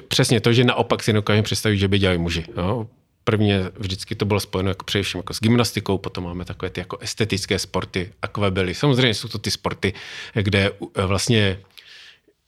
přesně 0.08 0.40
to, 0.40 0.52
že 0.52 0.64
naopak 0.64 1.02
si 1.02 1.12
dokážeme 1.12 1.42
představit, 1.42 1.78
že 1.78 1.88
by 1.88 1.98
dělali 1.98 2.18
muži. 2.18 2.44
Jo? 2.56 2.86
Prvně 3.24 3.64
vždycky 3.78 4.14
to 4.14 4.24
bylo 4.24 4.40
spojeno 4.40 4.70
jako 4.70 4.84
především 4.84 5.18
jako 5.18 5.34
s 5.34 5.40
gymnastikou, 5.40 5.98
potom 5.98 6.24
máme 6.24 6.44
takové 6.44 6.70
ty 6.70 6.80
jako 6.80 6.98
estetické 6.98 7.58
sporty, 7.58 8.12
akvabely. 8.22 8.74
Samozřejmě 8.74 9.14
jsou 9.14 9.28
to 9.28 9.38
ty 9.38 9.50
sporty, 9.50 9.92
kde 10.34 10.70
vlastně 11.06 11.58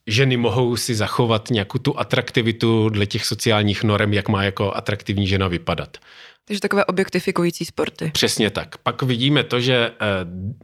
ženy 0.06 0.36
mohou 0.36 0.76
si 0.76 0.94
zachovat 0.94 1.50
nějakou 1.50 1.78
tu 1.78 1.98
atraktivitu 1.98 2.88
dle 2.88 3.06
těch 3.06 3.24
sociálních 3.24 3.84
norem, 3.84 4.12
jak 4.12 4.28
má 4.28 4.42
jako 4.42 4.76
atraktivní 4.76 5.26
žena 5.26 5.48
vypadat. 5.48 5.98
Takže 6.46 6.60
takové 6.60 6.84
objektifikující 6.84 7.64
sporty. 7.64 8.10
Přesně 8.14 8.50
tak. 8.50 8.78
Pak 8.78 9.02
vidíme 9.02 9.44
to, 9.44 9.60
že 9.60 9.74
eh, 9.74 10.06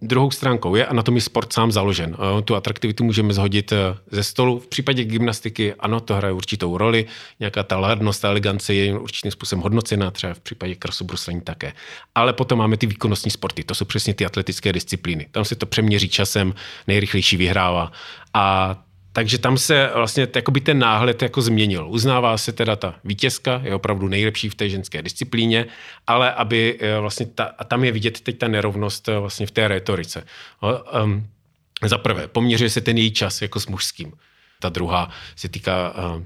druhou 0.02 0.30
stránkou 0.30 0.74
je 0.74 0.86
anatomii 0.86 1.20
sport 1.20 1.52
sám 1.52 1.72
založen. 1.72 2.16
Eh, 2.38 2.42
tu 2.42 2.56
atraktivitu 2.56 3.04
můžeme 3.04 3.34
zhodit 3.34 3.72
eh, 3.72 3.76
ze 4.10 4.22
stolu. 4.22 4.58
V 4.58 4.66
případě 4.66 5.04
gymnastiky, 5.04 5.74
ano, 5.74 6.00
to 6.00 6.14
hraje 6.14 6.32
určitou 6.32 6.78
roli. 6.78 7.06
Nějaká 7.40 7.62
ta 7.62 7.78
ladnost, 7.78 8.22
ta 8.22 8.28
elegance 8.28 8.74
je 8.74 8.98
určitým 8.98 9.30
způsobem 9.30 9.62
hodnocená, 9.62 10.10
třeba 10.10 10.34
v 10.34 10.40
případě 10.40 10.74
krasobruslení 10.74 11.40
také. 11.40 11.72
Ale 12.14 12.32
potom 12.32 12.58
máme 12.58 12.76
ty 12.76 12.86
výkonnostní 12.86 13.30
sporty, 13.30 13.64
to 13.64 13.74
jsou 13.74 13.84
přesně 13.84 14.14
ty 14.14 14.26
atletické 14.26 14.72
disciplíny. 14.72 15.26
Tam 15.30 15.44
se 15.44 15.54
to 15.54 15.66
přeměří 15.66 16.08
časem, 16.08 16.54
nejrychlejší 16.86 17.36
vyhrává. 17.36 17.92
A 18.34 18.76
takže 19.12 19.38
tam 19.38 19.58
se 19.58 19.90
vlastně 19.94 20.28
jakoby 20.34 20.60
ten 20.60 20.78
náhled 20.78 21.22
jako 21.22 21.42
změnil. 21.42 21.86
Uznává 21.88 22.38
se 22.38 22.52
teda 22.52 22.76
ta 22.76 22.94
vítězka, 23.04 23.60
je 23.64 23.74
opravdu 23.74 24.08
nejlepší 24.08 24.48
v 24.48 24.54
té 24.54 24.68
ženské 24.68 25.02
disciplíně, 25.02 25.66
ale 26.06 26.32
aby 26.32 26.78
eh, 26.80 26.98
vlastně 26.98 27.26
ta, 27.26 27.44
a 27.58 27.64
tam 27.64 27.84
je 27.84 27.92
vidět 27.92 28.20
teď 28.20 28.38
ta 28.38 28.48
nerovnost 28.48 29.08
eh, 29.08 29.18
vlastně 29.18 29.46
v 29.46 29.50
té 29.50 29.68
retorice. 29.68 30.24
Um, 31.02 31.26
za 31.84 31.98
prvé, 31.98 32.28
poměřuje 32.28 32.70
se 32.70 32.80
ten 32.80 32.98
její 32.98 33.10
čas 33.10 33.42
jako 33.42 33.60
s 33.60 33.66
mužským. 33.66 34.12
Ta 34.60 34.68
druhá 34.68 35.10
se 35.36 35.48
týká 35.48 35.94
uh, 36.16 36.22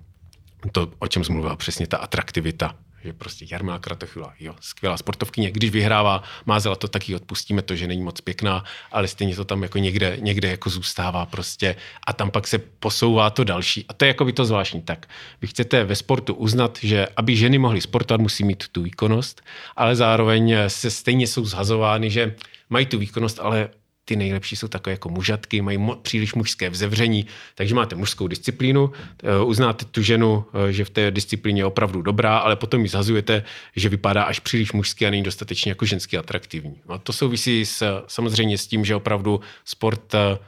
to, 0.73 0.93
o 0.99 1.09
čem 1.09 1.23
mluvila 1.31 1.57
přesně 1.57 1.87
ta 1.87 1.97
atraktivita 1.97 2.75
že 3.05 3.13
prostě 3.13 3.47
Jarmila 3.51 3.79
Kratochvila, 3.79 4.35
jo, 4.41 4.55
skvělá 4.61 4.97
sportovkyně, 4.97 5.51
když 5.51 5.71
vyhrává, 5.71 6.23
má 6.47 6.61
zlato, 6.61 6.89
tak 6.89 7.09
ji 7.09 7.15
odpustíme 7.15 7.63
to, 7.63 7.77
že 7.77 7.87
není 7.87 8.03
moc 8.03 8.21
pěkná, 8.21 8.65
ale 8.93 9.09
stejně 9.09 9.37
to 9.37 9.45
tam 9.45 9.63
jako 9.63 9.79
někde, 9.79 10.17
někde 10.21 10.51
jako 10.51 10.71
zůstává 10.71 11.27
prostě 11.27 11.77
a 12.07 12.13
tam 12.13 12.31
pak 12.31 12.47
se 12.47 12.59
posouvá 12.59 13.31
to 13.31 13.45
další. 13.45 13.85
A 13.89 13.93
to 13.93 14.05
je 14.05 14.09
jako 14.09 14.25
by 14.25 14.33
to 14.33 14.45
zvláštní. 14.45 14.83
Tak 14.83 15.09
vy 15.41 15.49
chcete 15.49 15.85
ve 15.85 15.97
sportu 15.97 16.35
uznat, 16.35 16.79
že 16.83 17.07
aby 17.17 17.37
ženy 17.37 17.59
mohly 17.59 17.81
sportovat, 17.81 18.21
musí 18.21 18.45
mít 18.45 18.69
tu 18.69 18.83
výkonnost, 18.83 19.43
ale 19.77 19.97
zároveň 19.97 20.57
se 20.69 20.91
stejně 20.91 21.27
jsou 21.27 21.45
zhazovány, 21.45 22.11
že 22.11 22.35
mají 22.71 22.87
tu 22.87 22.99
výkonnost, 22.99 23.41
ale 23.43 23.69
ty 24.05 24.17
nejlepší 24.17 24.57
jsou 24.57 24.69
takové 24.69 24.93
jako 24.93 25.09
mužatky, 25.09 25.63
mají 25.63 25.79
mo- 25.79 25.97
příliš 25.97 26.35
mužské 26.35 26.71
vzevření, 26.71 27.27
takže 27.55 27.75
máte 27.75 27.97
mužskou 27.97 28.27
disciplínu, 28.27 28.93
eh, 29.23 29.45
uznáte 29.45 29.85
tu 29.85 30.03
ženu, 30.03 30.45
eh, 30.69 30.73
že 30.73 30.85
v 30.85 30.91
té 30.91 31.11
disciplíně 31.11 31.61
je 31.61 31.67
opravdu 31.67 32.03
dobrá, 32.03 32.39
ale 32.39 32.57
potom 32.57 32.83
ji 32.83 32.89
zhazujete, 32.89 33.45
že 33.77 33.89
vypadá 33.89 34.23
až 34.23 34.41
příliš 34.41 34.73
mužský 34.73 35.07
a 35.07 35.11
není 35.11 35.23
dostatečně 35.23 35.71
jako 35.71 35.85
ženský 35.85 36.19
atraktivní. 36.19 36.77
A 36.89 36.99
to 36.99 37.13
souvisí 37.13 37.67
s, 37.67 38.05
samozřejmě 38.07 38.59
s 38.59 38.67
tím, 38.67 38.85
že 38.85 38.97
opravdu 38.97 39.41
sport 39.65 40.15
eh, 40.15 40.39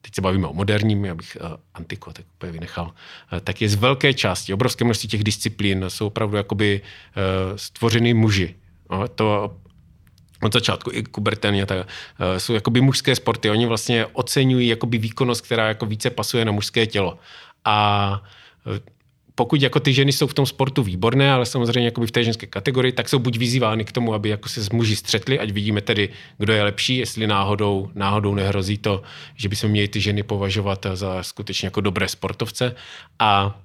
teď 0.00 0.14
se 0.14 0.20
bavíme 0.20 0.46
o 0.46 0.52
moderním, 0.52 1.04
já 1.04 1.14
bych 1.14 1.36
antiku 1.74 2.12
tak 2.12 2.24
úplně 2.34 2.52
vynechal, 2.52 2.94
tak 3.44 3.62
je 3.62 3.68
z 3.68 3.74
velké 3.74 4.14
části, 4.14 4.54
obrovské 4.54 4.84
množství 4.84 5.08
těch 5.08 5.24
disciplín 5.24 5.84
jsou 5.88 6.06
opravdu 6.06 6.36
jakoby 6.36 6.80
stvořeny 7.56 8.14
muži. 8.14 8.54
No, 8.90 9.08
to 9.08 9.56
od 10.42 10.52
začátku 10.52 10.90
i 10.92 11.02
Kuberten 11.02 11.66
tak, 11.66 11.78
uh, 11.78 11.84
jsou 12.38 12.54
jakoby 12.54 12.80
mužské 12.80 13.16
sporty. 13.16 13.50
Oni 13.50 13.66
vlastně 13.66 14.06
oceňují 14.06 14.68
jakoby 14.68 14.98
výkonnost, 14.98 15.44
která 15.44 15.68
jako 15.68 15.86
více 15.86 16.10
pasuje 16.10 16.44
na 16.44 16.52
mužské 16.52 16.86
tělo. 16.86 17.18
A 17.64 18.22
uh, 18.66 18.76
pokud 19.34 19.62
jako 19.62 19.80
ty 19.80 19.92
ženy 19.92 20.12
jsou 20.12 20.26
v 20.26 20.34
tom 20.34 20.46
sportu 20.46 20.82
výborné, 20.82 21.32
ale 21.32 21.46
samozřejmě 21.46 21.84
jakoby 21.84 22.06
v 22.06 22.10
té 22.10 22.24
ženské 22.24 22.46
kategorii, 22.46 22.92
tak 22.92 23.08
jsou 23.08 23.18
buď 23.18 23.38
vyzývány 23.38 23.84
k 23.84 23.92
tomu, 23.92 24.14
aby 24.14 24.28
jako 24.28 24.48
se 24.48 24.62
s 24.62 24.70
muži 24.70 24.96
střetli, 24.96 25.38
ať 25.38 25.50
vidíme 25.50 25.80
tedy, 25.80 26.08
kdo 26.38 26.52
je 26.52 26.62
lepší, 26.62 26.96
jestli 26.96 27.26
náhodou, 27.26 27.90
náhodou 27.94 28.34
nehrozí 28.34 28.78
to, 28.78 29.02
že 29.36 29.48
bychom 29.48 29.70
měli 29.70 29.88
ty 29.88 30.00
ženy 30.00 30.22
považovat 30.22 30.86
za 30.94 31.22
skutečně 31.22 31.66
jako 31.66 31.80
dobré 31.80 32.08
sportovce. 32.08 32.74
A 33.18 33.60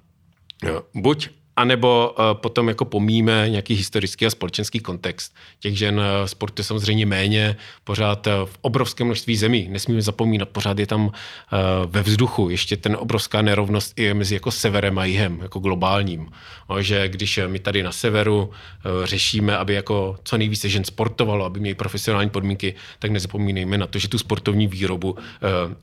buď 0.94 1.28
anebo 1.58 2.14
uh, 2.18 2.24
potom 2.34 2.68
jako 2.68 2.84
pomíme 2.84 3.50
nějaký 3.50 3.74
historický 3.74 4.26
a 4.26 4.30
společenský 4.30 4.80
kontext. 4.80 5.34
Těch 5.60 5.78
žen 5.78 5.98
uh, 5.98 6.04
sportuje 6.24 6.64
samozřejmě 6.64 7.06
méně, 7.06 7.56
pořád 7.84 8.26
uh, 8.26 8.32
v 8.44 8.58
obrovském 8.60 9.06
množství 9.06 9.36
zemí. 9.36 9.68
Nesmíme 9.70 10.02
zapomínat, 10.02 10.48
pořád 10.48 10.78
je 10.78 10.86
tam 10.86 11.10
ve 11.86 12.02
vzduchu 12.02 12.50
ještě 12.50 12.76
ten 12.76 12.96
obrovská 13.00 13.42
nerovnost 13.42 13.98
i 13.98 14.14
mezi 14.14 14.34
jako 14.34 14.50
severem 14.50 14.98
a 14.98 15.04
jihem, 15.04 15.38
jako 15.42 15.58
globálním. 15.58 16.30
No, 16.70 16.82
že 16.82 17.08
když 17.08 17.40
my 17.46 17.58
tady 17.58 17.82
na 17.82 17.92
severu 17.92 18.50
řešíme, 19.04 19.56
aby 19.56 19.74
jako 19.74 20.16
co 20.24 20.38
nejvíce 20.38 20.68
žen 20.68 20.84
sportovalo, 20.84 21.44
aby 21.44 21.60
měli 21.60 21.74
profesionální 21.74 22.30
podmínky, 22.30 22.74
tak 22.98 23.10
nezapomínejme 23.10 23.78
na 23.78 23.86
to, 23.86 23.98
že 23.98 24.08
tu 24.08 24.18
sportovní 24.18 24.66
výrobu, 24.66 25.16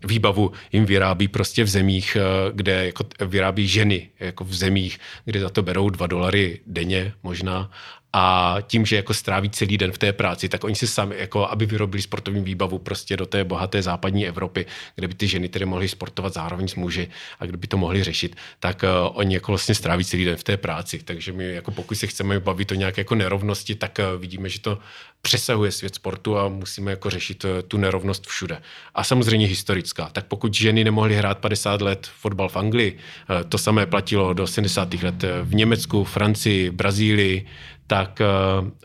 výbavu 0.04 0.52
jim 0.72 0.86
vyrábí 0.86 1.28
prostě 1.28 1.64
v 1.64 1.68
zemích, 1.68 2.18
kde 2.52 2.86
jako 2.86 3.04
vyrábí 3.26 3.68
ženy, 3.68 4.10
jako 4.20 4.44
v 4.44 4.54
zemích, 4.56 5.00
kde 5.26 5.40
za 5.40 5.50
to 5.50 5.64
berou 5.66 5.90
dva 5.90 6.08
dolary 6.08 6.62
denně 6.68 7.14
možná 7.24 7.72
a 8.18 8.58
tím, 8.68 8.86
že 8.86 8.96
jako 8.96 9.14
stráví 9.14 9.50
celý 9.50 9.78
den 9.78 9.92
v 9.92 9.98
té 9.98 10.14
práci, 10.14 10.50
tak 10.50 10.64
oni 10.64 10.76
si 10.76 10.88
sami, 10.88 11.16
jako 11.18 11.48
aby 11.50 11.66
vyrobili 11.66 12.02
sportovní 12.02 12.44
výbavu 12.44 12.80
prostě 12.80 13.18
do 13.18 13.26
té 13.26 13.44
bohaté 13.44 13.82
západní 13.82 14.28
Evropy, 14.28 14.66
kde 14.96 15.08
by 15.08 15.14
ty 15.14 15.28
ženy 15.28 15.50
tedy 15.50 15.66
mohly 15.66 15.88
sportovat 15.88 16.34
zároveň 16.34 16.68
s 16.68 16.76
muži 16.76 17.08
a 17.40 17.46
kde 17.46 17.58
by 17.58 17.68
to 17.68 17.78
mohli 17.78 18.04
řešit, 18.04 18.36
tak 18.60 18.84
uh, 18.84 18.90
oni 19.14 19.34
jako 19.34 19.52
vlastně 19.52 19.76
stráví 19.76 20.06
celý 20.06 20.26
den 20.26 20.36
v 20.36 20.44
té 20.44 20.58
práci. 20.58 21.00
Takže 21.00 21.32
my 21.32 21.54
jako 21.54 21.72
pokud 21.72 21.96
se 21.96 22.08
chceme 22.08 22.40
bavit 22.40 22.72
o 22.72 22.76
nějaké 22.76 23.02
jako 23.02 23.16
nerovnosti, 23.16 23.76
tak 23.76 24.00
uh, 24.00 24.22
vidíme, 24.22 24.50
že 24.50 24.60
to 24.60 24.78
přesahuje 25.22 25.72
svět 25.72 25.96
sportu 25.96 26.38
a 26.38 26.50
musíme 26.50 26.92
jako 26.92 27.10
řešit 27.10 27.44
uh, 27.44 27.50
tu 27.68 27.78
nerovnost 27.78 28.28
všude. 28.28 28.62
A 28.96 29.04
samozřejmě 29.04 29.48
historická. 29.48 30.10
Tak 30.12 30.26
pokud 30.26 30.54
ženy 30.54 30.84
nemohly 30.84 31.16
hrát 31.16 31.38
50 31.38 31.82
let 31.82 32.10
fotbal 32.20 32.50
v 32.50 32.58
Anglii, 32.58 32.92
uh, 32.94 33.50
to 33.50 33.58
samé 33.58 33.86
platilo 33.86 34.34
do 34.34 34.48
70. 34.48 34.94
let 34.94 35.24
v 35.44 35.56
Německu, 35.56 36.04
Francii, 36.04 36.72
Brazílii, 36.72 37.46
tak, 37.88 38.22
eh, 38.22 38.26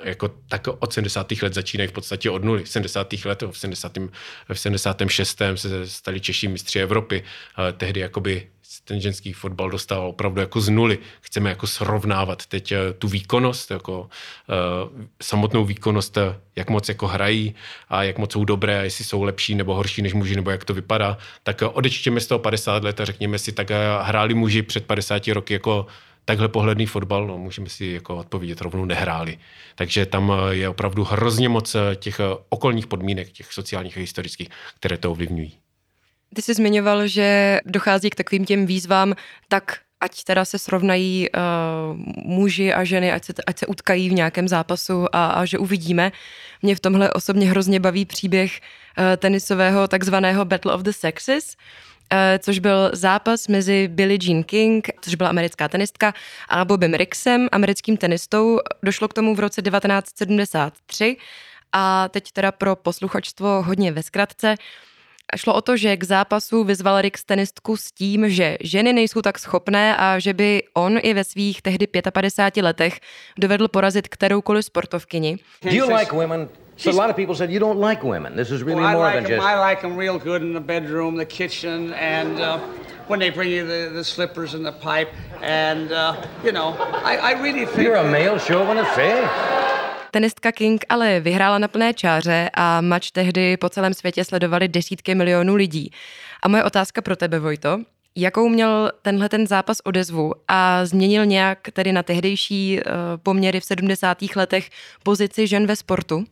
jako, 0.05 0.31
tak 0.49 0.69
od 0.79 0.93
70. 0.93 1.43
let 1.43 1.55
začínají 1.55 1.89
v 1.89 1.93
podstatě 1.93 2.31
od 2.31 2.45
nuly. 2.45 2.65
V 2.65 2.69
70. 2.69 3.25
let, 3.25 3.43
v, 3.43 3.59
70. 3.59 3.99
v 4.53 4.59
76. 4.59 5.43
se 5.55 5.87
stali 5.87 6.21
Češi 6.21 6.49
mistři 6.49 6.81
Evropy. 6.81 7.23
Eh, 7.69 7.73
tehdy 7.73 8.01
jakoby 8.01 8.47
ten 8.85 9.01
ženský 9.01 9.33
fotbal 9.33 9.71
dostal 9.71 10.07
opravdu 10.07 10.41
jako 10.41 10.61
z 10.61 10.69
nuly. 10.69 10.99
Chceme 11.21 11.51
jako 11.51 11.67
srovnávat 11.67 12.47
teď 12.47 12.73
eh, 12.73 12.93
tu 12.99 13.09
výkonnost, 13.09 13.71
jako 13.71 14.01
uh, 14.01 15.03
samotnou 15.23 15.65
výkonnost, 15.65 16.19
jak 16.57 16.71
moc 16.71 16.89
jako 16.89 17.07
hrají 17.07 17.55
a 17.89 18.03
jak 18.03 18.19
moc 18.19 18.33
jsou 18.33 18.45
dobré, 18.45 18.81
a 18.81 18.83
jestli 18.83 19.05
jsou 19.05 19.23
lepší 19.23 19.55
nebo 19.55 19.75
horší 19.75 20.03
než 20.03 20.15
muži, 20.15 20.37
nebo 20.37 20.51
jak 20.51 20.65
to 20.65 20.75
vypadá. 20.75 21.19
Tak 21.43 21.63
odečtěme 21.73 22.21
z 22.21 22.27
toho 22.27 22.39
50 22.39 22.85
let 22.85 23.01
a 23.01 23.05
řekněme 23.05 23.39
si, 23.39 23.53
tak 23.53 23.71
hráli 24.01 24.35
muži 24.35 24.63
před 24.63 24.87
50 24.87 25.29
roky 25.29 25.53
jako 25.53 25.87
takhle 26.25 26.49
pohledný 26.49 26.87
fotbal, 26.87 27.27
no, 27.27 27.39
můžeme 27.39 27.69
si 27.69 27.87
jako 27.87 28.17
odpovědět, 28.17 28.61
rovnou 28.61 28.85
nehráli. 28.85 29.39
Takže 29.75 30.07
tam 30.07 30.33
eh, 30.33 30.55
je 30.55 30.69
opravdu 30.69 31.05
hrozně 31.05 31.49
moc 31.49 31.75
eh, 31.75 31.97
těch 31.97 32.21
eh, 32.21 32.25
okolních 32.49 32.87
podmínek, 32.87 33.33
těch 33.33 33.53
sociálních 33.53 33.97
a 33.97 34.01
historických, 34.01 34.49
které 34.77 34.99
to 34.99 35.11
ovlivňují. 35.11 35.53
Ty 36.35 36.43
jsi 36.43 36.55
zmiňoval, 36.55 37.07
že 37.07 37.59
dochází 37.67 38.11
k 38.11 38.15
takovým 38.15 38.45
těm 38.45 38.67
výzvám, 38.67 39.15
tak 39.49 39.79
ať 40.01 40.25
teda 40.25 40.45
se 40.45 40.59
srovnají 40.59 41.29
uh, 41.31 41.41
muži 42.25 42.73
a 42.73 42.85
ženy, 42.85 43.13
ať 43.13 43.25
se, 43.25 43.33
ať 43.47 43.59
se 43.59 43.67
utkají 43.67 44.09
v 44.09 44.13
nějakém 44.13 44.49
zápasu 44.49 45.07
a, 45.13 45.27
a 45.27 45.45
že 45.45 45.59
uvidíme. 45.59 46.13
Mě 46.63 46.77
v 46.77 46.81
tomhle 46.81 47.13
osobně 47.13 47.51
hrozně 47.51 47.81
baví 47.81 48.05
příběh 48.05 48.61
uh, 48.61 49.05
tenisového 49.17 49.89
takzvaného 49.89 50.45
Battle 50.45 50.75
of 50.75 50.81
the 50.81 50.91
Sexes, 50.91 51.57
uh, 51.57 51.90
což 52.39 52.59
byl 52.59 52.91
zápas 52.93 53.49
mezi 53.49 53.89
Billie 53.89 54.19
Jean 54.23 54.43
King, 54.43 54.89
což 55.01 55.15
byla 55.15 55.29
americká 55.31 55.69
tenistka, 55.69 56.15
a 56.49 56.65
Bobem 56.65 56.95
Rixem, 56.95 57.49
americkým 57.53 57.97
tenistou. 57.97 58.59
Došlo 58.83 59.09
k 59.09 59.15
tomu 59.15 59.35
v 59.35 59.41
roce 59.41 59.63
1973 59.63 61.17
a 61.73 62.09
teď 62.09 62.33
teda 62.33 62.53
pro 62.53 62.77
posluchačstvo 62.77 63.63
hodně 63.63 63.93
ve 63.93 64.03
zkratce. 64.03 64.55
Šlo 65.37 65.55
o 65.55 65.61
to, 65.61 65.77
že 65.77 65.97
k 65.97 66.05
zápasu 66.05 66.65
vyzval 66.65 67.01
Rix 67.01 67.25
tenistku 67.25 67.77
s 67.77 67.93
tím, 67.93 68.31
že 68.31 68.57
ženy 68.61 68.93
nejsou 68.93 69.23
tak 69.23 69.39
schopné 69.39 69.97
a 69.97 70.19
že 70.19 70.35
by 70.35 70.63
on 70.75 70.99
i 71.03 71.15
ve 71.15 71.25
svých 71.25 71.63
tehdy 71.63 71.87
55 71.87 72.63
letech 72.63 73.01
dovedl 73.39 73.69
porazit 73.69 74.09
kteroukoliv 74.09 74.65
sportovkyni. 74.65 75.39
Do 75.63 75.71
you 75.71 75.97
like 75.97 76.13
women 76.13 76.49
So 76.81 76.91
a 76.91 76.93
lot 76.93 77.11
of 77.11 77.17
people 77.17 77.35
said 77.35 77.53
you 77.53 77.61
don't 77.61 77.79
like 77.79 78.03
women. 78.03 78.37
This 78.37 78.51
is 78.51 78.63
really 78.63 78.81
well, 78.81 78.93
more 78.93 79.03
like 79.03 79.15
than 79.15 79.25
them, 79.25 79.33
just. 79.33 79.47
I 79.47 79.59
like 79.59 79.83
them 79.83 79.97
real 79.97 80.19
good 80.19 80.43
in 80.43 80.55
the 80.55 80.61
bedroom, 80.61 81.17
the 81.17 81.27
kitchen, 81.27 81.93
and 81.93 82.41
uh, 82.41 82.59
when 83.07 83.21
they 83.21 83.31
bring 83.31 83.51
you 83.51 83.67
the, 83.67 83.91
the 83.93 84.05
slippers 84.05 84.55
and 84.55 84.65
the 84.65 84.73
pipe, 84.73 85.13
and 85.43 85.93
uh, 85.93 86.17
you 86.45 86.53
know, 86.53 86.75
I, 87.05 87.17
I 87.17 87.43
really 87.43 87.67
think. 87.67 87.83
You're 87.83 88.01
a 88.01 88.11
male 88.11 88.39
chauvinist, 88.39 88.99
eh? 88.99 89.29
Tenistka 90.11 90.53
King 90.53 90.85
ale 90.89 91.21
vyhrála 91.21 91.59
na 91.59 91.69
plné 91.69 91.95
čáře 91.95 92.51
a 92.55 92.81
mač 92.81 93.11
tehdy 93.11 93.57
po 93.57 93.69
celém 93.69 93.95
světě 93.95 94.25
sledovali 94.25 94.69
desítky 94.69 95.15
milionů 95.15 95.55
lidí. 95.55 95.91
A 96.43 96.49
moje 96.49 96.65
otázka 96.65 97.03
pro 97.03 97.17
tebe, 97.17 97.39
Vojto, 97.39 97.79
Jakou 98.17 98.49
měl 98.49 98.91
tenhle 99.03 99.29
ten 99.29 99.47
zápas 99.47 99.79
odezvu 99.85 100.33
a 100.49 100.87
změnil 100.87 101.27
nějak 101.27 101.59
tedy 101.73 101.93
na 101.93 102.03
tehdejší 102.03 102.81
uh, 102.81 102.93
poměry 103.23 103.61
v 103.61 103.65
70. 103.65 104.19
letech 104.37 104.71
pozici 105.03 105.47
žen 105.47 105.67
ve 105.67 105.77
sportu? 105.77 106.25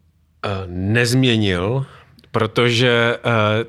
Eh, 0.44 0.48
nezměnil, 0.66 1.86
protože 2.32 3.18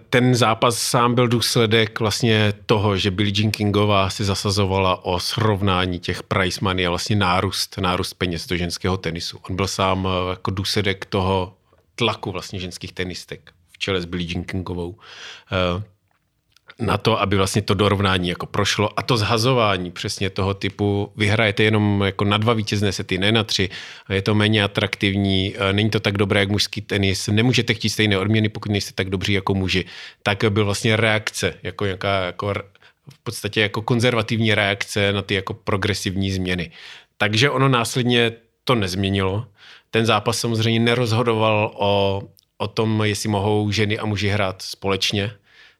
ten 0.10 0.36
zápas 0.36 0.77
sám 0.77 1.15
byl 1.15 1.27
důsledek 1.27 1.99
vlastně 1.99 2.53
toho, 2.65 2.97
že 2.97 3.12
Billie 3.12 3.34
Jean 3.38 3.51
Kingová 3.51 4.10
si 4.10 4.23
zasazovala 4.23 5.05
o 5.05 5.19
srovnání 5.19 5.99
těch 5.99 6.23
price 6.23 6.60
money 6.62 6.88
a 6.88 6.89
vlastně 6.89 7.15
nárůst, 7.15 7.77
nárůst 7.77 8.13
peněz 8.13 8.47
do 8.47 8.58
ženského 8.58 8.97
tenisu. 8.97 9.39
On 9.49 9.55
byl 9.55 9.67
sám 9.67 10.08
jako 10.29 10.51
důsledek 10.51 11.05
toho 11.05 11.53
tlaku 11.95 12.32
vlastně 12.32 12.60
ženských 12.60 12.93
tenistek 12.93 13.51
v 13.71 13.77
čele 13.77 14.01
s 14.01 14.05
Billie 14.05 14.29
Jean 14.32 14.43
Kingovou 14.43 14.95
na 16.80 16.98
to, 16.98 17.22
aby 17.22 17.38
vlastně 17.38 17.62
to 17.62 17.74
dorovnání 17.74 18.30
jako 18.30 18.46
prošlo 18.46 19.00
a 19.00 19.02
to 19.02 19.18
zhazování 19.18 19.92
přesně 19.92 20.30
toho 20.30 20.54
typu, 20.54 21.12
vyhrajete 21.15 21.63
jenom 21.63 22.02
jako 22.06 22.26
na 22.26 22.38
dva 22.38 22.54
vítězné 22.54 22.92
sety, 22.92 23.18
ne 23.18 23.32
na 23.32 23.44
tři, 23.44 23.70
je 24.10 24.22
to 24.22 24.36
méně 24.36 24.63
atraktivní, 24.63 25.56
není 25.72 25.89
to 25.89 26.00
tak 26.00 26.18
dobré 26.18 26.39
jak 26.39 26.50
mužský 26.50 26.82
tenis, 26.82 27.28
nemůžete 27.28 27.74
chtít 27.74 27.89
stejné 27.89 28.18
odměny, 28.18 28.50
pokud 28.50 28.72
nejste 28.72 28.94
tak 28.94 29.10
dobří 29.10 29.34
jako 29.34 29.54
muži. 29.54 29.86
Tak 30.24 30.44
byl 30.50 30.65
vlastně 30.65 30.96
reakce, 30.96 31.54
jako 31.63 31.86
nějaká 31.86 32.26
jako 32.26 32.54
v 33.13 33.20
podstatě 33.24 33.62
jako 33.62 33.82
konzervativní 33.82 34.56
reakce 34.56 35.13
na 35.13 35.22
ty 35.22 35.34
jako 35.34 35.54
progresivní 35.54 36.32
změny. 36.32 36.72
Takže 37.18 37.50
ono 37.50 37.70
následně 37.70 38.32
to 38.63 38.76
nezměnilo. 38.76 39.48
Ten 39.92 40.06
zápas 40.06 40.39
samozřejmě 40.39 40.80
nerozhodoval 40.80 41.72
o, 41.76 42.24
o 42.58 42.68
tom, 42.68 43.02
jestli 43.04 43.30
mohou 43.30 43.72
ženy 43.72 44.00
a 44.00 44.06
muži 44.06 44.30
hrát 44.30 44.62
společně, 44.62 45.32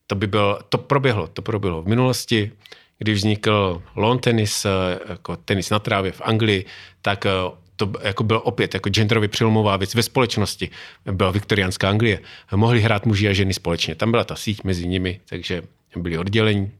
to 0.10 0.15
by 0.15 0.28
byl, 0.28 0.60
to 0.69 0.78
proběhlo, 0.78 1.28
to 1.28 1.41
proběhlo 1.41 1.82
v 1.82 1.88
minulosti, 1.88 2.52
když 2.98 3.17
vznikl 3.17 3.84
lawn 3.95 4.19
tenis, 4.19 4.65
eh, 4.65 4.69
jako 5.10 5.38
tenis 5.38 5.69
na 5.69 5.80
trávě 5.80 6.12
v 6.12 6.22
Anglii, 6.22 6.65
tak 7.02 7.26
eh, 7.26 7.30
to 7.76 7.91
jako 8.02 8.24
bylo 8.24 8.41
opět 8.41 8.74
jako 8.74 8.89
genderově 8.89 9.30
přelomová 9.30 9.78
věc 9.78 9.95
ve 9.95 10.04
společnosti. 10.04 10.69
Byla 11.12 11.32
viktoriánská 11.32 11.89
Anglie. 11.89 12.19
Mohli 12.56 12.82
hrát 12.82 13.06
muži 13.06 13.30
a 13.30 13.34
ženy 13.34 13.54
společně. 13.54 13.95
Tam 13.95 14.12
byla 14.12 14.24
ta 14.24 14.36
síť 14.36 14.63
mezi 14.63 14.88
nimi, 14.88 15.19
takže 15.30 15.62
byli 15.95 16.17
oddělení, 16.17 16.72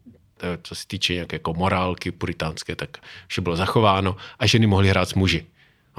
eh, 0.42 0.58
co 0.64 0.76
se 0.76 0.88
týče 0.88 1.14
nějaké 1.14 1.36
jako 1.36 1.54
morálky 1.54 2.12
puritánské, 2.12 2.76
tak 2.76 2.98
vše 3.28 3.42
bylo 3.42 3.56
zachováno 3.56 4.18
a 4.40 4.46
ženy 4.46 4.68
mohly 4.68 4.90
hrát 4.90 5.10
s 5.10 5.14
muži. 5.14 5.46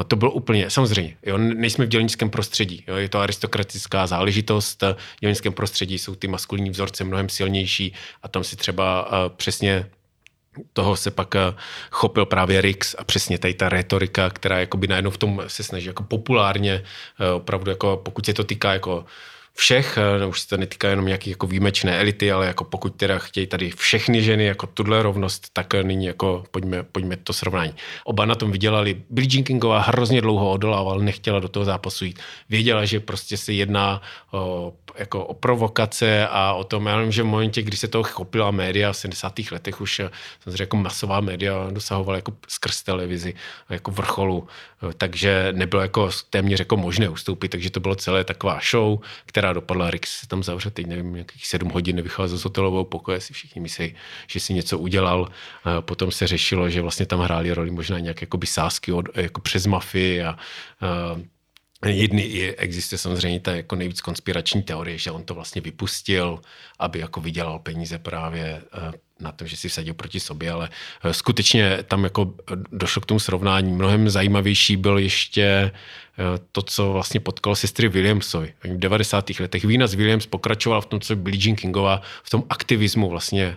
No 0.00 0.04
to 0.04 0.16
bylo 0.16 0.30
úplně, 0.30 0.70
samozřejmě, 0.70 1.16
jo, 1.26 1.38
nejsme 1.38 1.84
v 1.84 1.88
dělnickém 1.88 2.30
prostředí, 2.30 2.84
jo, 2.88 2.96
je 2.96 3.08
to 3.08 3.20
aristokratická 3.20 4.06
záležitost, 4.06 4.82
v 4.82 5.20
dělnickém 5.20 5.52
prostředí 5.52 5.98
jsou 5.98 6.14
ty 6.14 6.28
maskulinní 6.28 6.70
vzorce 6.70 7.04
mnohem 7.04 7.28
silnější 7.28 7.94
a 8.22 8.28
tam 8.28 8.44
si 8.44 8.56
třeba 8.56 9.06
uh, 9.06 9.36
přesně 9.36 9.86
toho 10.72 10.96
se 10.96 11.10
pak 11.10 11.34
uh, 11.34 11.40
chopil 11.90 12.26
právě 12.26 12.60
Rix 12.60 12.94
a 12.98 13.04
přesně 13.04 13.38
tady 13.38 13.54
ta 13.54 13.68
retorika, 13.68 14.30
která 14.30 14.58
jakoby 14.60 14.86
najednou 14.86 15.10
v 15.10 15.18
tom 15.18 15.42
se 15.46 15.62
snaží 15.62 15.86
jako 15.86 16.02
populárně, 16.02 16.82
uh, 17.20 17.36
opravdu 17.36 17.70
jako 17.70 18.00
pokud 18.04 18.26
se 18.26 18.34
to 18.34 18.44
týká 18.44 18.72
jako 18.72 19.04
všech, 19.54 19.98
eh, 20.22 20.26
už 20.26 20.40
se 20.40 20.48
to 20.48 20.56
netýká 20.56 20.88
jenom 20.88 21.06
nějaký 21.06 21.30
jako 21.30 21.46
výjimečné 21.46 21.98
elity, 21.98 22.32
ale 22.32 22.46
jako 22.46 22.64
pokud 22.64 22.96
teda 22.96 23.18
chtějí 23.18 23.46
tady 23.46 23.70
všechny 23.70 24.22
ženy 24.22 24.44
jako 24.44 24.66
tuhle 24.66 25.02
rovnost, 25.02 25.46
tak 25.52 25.74
nyní 25.74 26.06
jako 26.06 26.44
pojďme, 26.50 26.82
pojďme 26.82 27.16
to 27.16 27.32
srovnání. 27.32 27.74
Oba 28.04 28.24
na 28.24 28.34
tom 28.34 28.52
vydělali. 28.52 29.02
Billie 29.10 29.30
Jean 29.32 29.44
Kingová 29.44 29.80
hrozně 29.80 30.20
dlouho 30.20 30.50
odolával, 30.50 30.98
nechtěla 31.00 31.40
do 31.40 31.48
toho 31.48 31.64
zápasu 31.64 32.04
jít. 32.04 32.18
Věděla, 32.48 32.84
že 32.84 33.00
prostě 33.00 33.36
se 33.36 33.52
jedná 33.52 34.02
o, 34.32 34.72
jako 34.98 35.24
o 35.24 35.34
provokace 35.34 36.28
a 36.28 36.52
o 36.52 36.64
tom, 36.64 36.86
já 36.86 37.00
vím, 37.00 37.12
že 37.12 37.22
v 37.22 37.26
momentě, 37.26 37.62
kdy 37.62 37.76
se 37.76 37.88
toho 37.88 38.04
chopila 38.04 38.50
média 38.50 38.92
v 38.92 38.96
70. 38.96 39.38
letech, 39.50 39.80
už 39.80 40.00
eh, 40.00 40.10
samozřejmě 40.40 40.62
jako 40.62 40.76
masová 40.76 41.20
média 41.20 41.68
dosahovala 41.70 42.18
jako 42.18 42.32
skrz 42.48 42.82
televizi, 42.82 43.34
jako 43.70 43.90
vrcholu, 43.90 44.48
eh, 44.82 44.92
takže 44.96 45.48
nebylo 45.52 45.82
jako 45.82 46.10
téměř 46.30 46.58
jako 46.58 46.76
možné 46.76 47.08
ustoupit, 47.08 47.48
takže 47.48 47.70
to 47.70 47.80
bylo 47.80 47.94
celé 47.94 48.24
taková 48.24 48.60
show, 48.70 48.98
která 49.26 49.49
dopadla. 49.52 49.90
Rix 49.90 50.20
se 50.20 50.28
tam 50.28 50.42
zavře, 50.42 50.70
teď 50.70 50.86
nevím, 50.86 51.12
nějakých 51.12 51.46
sedm 51.46 51.68
hodin 51.68 51.96
nevycházel 51.96 52.38
z 52.38 52.44
hotelového 52.44 52.84
pokoje, 52.84 53.20
si 53.20 53.32
všichni 53.32 53.60
myslí, 53.60 53.94
že 54.26 54.40
si 54.40 54.54
něco 54.54 54.78
udělal. 54.78 55.28
Potom 55.80 56.10
se 56.10 56.26
řešilo, 56.26 56.70
že 56.70 56.82
vlastně 56.82 57.06
tam 57.06 57.20
hráli 57.20 57.52
roli 57.52 57.70
možná 57.70 57.98
nějaké 57.98 58.22
jako 58.22 58.38
sásky 58.44 58.92
od, 58.92 59.16
jako 59.16 59.40
přes 59.40 59.66
mafii 59.66 60.22
a, 60.22 60.36
a 61.82 61.88
Jedny 61.88 62.22
je, 62.22 62.54
existuje 62.54 62.98
samozřejmě 62.98 63.40
ta 63.40 63.56
jako 63.56 63.76
nejvíc 63.76 64.00
konspirační 64.00 64.62
teorie, 64.62 64.98
že 64.98 65.10
on 65.10 65.24
to 65.24 65.34
vlastně 65.34 65.60
vypustil, 65.60 66.40
aby 66.78 66.98
jako 66.98 67.20
vydělal 67.20 67.58
peníze 67.58 67.98
právě 67.98 68.62
na 69.20 69.32
tom, 69.32 69.48
že 69.48 69.56
si 69.56 69.68
vsadil 69.68 69.94
proti 69.94 70.20
sobě, 70.20 70.50
ale 70.50 70.68
eh, 71.04 71.14
skutečně 71.14 71.78
tam 71.82 72.04
jako 72.04 72.34
eh, 72.40 72.56
došlo 72.72 73.02
k 73.02 73.06
tomu 73.06 73.20
srovnání. 73.20 73.72
Mnohem 73.72 74.10
zajímavější 74.10 74.76
byl 74.76 74.98
ještě 74.98 75.42
eh, 75.42 75.72
to, 76.52 76.62
co 76.62 76.92
vlastně 76.92 77.20
potkalo 77.20 77.56
sestry 77.56 77.88
Williamsovi. 77.88 78.52
V 78.64 78.78
90. 78.78 79.30
letech 79.40 79.64
Venus 79.64 79.94
Williams 79.94 80.26
pokračovala 80.26 80.80
v 80.80 80.86
tom, 80.86 81.00
co 81.00 81.16
Billie 81.16 81.40
Jean 81.44 81.56
Kingová, 81.56 82.02
v 82.22 82.30
tom 82.30 82.44
aktivismu 82.48 83.08
vlastně 83.08 83.56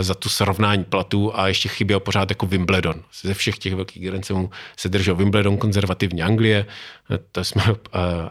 za 0.00 0.14
tu 0.14 0.28
srovnání 0.28 0.84
platů 0.84 1.38
a 1.38 1.48
ještě 1.48 1.68
chyběl 1.68 2.00
pořád 2.00 2.30
jako 2.30 2.46
Wimbledon. 2.46 3.02
Ze 3.22 3.34
všech 3.34 3.58
těch 3.58 3.74
velkých 3.74 4.02
grancemů 4.02 4.50
se 4.76 4.88
držel 4.88 5.14
Wimbledon 5.14 5.56
konzervativní 5.56 6.22
Anglie, 6.22 6.66
to 7.32 7.44
jsme 7.44 7.62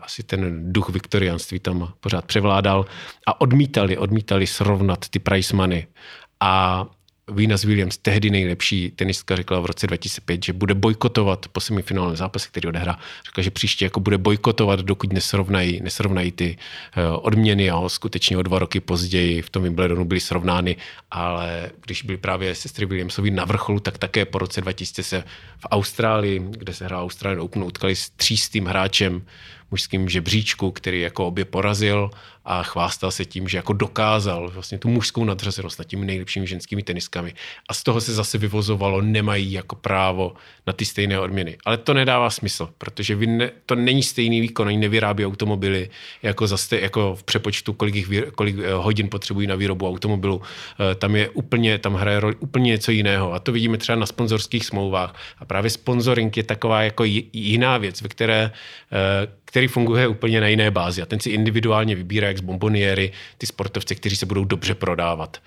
asi 0.01 0.23
ten 0.23 0.73
duch 0.73 0.89
viktoriánství 0.89 1.59
tam 1.59 1.93
pořád 1.99 2.25
převládal 2.25 2.85
a 3.25 3.41
odmítali, 3.41 3.97
odmítali 3.97 4.47
srovnat 4.47 5.09
ty 5.09 5.19
price 5.19 5.55
money 5.55 5.87
a 6.39 6.85
Venus 7.31 7.63
Williams, 7.63 7.97
tehdy 7.97 8.29
nejlepší 8.29 8.91
tenistka, 8.91 9.35
řekla 9.35 9.59
v 9.59 9.65
roce 9.65 9.87
2005, 9.87 10.45
že 10.45 10.53
bude 10.53 10.73
bojkotovat 10.73 11.47
po 11.47 11.59
semifinálním 11.59 12.15
zápase, 12.15 12.47
který 12.47 12.67
odehrá. 12.67 12.99
Řekla, 13.25 13.43
že 13.43 13.51
příště 13.51 13.85
jako 13.85 13.99
bude 13.99 14.17
bojkotovat, 14.17 14.79
dokud 14.79 15.13
nesrovnají, 15.13 15.81
nesrovnají 15.83 16.31
ty 16.31 16.57
uh, 16.57 17.03
odměny 17.25 17.69
a 17.69 17.89
skutečně 17.89 18.37
o 18.37 18.41
dva 18.41 18.59
roky 18.59 18.79
později 18.79 19.41
v 19.41 19.49
tom 19.49 19.63
Wimbledonu 19.63 20.05
byly 20.05 20.19
srovnány, 20.19 20.75
ale 21.11 21.71
když 21.85 22.03
byly 22.03 22.17
právě 22.17 22.55
sestry 22.55 22.85
Williamsovi 22.85 23.31
na 23.31 23.45
vrcholu, 23.45 23.79
tak 23.79 23.97
také 23.97 24.25
po 24.25 24.37
roce 24.37 24.61
2000 24.61 25.03
se 25.03 25.23
v 25.57 25.67
Austrálii, 25.71 26.41
kde 26.51 26.73
se 26.73 26.85
hrál 26.85 27.03
Australian 27.03 27.41
Open, 27.41 27.63
utkali 27.63 27.95
s 27.95 28.09
třístým 28.09 28.65
hráčem 28.65 29.21
mužským 29.71 30.09
žebříčku, 30.09 30.71
který 30.71 31.01
jako 31.01 31.27
obě 31.27 31.45
porazil 31.45 32.09
a 32.45 32.63
chvástal 32.63 33.11
se 33.11 33.25
tím, 33.25 33.47
že 33.47 33.57
jako 33.57 33.73
dokázal 33.73 34.49
vlastně 34.49 34.77
tu 34.77 34.89
mužskou 34.89 35.25
nadřazenost 35.25 35.79
nad 35.79 35.85
těmi 35.85 36.05
nejlepšími 36.05 36.47
ženskými 36.47 36.83
teniskami. 36.83 37.33
A 37.69 37.73
z 37.73 37.83
toho 37.83 38.01
se 38.01 38.13
zase 38.13 38.37
vyvozovalo, 38.37 39.01
nemají 39.01 39.51
jako 39.51 39.75
právo 39.75 40.33
na 40.67 40.73
ty 40.73 40.85
stejné 40.85 41.19
odměny. 41.19 41.57
Ale 41.65 41.77
to 41.77 41.93
nedává 41.93 42.29
smysl, 42.29 42.69
protože 42.77 43.15
vy 43.15 43.27
ne, 43.27 43.51
to 43.65 43.75
není 43.75 44.03
stejný 44.03 44.41
výkon, 44.41 44.67
oni 44.67 44.77
nevyrábí 44.77 45.25
automobily 45.25 45.89
jako, 46.23 46.47
zase, 46.47 46.79
jako 46.79 47.15
v 47.15 47.23
přepočtu, 47.23 47.73
kolik, 47.73 47.95
jich, 47.95 48.07
kolik 48.35 48.55
eh, 48.59 48.73
hodin 48.73 49.09
potřebují 49.09 49.47
na 49.47 49.55
výrobu 49.55 49.87
automobilu. 49.87 50.41
Eh, 50.91 50.95
tam 50.95 51.15
je 51.15 51.29
úplně, 51.29 51.77
tam 51.77 51.93
hraje 51.93 52.19
roli 52.19 52.35
úplně 52.35 52.71
něco 52.71 52.91
jiného. 52.91 53.33
A 53.33 53.39
to 53.39 53.51
vidíme 53.51 53.77
třeba 53.77 53.95
na 53.95 54.05
sponzorských 54.05 54.65
smlouvách. 54.65 55.15
A 55.39 55.45
právě 55.45 55.69
sponsoring 55.69 56.37
je 56.37 56.43
taková 56.43 56.81
jako 56.83 57.03
jiná 57.33 57.77
věc, 57.77 58.01
ve 58.01 58.09
které 58.09 58.51
eh, 58.91 59.39
který 59.49 59.67
funguje 59.67 60.07
úplně 60.07 60.41
na 60.41 60.47
jiné 60.47 60.71
bázi 60.71 61.01
a 61.01 61.05
ten 61.05 61.19
si 61.19 61.29
individuálně 61.29 61.95
vybírá, 61.95 62.27
jak 62.27 62.37
z 62.37 62.41
bomboniery, 62.41 63.11
ty 63.37 63.45
sportovce, 63.45 63.95
kteří 63.95 64.15
se 64.15 64.25
budou 64.25 64.43
dobře 64.43 64.75
prodávat. 64.75 65.37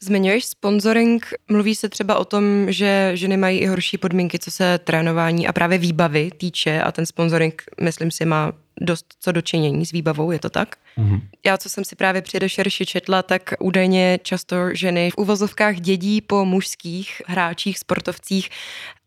Zmiňuješ 0.00 0.44
sponsoring, 0.44 1.26
mluví 1.48 1.74
se 1.74 1.88
třeba 1.88 2.18
o 2.18 2.24
tom, 2.24 2.66
že 2.68 3.10
ženy 3.14 3.36
mají 3.36 3.58
i 3.58 3.66
horší 3.66 3.98
podmínky, 3.98 4.38
co 4.38 4.50
se 4.50 4.78
trénování 4.78 5.48
a 5.48 5.52
právě 5.52 5.78
výbavy 5.78 6.30
týče 6.36 6.82
a 6.82 6.92
ten 6.92 7.06
sponsoring, 7.06 7.62
myslím 7.80 8.10
si, 8.10 8.24
má 8.24 8.52
dost 8.80 9.06
co 9.20 9.32
dočinění 9.32 9.86
s 9.86 9.92
výbavou, 9.92 10.30
je 10.30 10.38
to 10.38 10.50
tak? 10.50 10.76
Mm-hmm. 10.98 11.20
Já, 11.46 11.58
co 11.58 11.68
jsem 11.68 11.84
si 11.84 11.96
právě 11.96 12.22
při 12.22 12.38
rešerši 12.38 12.86
četla, 12.86 13.22
tak 13.22 13.54
údajně 13.60 14.18
často 14.22 14.56
ženy 14.74 15.10
v 15.10 15.18
uvozovkách 15.18 15.80
dědí 15.80 16.20
po 16.20 16.44
mužských 16.44 17.22
hráčích, 17.26 17.78
sportovcích 17.78 18.50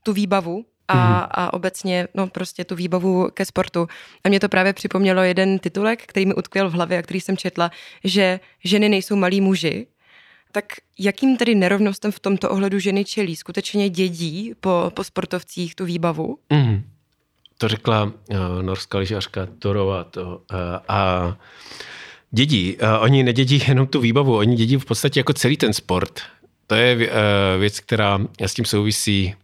tu 0.03 0.13
výbavu, 0.13 0.65
a, 0.89 0.95
mm-hmm. 0.95 1.27
a 1.31 1.53
obecně 1.53 2.07
no 2.13 2.27
prostě 2.27 2.65
tu 2.65 2.75
výbavu 2.75 3.29
ke 3.33 3.45
sportu. 3.45 3.87
A 4.23 4.29
mě 4.29 4.39
to 4.39 4.49
právě 4.49 4.73
připomnělo 4.73 5.23
jeden 5.23 5.59
titulek, 5.59 6.03
který 6.05 6.25
mi 6.25 6.35
utkvěl 6.35 6.69
v 6.69 6.73
hlavě 6.73 6.97
a 6.97 7.01
který 7.01 7.21
jsem 7.21 7.37
četla, 7.37 7.71
že 8.03 8.39
ženy 8.63 8.89
nejsou 8.89 9.15
malí 9.15 9.41
muži, 9.41 9.87
tak 10.51 10.65
jakým 10.99 11.37
tedy 11.37 11.55
nerovnostem 11.55 12.11
v 12.11 12.19
tomto 12.19 12.49
ohledu 12.49 12.79
ženy 12.79 13.05
čelí? 13.05 13.35
Skutečně 13.35 13.89
dědí 13.89 14.53
po, 14.59 14.91
po 14.93 15.03
sportovcích 15.03 15.75
tu 15.75 15.85
výbavu? 15.85 16.37
Mm. 16.49 16.83
To 17.57 17.67
řekla 17.67 18.03
uh, 18.03 18.37
norská 18.61 18.97
lyžařka 18.97 19.47
Torova. 19.59 20.03
To, 20.03 20.21
uh, 20.27 20.57
a 20.87 21.37
dědí. 22.31 22.77
Uh, 22.77 23.03
oni 23.03 23.23
nedědí 23.23 23.63
jenom 23.67 23.87
tu 23.87 23.99
výbavu, 23.99 24.37
oni 24.37 24.55
dědí 24.55 24.77
v 24.77 24.85
podstatě 24.85 25.19
jako 25.19 25.33
celý 25.33 25.57
ten 25.57 25.73
sport. 25.73 26.19
To 26.67 26.75
je 26.75 26.95
uh, 26.95 27.03
věc, 27.59 27.79
která 27.79 28.19
s 28.39 28.53
tím 28.53 28.65
souvisí 28.65 29.35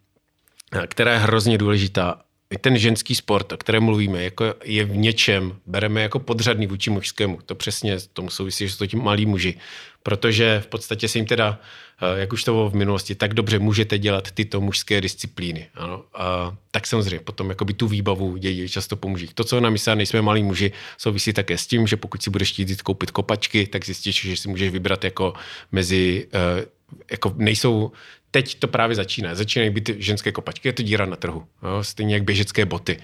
která 0.88 1.14
je 1.14 1.20
hrozně 1.20 1.58
důležitá. 1.58 2.22
ten 2.62 2.78
ženský 2.78 3.16
sport, 3.16 3.52
o 3.52 3.58
kterém 3.58 3.84
mluvíme, 3.84 4.24
jako 4.24 4.46
je 4.64 4.86
v 4.86 4.98
něčem, 4.98 5.56
bereme 5.66 6.02
jako 6.02 6.20
podřadný 6.20 6.68
vůči 6.68 6.90
mužskému. 6.90 7.40
To 7.46 7.56
přesně 7.56 7.98
tomu 8.14 8.30
souvisí, 8.30 8.68
že 8.68 8.74
jsou 8.74 8.78
to 8.78 8.88
tím 8.88 9.04
malí 9.04 9.26
muži. 9.26 9.58
Protože 10.04 10.60
v 10.64 10.68
podstatě 10.68 11.08
se 11.08 11.18
jim 11.18 11.26
teda, 11.26 11.60
eh, 12.02 12.20
jak 12.20 12.34
už 12.34 12.44
to 12.44 12.52
bylo 12.52 12.70
v 12.70 12.76
minulosti, 12.76 13.16
tak 13.16 13.34
dobře 13.34 13.60
můžete 13.60 13.98
dělat 13.98 14.32
tyto 14.32 14.62
mužské 14.62 15.02
disciplíny. 15.02 15.68
Ano? 15.76 16.04
A 16.14 16.56
tak 16.72 16.88
samozřejmě 16.88 17.20
potom 17.20 17.50
jakoby 17.50 17.74
tu 17.74 17.88
výbavu 17.88 18.38
dějí 18.38 18.70
často 18.70 18.96
po 18.96 19.10
mužích. 19.10 19.34
To, 19.34 19.44
co 19.44 19.60
nám 19.60 19.74
myslí, 19.74 19.96
nejsme 19.96 20.22
malí 20.22 20.44
muži, 20.44 20.72
souvisí 20.98 21.34
také 21.34 21.58
s 21.58 21.68
tím, 21.68 21.88
že 21.88 21.98
pokud 21.98 22.24
si 22.24 22.30
budeš 22.30 22.52
chtít 22.52 22.82
koupit 22.82 23.12
kopačky, 23.12 23.68
tak 23.68 23.86
zjistíš, 23.86 24.22
že 24.22 24.38
si 24.38 24.50
můžeš 24.50 24.72
vybrat 24.72 25.04
jako 25.04 25.34
mezi 25.72 26.28
eh, 26.34 26.66
jako 27.12 27.34
nejsou 27.38 27.92
teď 28.32 28.60
to 28.60 28.68
právě 28.68 28.96
začíná. 28.96 29.36
Začínají 29.36 29.70
být 29.70 29.90
ženské 29.98 30.32
kopačky, 30.32 30.68
je 30.68 30.74
to 30.74 30.84
díra 30.84 31.06
na 31.06 31.16
trhu. 31.16 31.48
Jo? 31.64 31.84
Stejně 31.84 32.14
jak 32.14 32.24
běžecké 32.24 32.66
boty. 32.66 32.98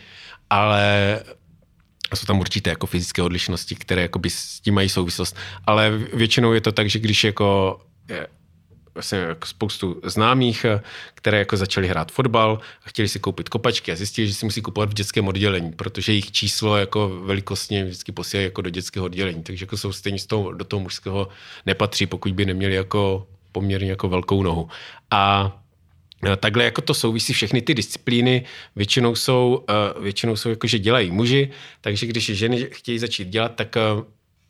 Ale 0.50 1.20
jsou 2.16 2.26
tam 2.26 2.40
určité 2.40 2.70
jako 2.70 2.88
fyzické 2.88 3.22
odlišnosti, 3.22 3.76
které 3.76 4.02
jakoby 4.02 4.30
s 4.30 4.60
tím 4.60 4.74
mají 4.74 4.90
souvislost. 4.90 5.36
Ale 5.68 5.92
většinou 6.14 6.54
je 6.54 6.62
to 6.62 6.72
tak, 6.72 6.90
že 6.90 7.00
když 7.00 7.24
jako 7.24 7.80
je, 8.10 8.28
vlastně 8.94 9.18
jako 9.18 9.48
spoustu 9.48 10.02
známých, 10.04 10.66
které 11.14 11.40
jako 11.40 11.58
začali 11.58 11.88
hrát 11.88 12.12
fotbal 12.12 12.60
a 12.86 12.90
chtěli 12.90 13.08
si 13.08 13.20
koupit 13.20 13.50
kopačky 13.50 13.92
a 13.92 13.96
zjistili, 13.96 14.28
že 14.28 14.34
si 14.34 14.46
musí 14.46 14.62
kupovat 14.62 14.90
v 14.90 14.94
dětském 14.94 15.28
oddělení, 15.28 15.72
protože 15.72 16.12
jejich 16.12 16.32
číslo 16.32 16.78
jako 16.78 17.10
velikostně 17.10 17.86
vždycky 17.86 18.12
posílají 18.12 18.46
jako 18.46 18.62
do 18.62 18.70
dětského 18.70 19.06
oddělení. 19.06 19.44
Takže 19.44 19.64
jako 19.64 19.78
jsou 19.78 19.92
stejně 19.92 20.20
z 20.20 20.26
toho, 20.26 20.52
do 20.52 20.66
toho 20.66 20.80
mužského 20.80 21.28
nepatří, 21.66 22.06
pokud 22.06 22.32
by 22.32 22.46
neměli 22.46 22.76
jako 22.76 23.28
poměrně 23.52 23.90
jako 23.90 24.10
velkou 24.10 24.44
nohu. 24.44 24.70
A 25.12 25.52
e, 26.34 26.36
Takhle 26.36 26.64
jako 26.64 26.82
to 26.82 26.94
souvisí 26.94 27.34
všechny 27.34 27.62
ty 27.62 27.74
disciplíny, 27.74 28.46
většinou 28.76 29.16
jsou, 29.16 29.66
e, 29.70 30.02
většinou 30.02 30.36
jsou 30.36 30.50
jako, 30.50 30.68
že 30.68 30.80
dělají 30.80 31.12
muži, 31.12 31.50
takže 31.82 32.06
když 32.06 32.26
ženy 32.26 32.68
chtějí 32.72 33.00
začít 33.00 33.28
dělat, 33.28 33.56
tak 33.56 33.78
e, 33.78 33.82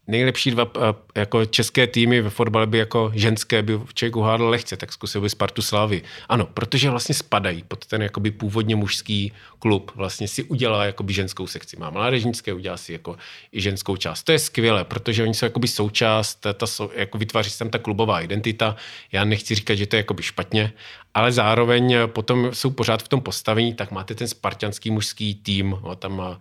nejlepší 0.08 0.52
dva 0.52 0.72
jako 1.16 1.46
české 1.46 1.88
týmy 1.88 2.22
ve 2.22 2.30
fotbale 2.30 2.68
by 2.68 2.78
jako 2.78 3.12
ženské 3.16 3.62
by 3.62 3.80
člověk 3.94 4.16
uhádl 4.16 4.50
lehce, 4.50 4.78
tak 4.78 4.94
zkusil 4.94 5.22
by 5.22 5.30
Spartu 5.30 5.62
Slávy. 5.62 6.02
Ano, 6.30 6.46
protože 6.46 6.90
vlastně 6.90 7.16
spadají 7.16 7.64
pod 7.64 7.86
ten 7.86 8.02
jakoby 8.02 8.32
původně 8.32 8.76
mužský 8.76 9.32
klub, 9.60 9.92
vlastně 9.96 10.28
si 10.28 10.44
udělá 10.44 10.86
jakoby 10.86 11.14
ženskou 11.14 11.48
sekci. 11.48 11.78
Má 11.78 11.90
mládežnické, 11.90 12.54
udělá 12.54 12.78
si 12.78 12.94
jako 12.94 13.18
i 13.52 13.62
ženskou 13.62 13.98
část. 13.98 14.24
To 14.24 14.32
je 14.32 14.40
skvělé, 14.40 14.84
protože 14.84 15.24
oni 15.24 15.34
jsou 15.34 15.46
jakoby 15.46 15.68
součást, 15.68 16.36
ta, 16.36 16.68
jako 16.96 17.18
vytváří 17.18 17.50
se 17.50 17.60
tam 17.60 17.70
ta 17.70 17.78
klubová 17.78 18.22
identita. 18.22 18.76
Já 19.12 19.24
nechci 19.24 19.56
říkat, 19.56 19.76
že 19.76 19.86
to 19.86 19.96
je 19.96 20.00
jakoby 20.00 20.24
špatně, 20.24 20.74
ale 21.14 21.32
zároveň 21.32 21.96
potom 22.06 22.50
jsou 22.54 22.70
pořád 22.70 23.04
v 23.04 23.08
tom 23.08 23.22
postavení, 23.22 23.74
tak 23.74 23.92
máte 23.92 24.16
ten 24.16 24.28
spartianský 24.28 24.92
mužský 24.92 25.36
tým, 25.36 25.78
tam 26.00 26.16
má 26.16 26.40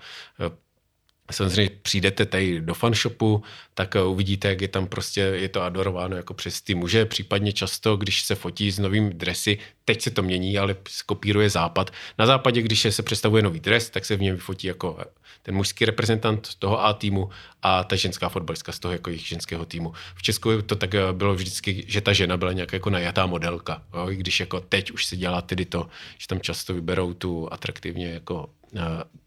Samozřejmě 1.31 1.71
přijdete 1.83 2.27
tady 2.27 2.61
do 2.61 2.75
fanshopu, 2.75 3.43
tak 3.75 3.97
eh, 3.97 4.03
uvidíte, 4.03 4.49
jak 4.49 4.61
je 4.61 4.69
tam 4.69 4.87
prostě, 4.87 5.21
je 5.21 5.49
to 5.49 5.63
adorováno 5.63 6.17
jako 6.17 6.35
přes 6.35 6.63
ty 6.63 6.75
muže, 6.75 7.05
případně 7.05 7.53
často, 7.53 7.97
když 7.97 8.23
se 8.23 8.35
fotí 8.35 8.71
s 8.71 8.79
novými 8.79 9.15
dresy, 9.15 9.59
teď 9.85 10.03
se 10.03 10.11
to 10.11 10.23
mění, 10.23 10.59
ale 10.59 10.77
kopíruje 11.07 11.51
západ. 11.51 11.91
Na 12.19 12.27
západě, 12.27 12.63
když 12.63 12.87
se 12.91 13.03
představuje 13.03 13.43
nový 13.43 13.61
dres, 13.61 13.91
tak 13.91 14.05
se 14.05 14.17
v 14.17 14.21
něm 14.21 14.35
vyfotí 14.35 14.67
jako 14.67 14.97
eh, 15.01 15.05
ten 15.43 15.55
mužský 15.55 15.85
reprezentant 15.85 16.55
toho 16.59 16.85
A 16.85 16.93
týmu 16.93 17.31
a 17.63 17.85
ta 17.85 17.97
ženská 17.97 18.29
fotbalistka 18.29 18.73
z 18.73 18.79
toho 18.79 18.93
jako 18.93 19.11
jejich 19.11 19.27
ženského 19.27 19.67
týmu. 19.67 19.93
V 20.15 20.23
Česku 20.23 20.63
to 20.63 20.77
tak 20.77 20.95
eh, 20.95 21.13
bylo 21.13 21.35
vždycky, 21.35 21.85
že 21.89 22.01
ta 22.01 22.13
žena 22.13 22.37
byla 22.37 22.53
nějak 22.53 22.73
jako 22.73 22.91
najatá 22.91 23.27
modelka, 23.27 23.83
jo? 23.95 24.11
i 24.11 24.17
když 24.17 24.41
jako 24.41 24.61
teď 24.61 24.91
už 24.91 25.07
se 25.07 25.17
dělá 25.17 25.43
tedy 25.43 25.65
to, 25.65 25.89
že 26.19 26.27
tam 26.27 26.41
často 26.41 26.75
vyberou 26.75 27.15
tu 27.15 27.53
atraktivně 27.53 28.07
jako 28.07 28.49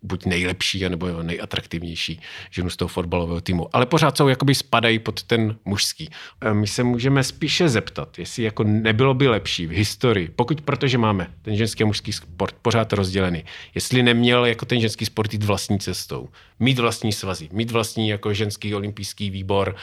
buď 0.01 0.25
nejlepší, 0.25 0.89
nebo 0.89 1.23
nejatraktivnější 1.23 2.19
ženu 2.51 2.69
z 2.69 2.77
toho 2.77 2.89
fotbalového 2.89 3.41
týmu. 3.41 3.67
Ale 3.73 3.85
pořád 3.85 4.17
jsou, 4.17 4.27
jakoby 4.27 4.55
spadají 4.55 4.99
pod 4.99 5.23
ten 5.23 5.55
mužský. 5.65 6.09
My 6.53 6.67
se 6.67 6.83
můžeme 6.83 7.23
spíše 7.23 7.69
zeptat, 7.69 8.19
jestli 8.19 8.43
jako 8.43 8.63
nebylo 8.63 9.13
by 9.13 9.27
lepší 9.27 9.65
v 9.65 9.71
historii, 9.71 10.29
pokud 10.35 10.61
protože 10.61 10.97
máme 10.97 11.27
ten 11.41 11.55
ženský 11.55 11.83
a 11.83 11.85
mužský 11.85 12.13
sport 12.13 12.55
pořád 12.61 12.93
rozdělený, 12.93 13.43
jestli 13.75 14.03
neměl 14.03 14.45
jako 14.45 14.65
ten 14.65 14.81
ženský 14.81 15.05
sport 15.05 15.33
jít 15.33 15.43
vlastní 15.43 15.79
cestou, 15.79 16.29
mít 16.59 16.79
vlastní 16.79 17.13
svazy, 17.13 17.49
mít 17.51 17.71
vlastní 17.71 18.09
jako 18.09 18.33
ženský 18.33 18.75
olympijský 18.75 19.29
výbor, 19.29 19.75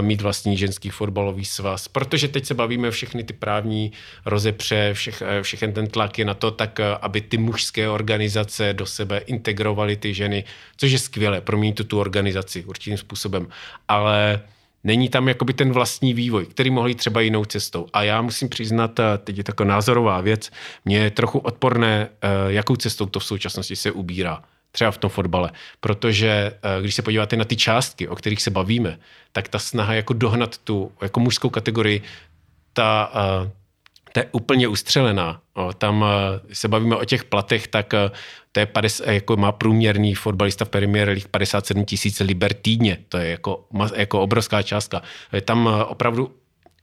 mít 0.00 0.20
vlastní 0.20 0.56
ženský 0.56 0.90
fotbalový 0.90 1.44
svaz, 1.44 1.88
protože 1.88 2.28
teď 2.28 2.46
se 2.46 2.54
bavíme 2.54 2.90
všechny 2.90 3.24
ty 3.24 3.32
právní 3.32 3.92
rozepře, 4.26 4.90
všech, 4.94 5.22
všechen 5.42 5.72
ten 5.72 5.86
tlak 5.86 6.18
je 6.18 6.24
na 6.24 6.34
to, 6.34 6.50
tak 6.50 6.80
aby 7.00 7.20
ty 7.20 7.38
mužské 7.38 7.88
organizace 7.88 8.72
do 8.72 8.86
sebe 8.86 9.03
sebe, 9.04 9.18
integrovali 9.18 9.96
ty 9.96 10.14
ženy, 10.14 10.44
což 10.76 10.92
je 10.92 10.98
skvělé, 10.98 11.40
promění 11.40 11.72
to 11.72 11.84
tu 11.84 12.00
organizaci 12.00 12.64
určitým 12.64 12.98
způsobem. 12.98 13.48
Ale 13.88 14.40
není 14.84 15.08
tam 15.08 15.28
jakoby 15.28 15.52
ten 15.52 15.72
vlastní 15.72 16.14
vývoj, 16.14 16.46
který 16.46 16.70
mohl 16.70 16.88
jít 16.88 16.98
třeba 16.98 17.20
jinou 17.20 17.44
cestou. 17.44 17.86
A 17.92 18.02
já 18.02 18.22
musím 18.22 18.48
přiznat, 18.48 19.00
teď 19.24 19.38
je 19.38 19.44
taková 19.44 19.68
názorová 19.68 20.20
věc, 20.20 20.50
mě 20.84 20.98
je 20.98 21.10
trochu 21.10 21.38
odporné, 21.38 22.08
eh, 22.08 22.28
jakou 22.48 22.76
cestou 22.76 23.06
to 23.06 23.20
v 23.20 23.24
současnosti 23.24 23.76
se 23.76 23.92
ubírá 23.92 24.42
třeba 24.72 24.90
v 24.90 24.98
tom 24.98 25.10
fotbale. 25.10 25.50
Protože 25.80 26.28
eh, 26.28 26.80
když 26.80 26.94
se 26.94 27.02
podíváte 27.02 27.36
na 27.36 27.44
ty 27.44 27.56
částky, 27.56 28.08
o 28.08 28.16
kterých 28.16 28.42
se 28.42 28.50
bavíme, 28.50 28.98
tak 29.32 29.48
ta 29.48 29.58
snaha 29.58 29.94
jako 29.94 30.12
dohnat 30.12 30.58
tu 30.58 30.92
jako 31.02 31.20
mužskou 31.20 31.50
kategorii, 31.50 32.02
ta, 32.72 33.12
eh, 33.14 33.50
ta 34.14 34.20
je 34.20 34.26
úplně 34.32 34.68
ustřelená. 34.68 35.40
Tam 35.78 36.04
se 36.52 36.68
bavíme 36.68 36.96
o 36.96 37.04
těch 37.04 37.24
platech, 37.24 37.68
tak 37.68 37.94
to 38.54 38.60
je 38.60 38.66
50, 38.66 39.06
jako 39.06 39.36
má 39.36 39.52
průměrný 39.52 40.14
fotbalista 40.14 40.64
v 40.64 40.68
Premier 40.68 41.08
League 41.08 41.28
57 41.28 41.84
tisíc 41.84 42.20
liber 42.20 42.54
týdně. 42.54 42.98
To 43.08 43.18
je 43.18 43.30
jako, 43.30 43.64
jako 43.94 44.20
obrovská 44.20 44.62
částka. 44.62 45.02
Tam 45.44 45.68
eh, 45.68 45.84
opravdu 45.84 46.34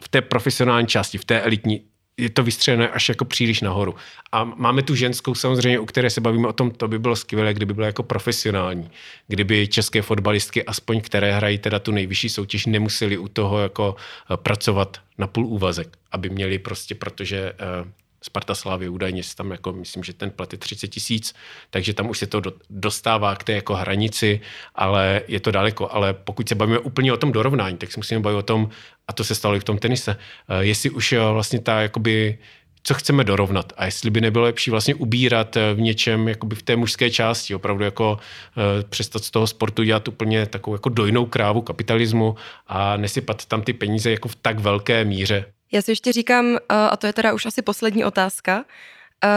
v 0.03 0.09
té 0.09 0.21
profesionální 0.21 0.87
části, 0.87 1.17
v 1.17 1.25
té 1.25 1.41
elitní, 1.41 1.81
je 2.17 2.29
to 2.29 2.43
vystřelené 2.43 2.89
až 2.89 3.09
jako 3.09 3.25
příliš 3.25 3.61
nahoru. 3.61 3.95
A 4.31 4.43
máme 4.43 4.81
tu 4.83 4.95
ženskou 4.95 5.35
samozřejmě, 5.35 5.79
u 5.79 5.85
které 5.85 6.09
se 6.09 6.21
bavíme 6.21 6.47
o 6.47 6.53
tom, 6.53 6.71
to 6.71 6.87
by 6.87 6.99
bylo 6.99 7.15
skvělé, 7.15 7.53
kdyby 7.53 7.73
byla 7.73 7.87
jako 7.87 8.03
profesionální. 8.03 8.91
Kdyby 9.27 9.67
české 9.67 10.01
fotbalistky, 10.01 10.65
aspoň 10.65 11.01
které 11.01 11.33
hrají 11.33 11.57
teda 11.57 11.79
tu 11.79 11.91
nejvyšší 11.91 12.29
soutěž, 12.29 12.65
nemuseli 12.65 13.17
u 13.17 13.27
toho 13.27 13.59
jako 13.59 13.95
eh, 14.31 14.37
pracovat 14.37 14.97
na 15.17 15.27
půl 15.27 15.45
úvazek, 15.45 15.97
aby 16.11 16.29
měli 16.29 16.59
prostě, 16.59 16.95
protože 16.95 17.37
eh, 17.37 17.91
Sparta 18.23 18.55
Slávy 18.55 18.89
údajně 18.89 19.23
si 19.23 19.35
tam 19.35 19.51
jako, 19.51 19.73
myslím, 19.73 20.03
že 20.03 20.13
ten 20.13 20.31
plat 20.31 20.53
je 20.53 20.57
30 20.57 20.87
tisíc, 20.87 21.35
takže 21.69 21.93
tam 21.93 22.09
už 22.09 22.17
se 22.17 22.27
to 22.27 22.41
dostává 22.69 23.35
k 23.35 23.43
té 23.43 23.53
jako 23.53 23.75
hranici, 23.75 24.41
ale 24.75 25.21
je 25.27 25.39
to 25.39 25.51
daleko. 25.51 25.91
Ale 25.91 26.13
pokud 26.13 26.49
se 26.49 26.55
bavíme 26.55 26.79
úplně 26.79 27.13
o 27.13 27.17
tom 27.17 27.31
dorovnání, 27.31 27.77
tak 27.77 27.91
si 27.91 27.99
musíme 27.99 28.19
bavit 28.19 28.37
o 28.37 28.41
tom, 28.41 28.69
a 29.07 29.13
to 29.13 29.23
se 29.23 29.35
stalo 29.35 29.55
i 29.55 29.59
v 29.59 29.63
tom 29.63 29.77
tenise, 29.77 30.17
eh, 30.49 30.65
jestli 30.65 30.89
už 30.89 31.13
vlastně 31.13 31.59
ta 31.59 31.81
jakoby 31.81 32.37
co 32.83 32.93
chceme 32.93 33.23
dorovnat 33.23 33.73
a 33.77 33.85
jestli 33.85 34.09
by 34.09 34.21
nebylo 34.21 34.45
lepší 34.45 34.71
vlastně 34.71 34.95
ubírat 34.95 35.57
eh, 35.57 35.73
v 35.73 35.81
něčem 35.81 36.27
jakoby 36.27 36.55
v 36.55 36.63
té 36.63 36.75
mužské 36.75 37.09
části, 37.09 37.55
opravdu 37.55 37.83
jako 37.83 38.11
uh, 38.13 38.89
přestat 38.89 39.23
z 39.23 39.31
toho 39.31 39.47
sportu 39.47 39.83
dělat 39.83 40.07
úplně 40.07 40.45
takovou 40.45 40.75
jako 40.75 40.89
dojnou 40.89 41.25
krávu 41.25 41.61
kapitalismu 41.61 42.35
a 42.67 42.97
nesypat 42.97 43.45
tam 43.45 43.61
ty 43.61 43.73
peníze 43.73 44.11
jako 44.11 44.27
v 44.27 44.35
tak 44.35 44.59
velké 44.59 45.05
míře. 45.05 45.45
Já 45.71 45.81
si 45.81 45.91
ještě 45.91 46.11
říkám, 46.11 46.57
a 46.69 46.97
to 46.97 47.07
je 47.07 47.13
teda 47.13 47.33
už 47.33 47.45
asi 47.45 47.61
poslední 47.61 48.05
otázka, 48.05 48.65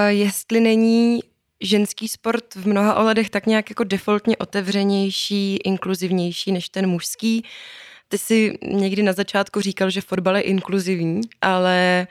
jestli 0.09 0.61
není 0.61 1.21
ženský 1.61 2.09
sport 2.09 2.55
v 2.55 2.69
mnoha 2.69 2.95
ohledech 2.95 3.31
tak 3.31 3.47
nějak 3.47 3.71
jako 3.71 3.85
defaultně 3.85 4.37
otevřenější, 4.37 5.57
inkluzivnější 5.57 6.53
než 6.53 6.69
ten 6.69 6.87
mužský. 6.87 7.45
Ty 8.09 8.19
si 8.19 8.59
někdy 8.63 9.03
na 9.03 9.13
začátku 9.13 9.61
říkal, 9.61 9.91
že 9.91 10.01
fotbal 10.01 10.37
je 10.37 10.43
inkluzivní, 10.43 11.21
ale 11.41 12.07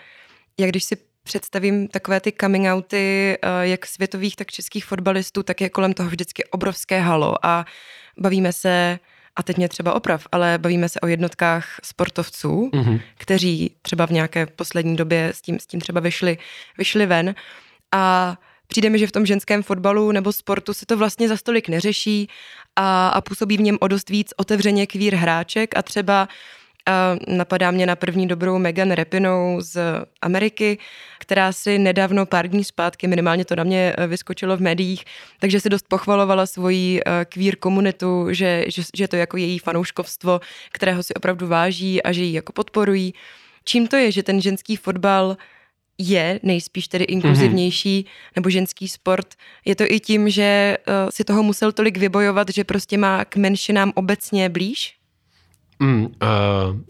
jak 0.59 0.69
když 0.69 0.83
si 0.83 0.97
představím 1.23 1.87
takové 1.87 2.19
ty 2.19 2.33
coming 2.41 2.67
outy, 2.67 3.37
jak 3.61 3.85
světových, 3.85 4.35
tak 4.35 4.51
českých 4.51 4.85
fotbalistů, 4.85 5.43
tak 5.43 5.61
je 5.61 5.69
kolem 5.69 5.93
toho 5.93 6.09
vždycky 6.09 6.45
obrovské 6.45 6.99
halo 6.99 7.45
a 7.45 7.65
bavíme 8.17 8.53
se 8.53 8.99
a 9.35 9.43
teď 9.43 9.57
mě 9.57 9.69
třeba 9.69 9.93
oprav, 9.93 10.27
ale 10.31 10.57
bavíme 10.57 10.89
se 10.89 10.99
o 10.99 11.07
jednotkách 11.07 11.79
sportovců, 11.83 12.69
mm-hmm. 12.73 13.01
kteří 13.17 13.75
třeba 13.81 14.07
v 14.07 14.11
nějaké 14.11 14.45
poslední 14.45 14.95
době 14.95 15.31
s 15.35 15.41
tím, 15.41 15.59
s 15.59 15.65
tím 15.65 15.81
třeba 15.81 15.99
vyšli, 15.99 16.37
vyšli 16.77 17.05
ven 17.05 17.35
a 17.91 18.35
přijde 18.67 18.89
mi, 18.89 18.99
že 18.99 19.07
v 19.07 19.11
tom 19.11 19.25
ženském 19.25 19.63
fotbalu 19.63 20.11
nebo 20.11 20.33
sportu 20.33 20.73
se 20.73 20.85
to 20.85 20.97
vlastně 20.97 21.27
za 21.27 21.37
stolik 21.37 21.69
neřeší 21.69 22.29
a, 22.75 23.07
a 23.07 23.21
působí 23.21 23.57
v 23.57 23.61
něm 23.61 23.77
o 23.81 23.87
dost 23.87 24.09
víc 24.09 24.33
otevřeně 24.37 24.87
kvír 24.87 25.15
hráček 25.15 25.77
a 25.77 25.81
třeba 25.81 26.27
a 26.85 27.15
napadá 27.27 27.71
mě 27.71 27.85
na 27.85 27.95
první 27.95 28.27
dobrou 28.27 28.59
Megan 28.59 28.91
Rapinou 28.91 29.57
z 29.61 29.79
Ameriky, 30.21 30.77
která 31.19 31.51
si 31.51 31.79
nedávno, 31.79 32.25
pár 32.25 32.47
dní 32.47 32.63
zpátky, 32.63 33.07
minimálně 33.07 33.45
to 33.45 33.55
na 33.55 33.63
mě 33.63 33.93
eh, 33.97 34.07
vyskočilo 34.07 34.57
v 34.57 34.61
médiích, 34.61 35.05
takže 35.39 35.59
si 35.59 35.69
dost 35.69 35.85
pochvalovala 35.87 36.45
svoji 36.45 37.01
eh, 37.05 37.25
queer 37.25 37.55
komunitu, 37.55 38.27
že, 38.31 38.65
že, 38.67 38.81
že 38.95 39.07
to 39.07 39.15
jako 39.15 39.37
její 39.37 39.59
fanouškovstvo, 39.59 40.39
kterého 40.71 41.03
si 41.03 41.13
opravdu 41.13 41.47
váží 41.47 42.03
a 42.03 42.11
že 42.11 42.23
ji 42.23 42.33
jako 42.33 42.53
podporují. 42.53 43.13
Čím 43.63 43.87
to 43.87 43.95
je, 43.95 44.11
že 44.11 44.23
ten 44.23 44.41
ženský 44.41 44.75
fotbal 44.75 45.37
je 45.97 46.39
nejspíš 46.43 46.87
tedy 46.87 47.03
inkluzivnější 47.03 48.01
mm-hmm. 48.01 48.31
nebo 48.35 48.49
ženský 48.49 48.87
sport. 48.87 49.27
Je 49.65 49.75
to 49.75 49.83
i 49.87 49.99
tím, 49.99 50.29
že 50.29 50.77
uh, 50.87 51.09
si 51.09 51.23
toho 51.23 51.43
musel 51.43 51.71
tolik 51.71 51.97
vybojovat, 51.97 52.49
že 52.49 52.63
prostě 52.63 52.97
má 52.97 53.25
k 53.25 53.35
menšinám 53.35 53.91
obecně 53.95 54.49
blíž? 54.49 54.95
Mm, 55.79 56.05
uh, 56.05 56.09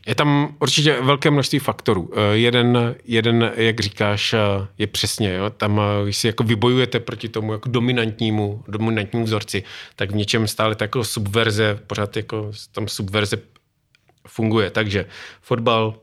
je 0.08 0.16
tam 0.16 0.56
určitě 0.60 1.02
velké 1.02 1.32
množství 1.32 1.60
faktorů. 1.60 2.02
Uh, 2.02 2.18
jeden, 2.34 2.96
jeden, 3.06 3.52
jak 3.56 3.80
říkáš, 3.80 4.34
uh, 4.34 4.68
je 4.78 4.88
přesně, 4.88 5.34
jo, 5.34 5.50
tam, 5.50 5.78
uh, 5.78 5.84
když 6.04 6.18
si 6.18 6.28
jako 6.28 6.44
vybojujete 6.44 7.00
proti 7.00 7.30
tomu 7.30 7.52
jako 7.52 7.70
dominantnímu, 7.70 8.64
dominantnímu 8.68 9.26
vzorci, 9.26 9.64
tak 9.96 10.12
v 10.12 10.16
něčem 10.16 10.48
stále 10.48 10.76
tak 10.76 10.88
jako 10.88 11.04
subverze, 11.04 11.80
pořád 11.88 12.18
jako 12.18 12.52
tam 12.72 12.88
subverze 12.88 13.38
funguje. 14.28 14.70
Takže 14.70 15.06
fotbal, 15.42 15.96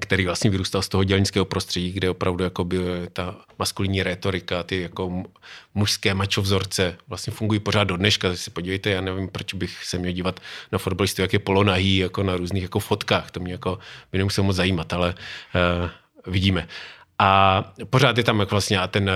který 0.00 0.26
vlastně 0.26 0.50
vyrůstal 0.50 0.82
z 0.82 0.88
toho 0.88 1.04
dělnického 1.04 1.44
prostředí, 1.44 1.92
kde 1.92 2.10
opravdu 2.10 2.44
jako 2.44 2.64
by 2.64 2.78
ta 3.12 3.36
maskulinní 3.58 4.02
retorika, 4.02 4.62
ty 4.62 4.80
jako 4.80 5.22
mužské 5.74 6.14
mačo 6.14 6.42
vzorce 6.42 6.96
vlastně 7.08 7.32
fungují 7.32 7.60
pořád 7.60 7.84
do 7.84 7.96
dneška. 7.96 8.36
Si 8.36 8.50
podívejte, 8.50 8.90
já 8.90 9.00
nevím, 9.00 9.28
proč 9.28 9.54
bych 9.54 9.84
se 9.84 9.98
měl 9.98 10.12
dívat 10.12 10.40
na 10.72 10.78
fotbalisty, 10.78 11.22
jak 11.22 11.32
je 11.32 11.38
polonahý, 11.38 11.96
jako 11.96 12.22
na 12.22 12.36
různých 12.36 12.62
jako 12.62 12.78
fotkách. 12.78 13.30
To 13.30 13.40
mě 13.40 13.52
jako 13.52 13.78
by 14.12 14.18
nemuselo 14.18 14.44
moc 14.44 14.56
zajímat, 14.56 14.92
ale 14.92 15.14
uh, 15.54 16.32
vidíme. 16.32 16.68
A 17.18 17.62
pořád 17.90 18.18
je 18.18 18.24
tam 18.24 18.40
jako 18.40 18.50
vlastně 18.50 18.78
a 18.78 18.86
ten 18.86 19.10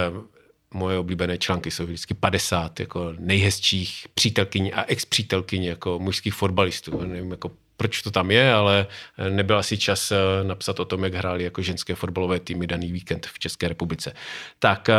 moje 0.74 0.98
oblíbené 0.98 1.38
články 1.38 1.70
jsou 1.70 1.86
vždycky 1.86 2.14
50 2.14 2.80
jako 2.80 3.14
nejhezčích 3.18 4.06
přítelkyní 4.14 4.72
a 4.72 4.84
ex-přítelkyní 4.84 5.66
jako 5.66 5.98
mužských 5.98 6.34
fotbalistů. 6.34 7.00
Nevím, 7.06 7.30
jako 7.30 7.50
proč 7.78 8.02
to 8.02 8.10
tam 8.10 8.30
je, 8.30 8.52
ale 8.52 8.86
nebyl 9.30 9.58
asi 9.58 9.78
čas 9.78 10.10
eh, 10.10 10.16
napsat 10.44 10.80
o 10.80 10.84
tom, 10.84 11.04
jak 11.04 11.14
hráli 11.14 11.44
jako 11.44 11.62
ženské 11.62 11.94
fotbalové 11.94 12.40
týmy 12.40 12.66
daný 12.66 12.92
víkend 12.92 13.26
v 13.26 13.38
České 13.38 13.68
republice. 13.68 14.12
Tak 14.58 14.88
eh, 14.88 14.94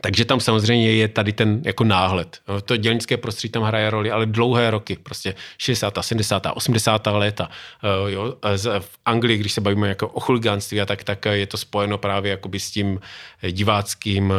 takže 0.00 0.24
tam 0.24 0.40
samozřejmě 0.40 0.92
je 0.92 1.08
tady 1.08 1.32
ten 1.32 1.62
jako 1.64 1.84
náhled. 1.84 2.40
To 2.64 2.76
dělnické 2.76 3.16
prostředí 3.16 3.52
tam 3.52 3.62
hraje 3.62 3.90
roli, 3.90 4.10
ale 4.10 4.26
dlouhé 4.26 4.70
roky, 4.70 4.96
prostě 5.02 5.34
60., 5.58 5.98
70., 6.00 6.46
80. 6.54 7.06
léta. 7.06 7.50
Eh, 7.84 8.10
jo, 8.12 8.36
v 8.78 8.98
Anglii, 9.04 9.38
když 9.38 9.52
se 9.52 9.60
bavíme 9.60 9.88
jako 9.88 10.08
o 10.08 10.20
chuligánství, 10.20 10.80
tak, 10.86 11.04
tak 11.04 11.24
je 11.24 11.46
to 11.46 11.56
spojeno 11.56 11.98
právě 11.98 12.30
jakoby 12.30 12.60
s 12.60 12.70
tím 12.70 13.00
diváckým 13.50 14.32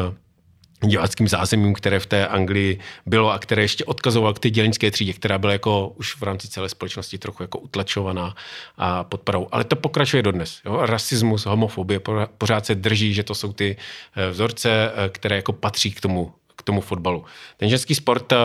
diváckým 0.87 1.27
zázemím, 1.27 1.73
které 1.73 1.99
v 1.99 2.05
té 2.05 2.27
Anglii 2.27 2.79
bylo 3.05 3.31
a 3.31 3.39
které 3.39 3.61
ještě 3.61 3.85
odkazoval 3.85 4.33
k 4.33 4.39
té 4.39 4.49
dělnické 4.49 4.91
třídě, 4.91 5.13
která 5.13 5.37
byla 5.37 5.53
jako 5.53 5.87
už 5.87 6.15
v 6.15 6.23
rámci 6.23 6.47
celé 6.47 6.69
společnosti 6.69 7.17
trochu 7.17 7.43
jako 7.43 7.59
utlačovaná 7.59 8.35
a 8.77 9.03
podporou. 9.03 9.47
Ale 9.51 9.63
to 9.63 9.75
pokračuje 9.75 10.23
dodnes. 10.23 10.61
Jo? 10.65 10.85
Rasismus, 10.85 11.45
homofobie 11.45 11.99
pořád 12.37 12.65
se 12.65 12.75
drží, 12.75 13.13
že 13.13 13.23
to 13.23 13.35
jsou 13.35 13.53
ty 13.53 13.77
eh, 14.15 14.29
vzorce, 14.29 14.91
eh, 14.95 15.09
které 15.09 15.35
jako 15.35 15.53
patří 15.53 15.91
k 15.91 16.01
tomu, 16.01 16.33
k 16.55 16.63
tomu 16.63 16.81
fotbalu. 16.81 17.25
Ten 17.57 17.69
ženský 17.69 17.95
sport 17.95 18.31
eh, 18.31 18.37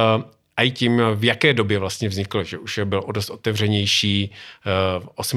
a 0.56 0.62
i 0.62 0.70
tím, 0.70 1.02
v 1.14 1.24
jaké 1.24 1.54
době 1.54 1.78
vlastně 1.78 2.08
vznikl, 2.08 2.44
že 2.44 2.58
už 2.58 2.80
byl 2.84 3.02
o 3.06 3.12
dost 3.12 3.30
otevřenější, 3.30 4.32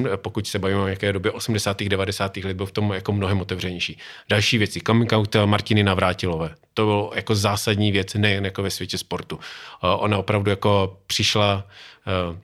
eh, 0.05 0.17
pokud 0.17 0.47
se 0.47 0.59
bavíme 0.59 0.79
o 0.81 0.87
jaké 0.87 1.13
době 1.13 1.31
80. 1.31 1.89
90. 1.89 2.43
let, 2.43 2.57
byl 2.57 2.65
v 2.65 2.71
tom 2.71 2.91
jako 2.93 3.11
mnohem 3.11 3.41
otevřenější. 3.41 3.97
Další 4.29 4.57
věci, 4.57 4.81
coming 4.87 5.13
out 5.13 5.35
Martiny 5.45 5.83
Navrátilové, 5.83 6.55
to 6.73 6.85
bylo 6.85 7.11
jako 7.15 7.35
zásadní 7.35 7.91
věc 7.91 8.13
nejen 8.13 8.45
jako 8.45 8.63
ve 8.63 8.71
světě 8.71 8.97
sportu. 8.97 9.39
Eh, 9.39 9.87
ona 9.87 10.17
opravdu 10.17 10.49
jako 10.49 10.97
přišla 11.07 11.67
eh, 12.07 12.39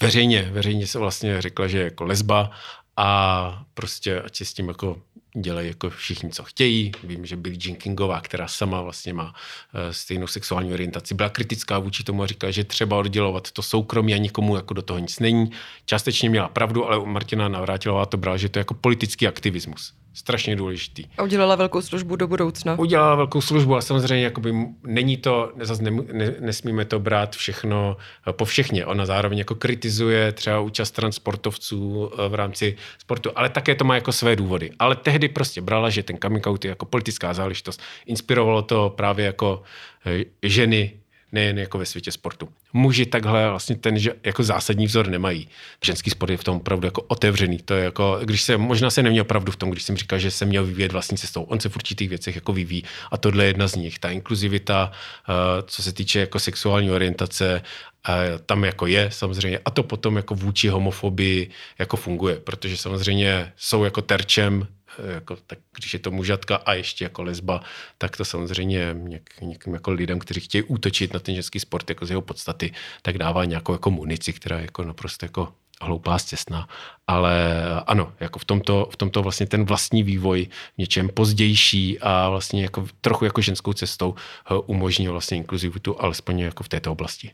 veřejně, 0.00 0.48
veřejně 0.52 0.86
se 0.86 0.98
vlastně 0.98 1.42
řekla, 1.42 1.66
že 1.66 1.78
je 1.78 1.84
jako 1.84 2.04
lesba 2.04 2.50
a 2.96 3.62
prostě 3.74 4.20
ať 4.20 4.36
se 4.36 4.44
s 4.44 4.52
tím 4.52 4.68
jako 4.68 4.96
dělají 5.36 5.68
jako 5.68 5.90
všichni, 5.90 6.30
co 6.30 6.44
chtějí. 6.44 6.92
Vím, 7.04 7.26
že 7.26 7.36
Billie 7.36 7.60
Jean 7.64 7.76
Kingová, 7.76 8.20
která 8.20 8.48
sama 8.48 8.80
vlastně 8.80 9.12
má 9.12 9.34
eh, 9.74 9.92
stejnou 9.92 10.26
sexuální 10.26 10.72
orientaci, 10.72 11.14
byla 11.14 11.28
kritická 11.28 11.78
vůči 11.78 12.04
tomu 12.04 12.22
a 12.22 12.26
říkala, 12.26 12.50
že 12.50 12.64
třeba 12.64 12.96
oddělovat 12.96 13.50
to 13.50 13.62
soukromí 13.62 14.14
a 14.14 14.18
nikomu 14.18 14.56
jako 14.56 14.74
do 14.74 14.82
toho 14.82 14.98
nic 14.98 15.18
není. 15.18 15.50
Částečně 15.84 16.30
měla 16.30 16.48
pravdu, 16.48 16.86
ale 16.86 17.06
Martina 17.06 17.48
Navrátilová 17.48 18.06
to 18.06 18.16
brala, 18.16 18.36
že 18.36 18.48
to 18.48 18.58
je 18.58 18.60
jako 18.60 18.74
politický 18.74 19.26
aktivismus 19.26 19.92
strašně 20.18 20.56
důležitý. 20.56 21.04
A 21.18 21.22
udělala 21.22 21.56
velkou 21.56 21.80
službu 21.80 22.16
do 22.16 22.26
budoucna. 22.26 22.78
Udělala 22.78 23.14
velkou 23.14 23.40
službu 23.40 23.76
a 23.76 23.80
samozřejmě 23.80 24.24
jakoby 24.24 24.54
není 24.86 25.16
to, 25.16 25.52
zase 25.60 25.82
ne, 25.82 25.90
ne, 26.12 26.34
nesmíme 26.40 26.84
to 26.84 26.98
brát 26.98 27.36
všechno 27.36 27.96
eh, 28.28 28.32
po 28.32 28.44
všechně. 28.44 28.86
Ona 28.86 29.06
zároveň 29.06 29.38
jako 29.38 29.54
kritizuje 29.54 30.32
třeba 30.32 30.60
účast 30.60 30.90
transportovců 30.90 32.10
eh, 32.12 32.28
v 32.28 32.34
rámci 32.34 32.76
sportu, 32.98 33.30
ale 33.34 33.48
také 33.48 33.74
to 33.74 33.84
má 33.84 33.94
jako 33.94 34.12
své 34.12 34.36
důvody. 34.36 34.70
Ale 34.78 34.96
tehdy 34.96 35.28
prostě 35.28 35.60
brala, 35.60 35.90
že 35.90 36.02
ten 36.02 36.16
coming 36.22 36.46
out 36.46 36.64
je 36.64 36.68
jako 36.68 36.86
politická 36.86 37.34
záležitost. 37.34 37.80
Inspirovalo 38.06 38.62
to 38.62 38.94
právě 38.96 39.26
jako 39.26 39.62
eh, 40.06 40.24
ženy 40.42 40.92
nejen 41.32 41.58
jako 41.58 41.78
ve 41.78 41.86
světě 41.86 42.12
sportu. 42.12 42.48
Muži 42.72 43.06
takhle 43.06 43.50
vlastně 43.50 43.76
ten 43.76 43.96
jako 44.24 44.42
zásadní 44.42 44.86
vzor 44.86 45.08
nemají. 45.08 45.48
Ženský 45.84 46.10
sport 46.10 46.30
je 46.30 46.36
v 46.36 46.44
tom 46.44 46.56
opravdu 46.56 46.86
jako 46.86 47.02
otevřený. 47.02 47.58
To 47.58 47.74
je 47.74 47.84
jako, 47.84 48.20
když 48.24 48.42
se, 48.42 48.56
možná 48.56 48.90
se 48.90 49.02
neměl 49.02 49.24
pravdu 49.24 49.52
v 49.52 49.56
tom, 49.56 49.70
když 49.70 49.82
jsem 49.82 49.96
říkal, 49.96 50.18
že 50.18 50.30
se 50.30 50.44
měl 50.44 50.66
vyvíjet 50.66 50.92
vlastní 50.92 51.16
cestou. 51.18 51.42
On 51.42 51.60
se 51.60 51.68
v 51.68 51.76
určitých 51.76 52.08
věcech 52.08 52.34
jako 52.34 52.52
vyvíjí 52.52 52.84
a 53.10 53.16
tohle 53.16 53.44
je 53.44 53.48
jedna 53.48 53.68
z 53.68 53.74
nich. 53.74 53.98
Ta 53.98 54.10
inkluzivita, 54.10 54.92
eh, 54.92 55.32
co 55.66 55.82
se 55.82 55.92
týče 55.92 56.20
jako 56.20 56.38
sexuální 56.38 56.90
orientace, 56.90 57.62
eh, 58.08 58.38
tam 58.46 58.64
jako 58.64 58.86
je 58.86 59.10
samozřejmě 59.12 59.58
a 59.64 59.70
to 59.70 59.82
potom 59.82 60.16
jako 60.16 60.34
vůči 60.34 60.68
homofobii 60.68 61.50
jako 61.78 61.96
funguje, 61.96 62.36
protože 62.36 62.76
samozřejmě 62.76 63.52
jsou 63.56 63.84
jako 63.84 64.02
terčem 64.02 64.66
jako, 65.14 65.36
tak 65.46 65.58
když 65.76 65.92
je 65.92 65.98
to 65.98 66.10
mužatka 66.10 66.56
a 66.56 66.74
ještě 66.74 67.04
jako 67.04 67.22
lesba, 67.22 67.60
tak 67.98 68.16
to 68.16 68.24
samozřejmě 68.24 68.90
něk, 68.92 69.40
někým 69.40 69.74
jako 69.74 69.90
lidem, 69.90 70.18
kteří 70.18 70.40
chtějí 70.40 70.62
útočit 70.62 71.14
na 71.14 71.20
ten 71.20 71.34
ženský 71.34 71.60
sport 71.60 71.90
jako 71.90 72.06
z 72.06 72.10
jeho 72.10 72.22
podstaty, 72.22 72.72
tak 73.02 73.18
dává 73.18 73.44
nějakou 73.44 73.72
jako 73.72 73.90
munici, 73.90 74.32
která 74.32 74.56
je 74.56 74.62
jako 74.62 74.84
naprosto 74.84 75.24
jako 75.24 75.52
hloupá, 75.82 76.18
stěsná. 76.18 76.68
Ale 77.06 77.64
ano, 77.86 78.12
jako 78.20 78.38
v 78.38 78.44
tomto, 78.44 78.88
v 78.92 78.96
tomto 78.96 79.22
vlastně 79.22 79.46
ten 79.46 79.64
vlastní 79.64 80.02
vývoj 80.02 80.46
něčem 80.78 81.08
pozdější 81.08 81.98
a 82.00 82.28
vlastně 82.28 82.62
jako 82.62 82.86
trochu 83.00 83.24
jako 83.24 83.40
ženskou 83.40 83.72
cestou 83.72 84.14
eh, 84.14 84.54
umožnil 84.66 85.12
vlastně 85.12 85.36
inkluzivitu, 85.36 86.00
alespoň 86.00 86.38
jako 86.38 86.64
v 86.64 86.68
této 86.68 86.92
oblasti. 86.92 87.30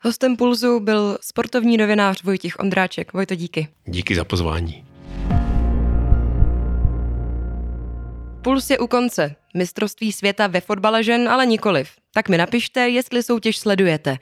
Hostem 0.00 0.36
Pulzu 0.36 0.80
byl 0.80 1.18
sportovní 1.20 1.76
novinář 1.76 2.22
Vojtich 2.22 2.58
Ondráček. 2.58 3.12
Vojto, 3.12 3.34
díky. 3.34 3.68
Díky 3.84 4.14
za 4.14 4.24
pozvání. 4.24 4.95
Puls 8.46 8.70
je 8.70 8.78
u 8.78 8.86
konce. 8.86 9.34
Mistrovství 9.54 10.12
světa 10.12 10.46
ve 10.46 10.60
fotbale 10.60 11.02
žen, 11.02 11.28
ale 11.28 11.46
nikoliv. 11.46 11.90
Tak 12.14 12.28
mi 12.28 12.38
napište, 12.38 12.88
jestli 12.88 13.22
soutěž 13.22 13.58
sledujete. 13.58 14.18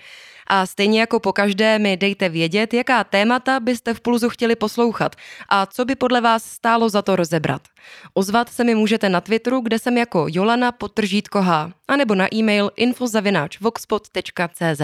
A 0.47 0.67
stejně 0.67 1.01
jako 1.01 1.21
po 1.21 1.33
každé 1.33 1.79
mi 1.79 1.97
dejte 1.97 2.29
vědět, 2.29 2.75
jaká 2.75 3.05
témata 3.05 3.61
byste 3.61 3.95
v 3.95 4.01
Pulzu 4.01 4.29
chtěli 4.29 4.57
poslouchat 4.57 5.17
a 5.49 5.67
co 5.67 5.85
by 5.85 5.95
podle 5.95 6.21
vás 6.21 6.45
stálo 6.45 6.89
za 6.89 7.03
to 7.03 7.17
rozebrat. 7.17 7.63
Ozvat 8.15 8.49
se 8.49 8.65
mi 8.65 8.75
můžete 8.75 9.09
na 9.09 9.21
Twitteru, 9.21 9.61
kde 9.61 9.79
jsem 9.79 9.99
jako 9.99 10.27
Jolana 10.29 10.73
potržítko 10.73 11.43
H, 11.43 11.73
anebo 11.89 12.15
na 12.15 12.35
e-mail 12.35 12.71
infozavináč.voxpot.cz. 12.77 14.83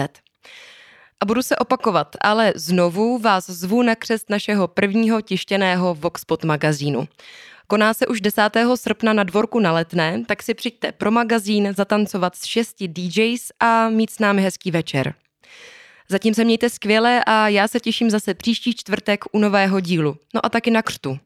A 1.21 1.25
budu 1.25 1.41
se 1.41 1.57
opakovat, 1.57 2.15
ale 2.21 2.53
znovu 2.55 3.17
vás 3.17 3.49
zvu 3.49 3.81
na 3.81 3.95
křest 3.95 4.29
našeho 4.29 4.67
prvního 4.67 5.21
tištěného 5.21 5.95
Voxpot 5.95 6.43
magazínu. 6.43 7.07
Koná 7.71 7.93
se 7.93 8.07
už 8.07 8.21
10. 8.21 8.41
srpna 8.75 9.13
na 9.13 9.23
dvorku 9.23 9.59
na 9.59 9.71
letné, 9.71 10.23
tak 10.27 10.43
si 10.43 10.53
přijďte 10.53 10.91
pro 10.91 11.11
magazín 11.11 11.73
zatancovat 11.77 12.35
s 12.35 12.45
šesti 12.45 12.87
DJs 12.87 13.51
a 13.59 13.89
mít 13.89 14.09
s 14.09 14.19
námi 14.19 14.41
hezký 14.41 14.71
večer. 14.71 15.13
Zatím 16.09 16.33
se 16.33 16.43
mějte 16.43 16.69
skvěle 16.69 17.23
a 17.27 17.47
já 17.47 17.67
se 17.67 17.79
těším 17.79 18.09
zase 18.09 18.33
příští 18.33 18.75
čtvrtek 18.75 19.25
u 19.31 19.39
nového 19.39 19.79
dílu. 19.79 20.17
No 20.33 20.45
a 20.45 20.49
taky 20.49 20.71
na 20.71 20.81
křtu. 20.81 21.19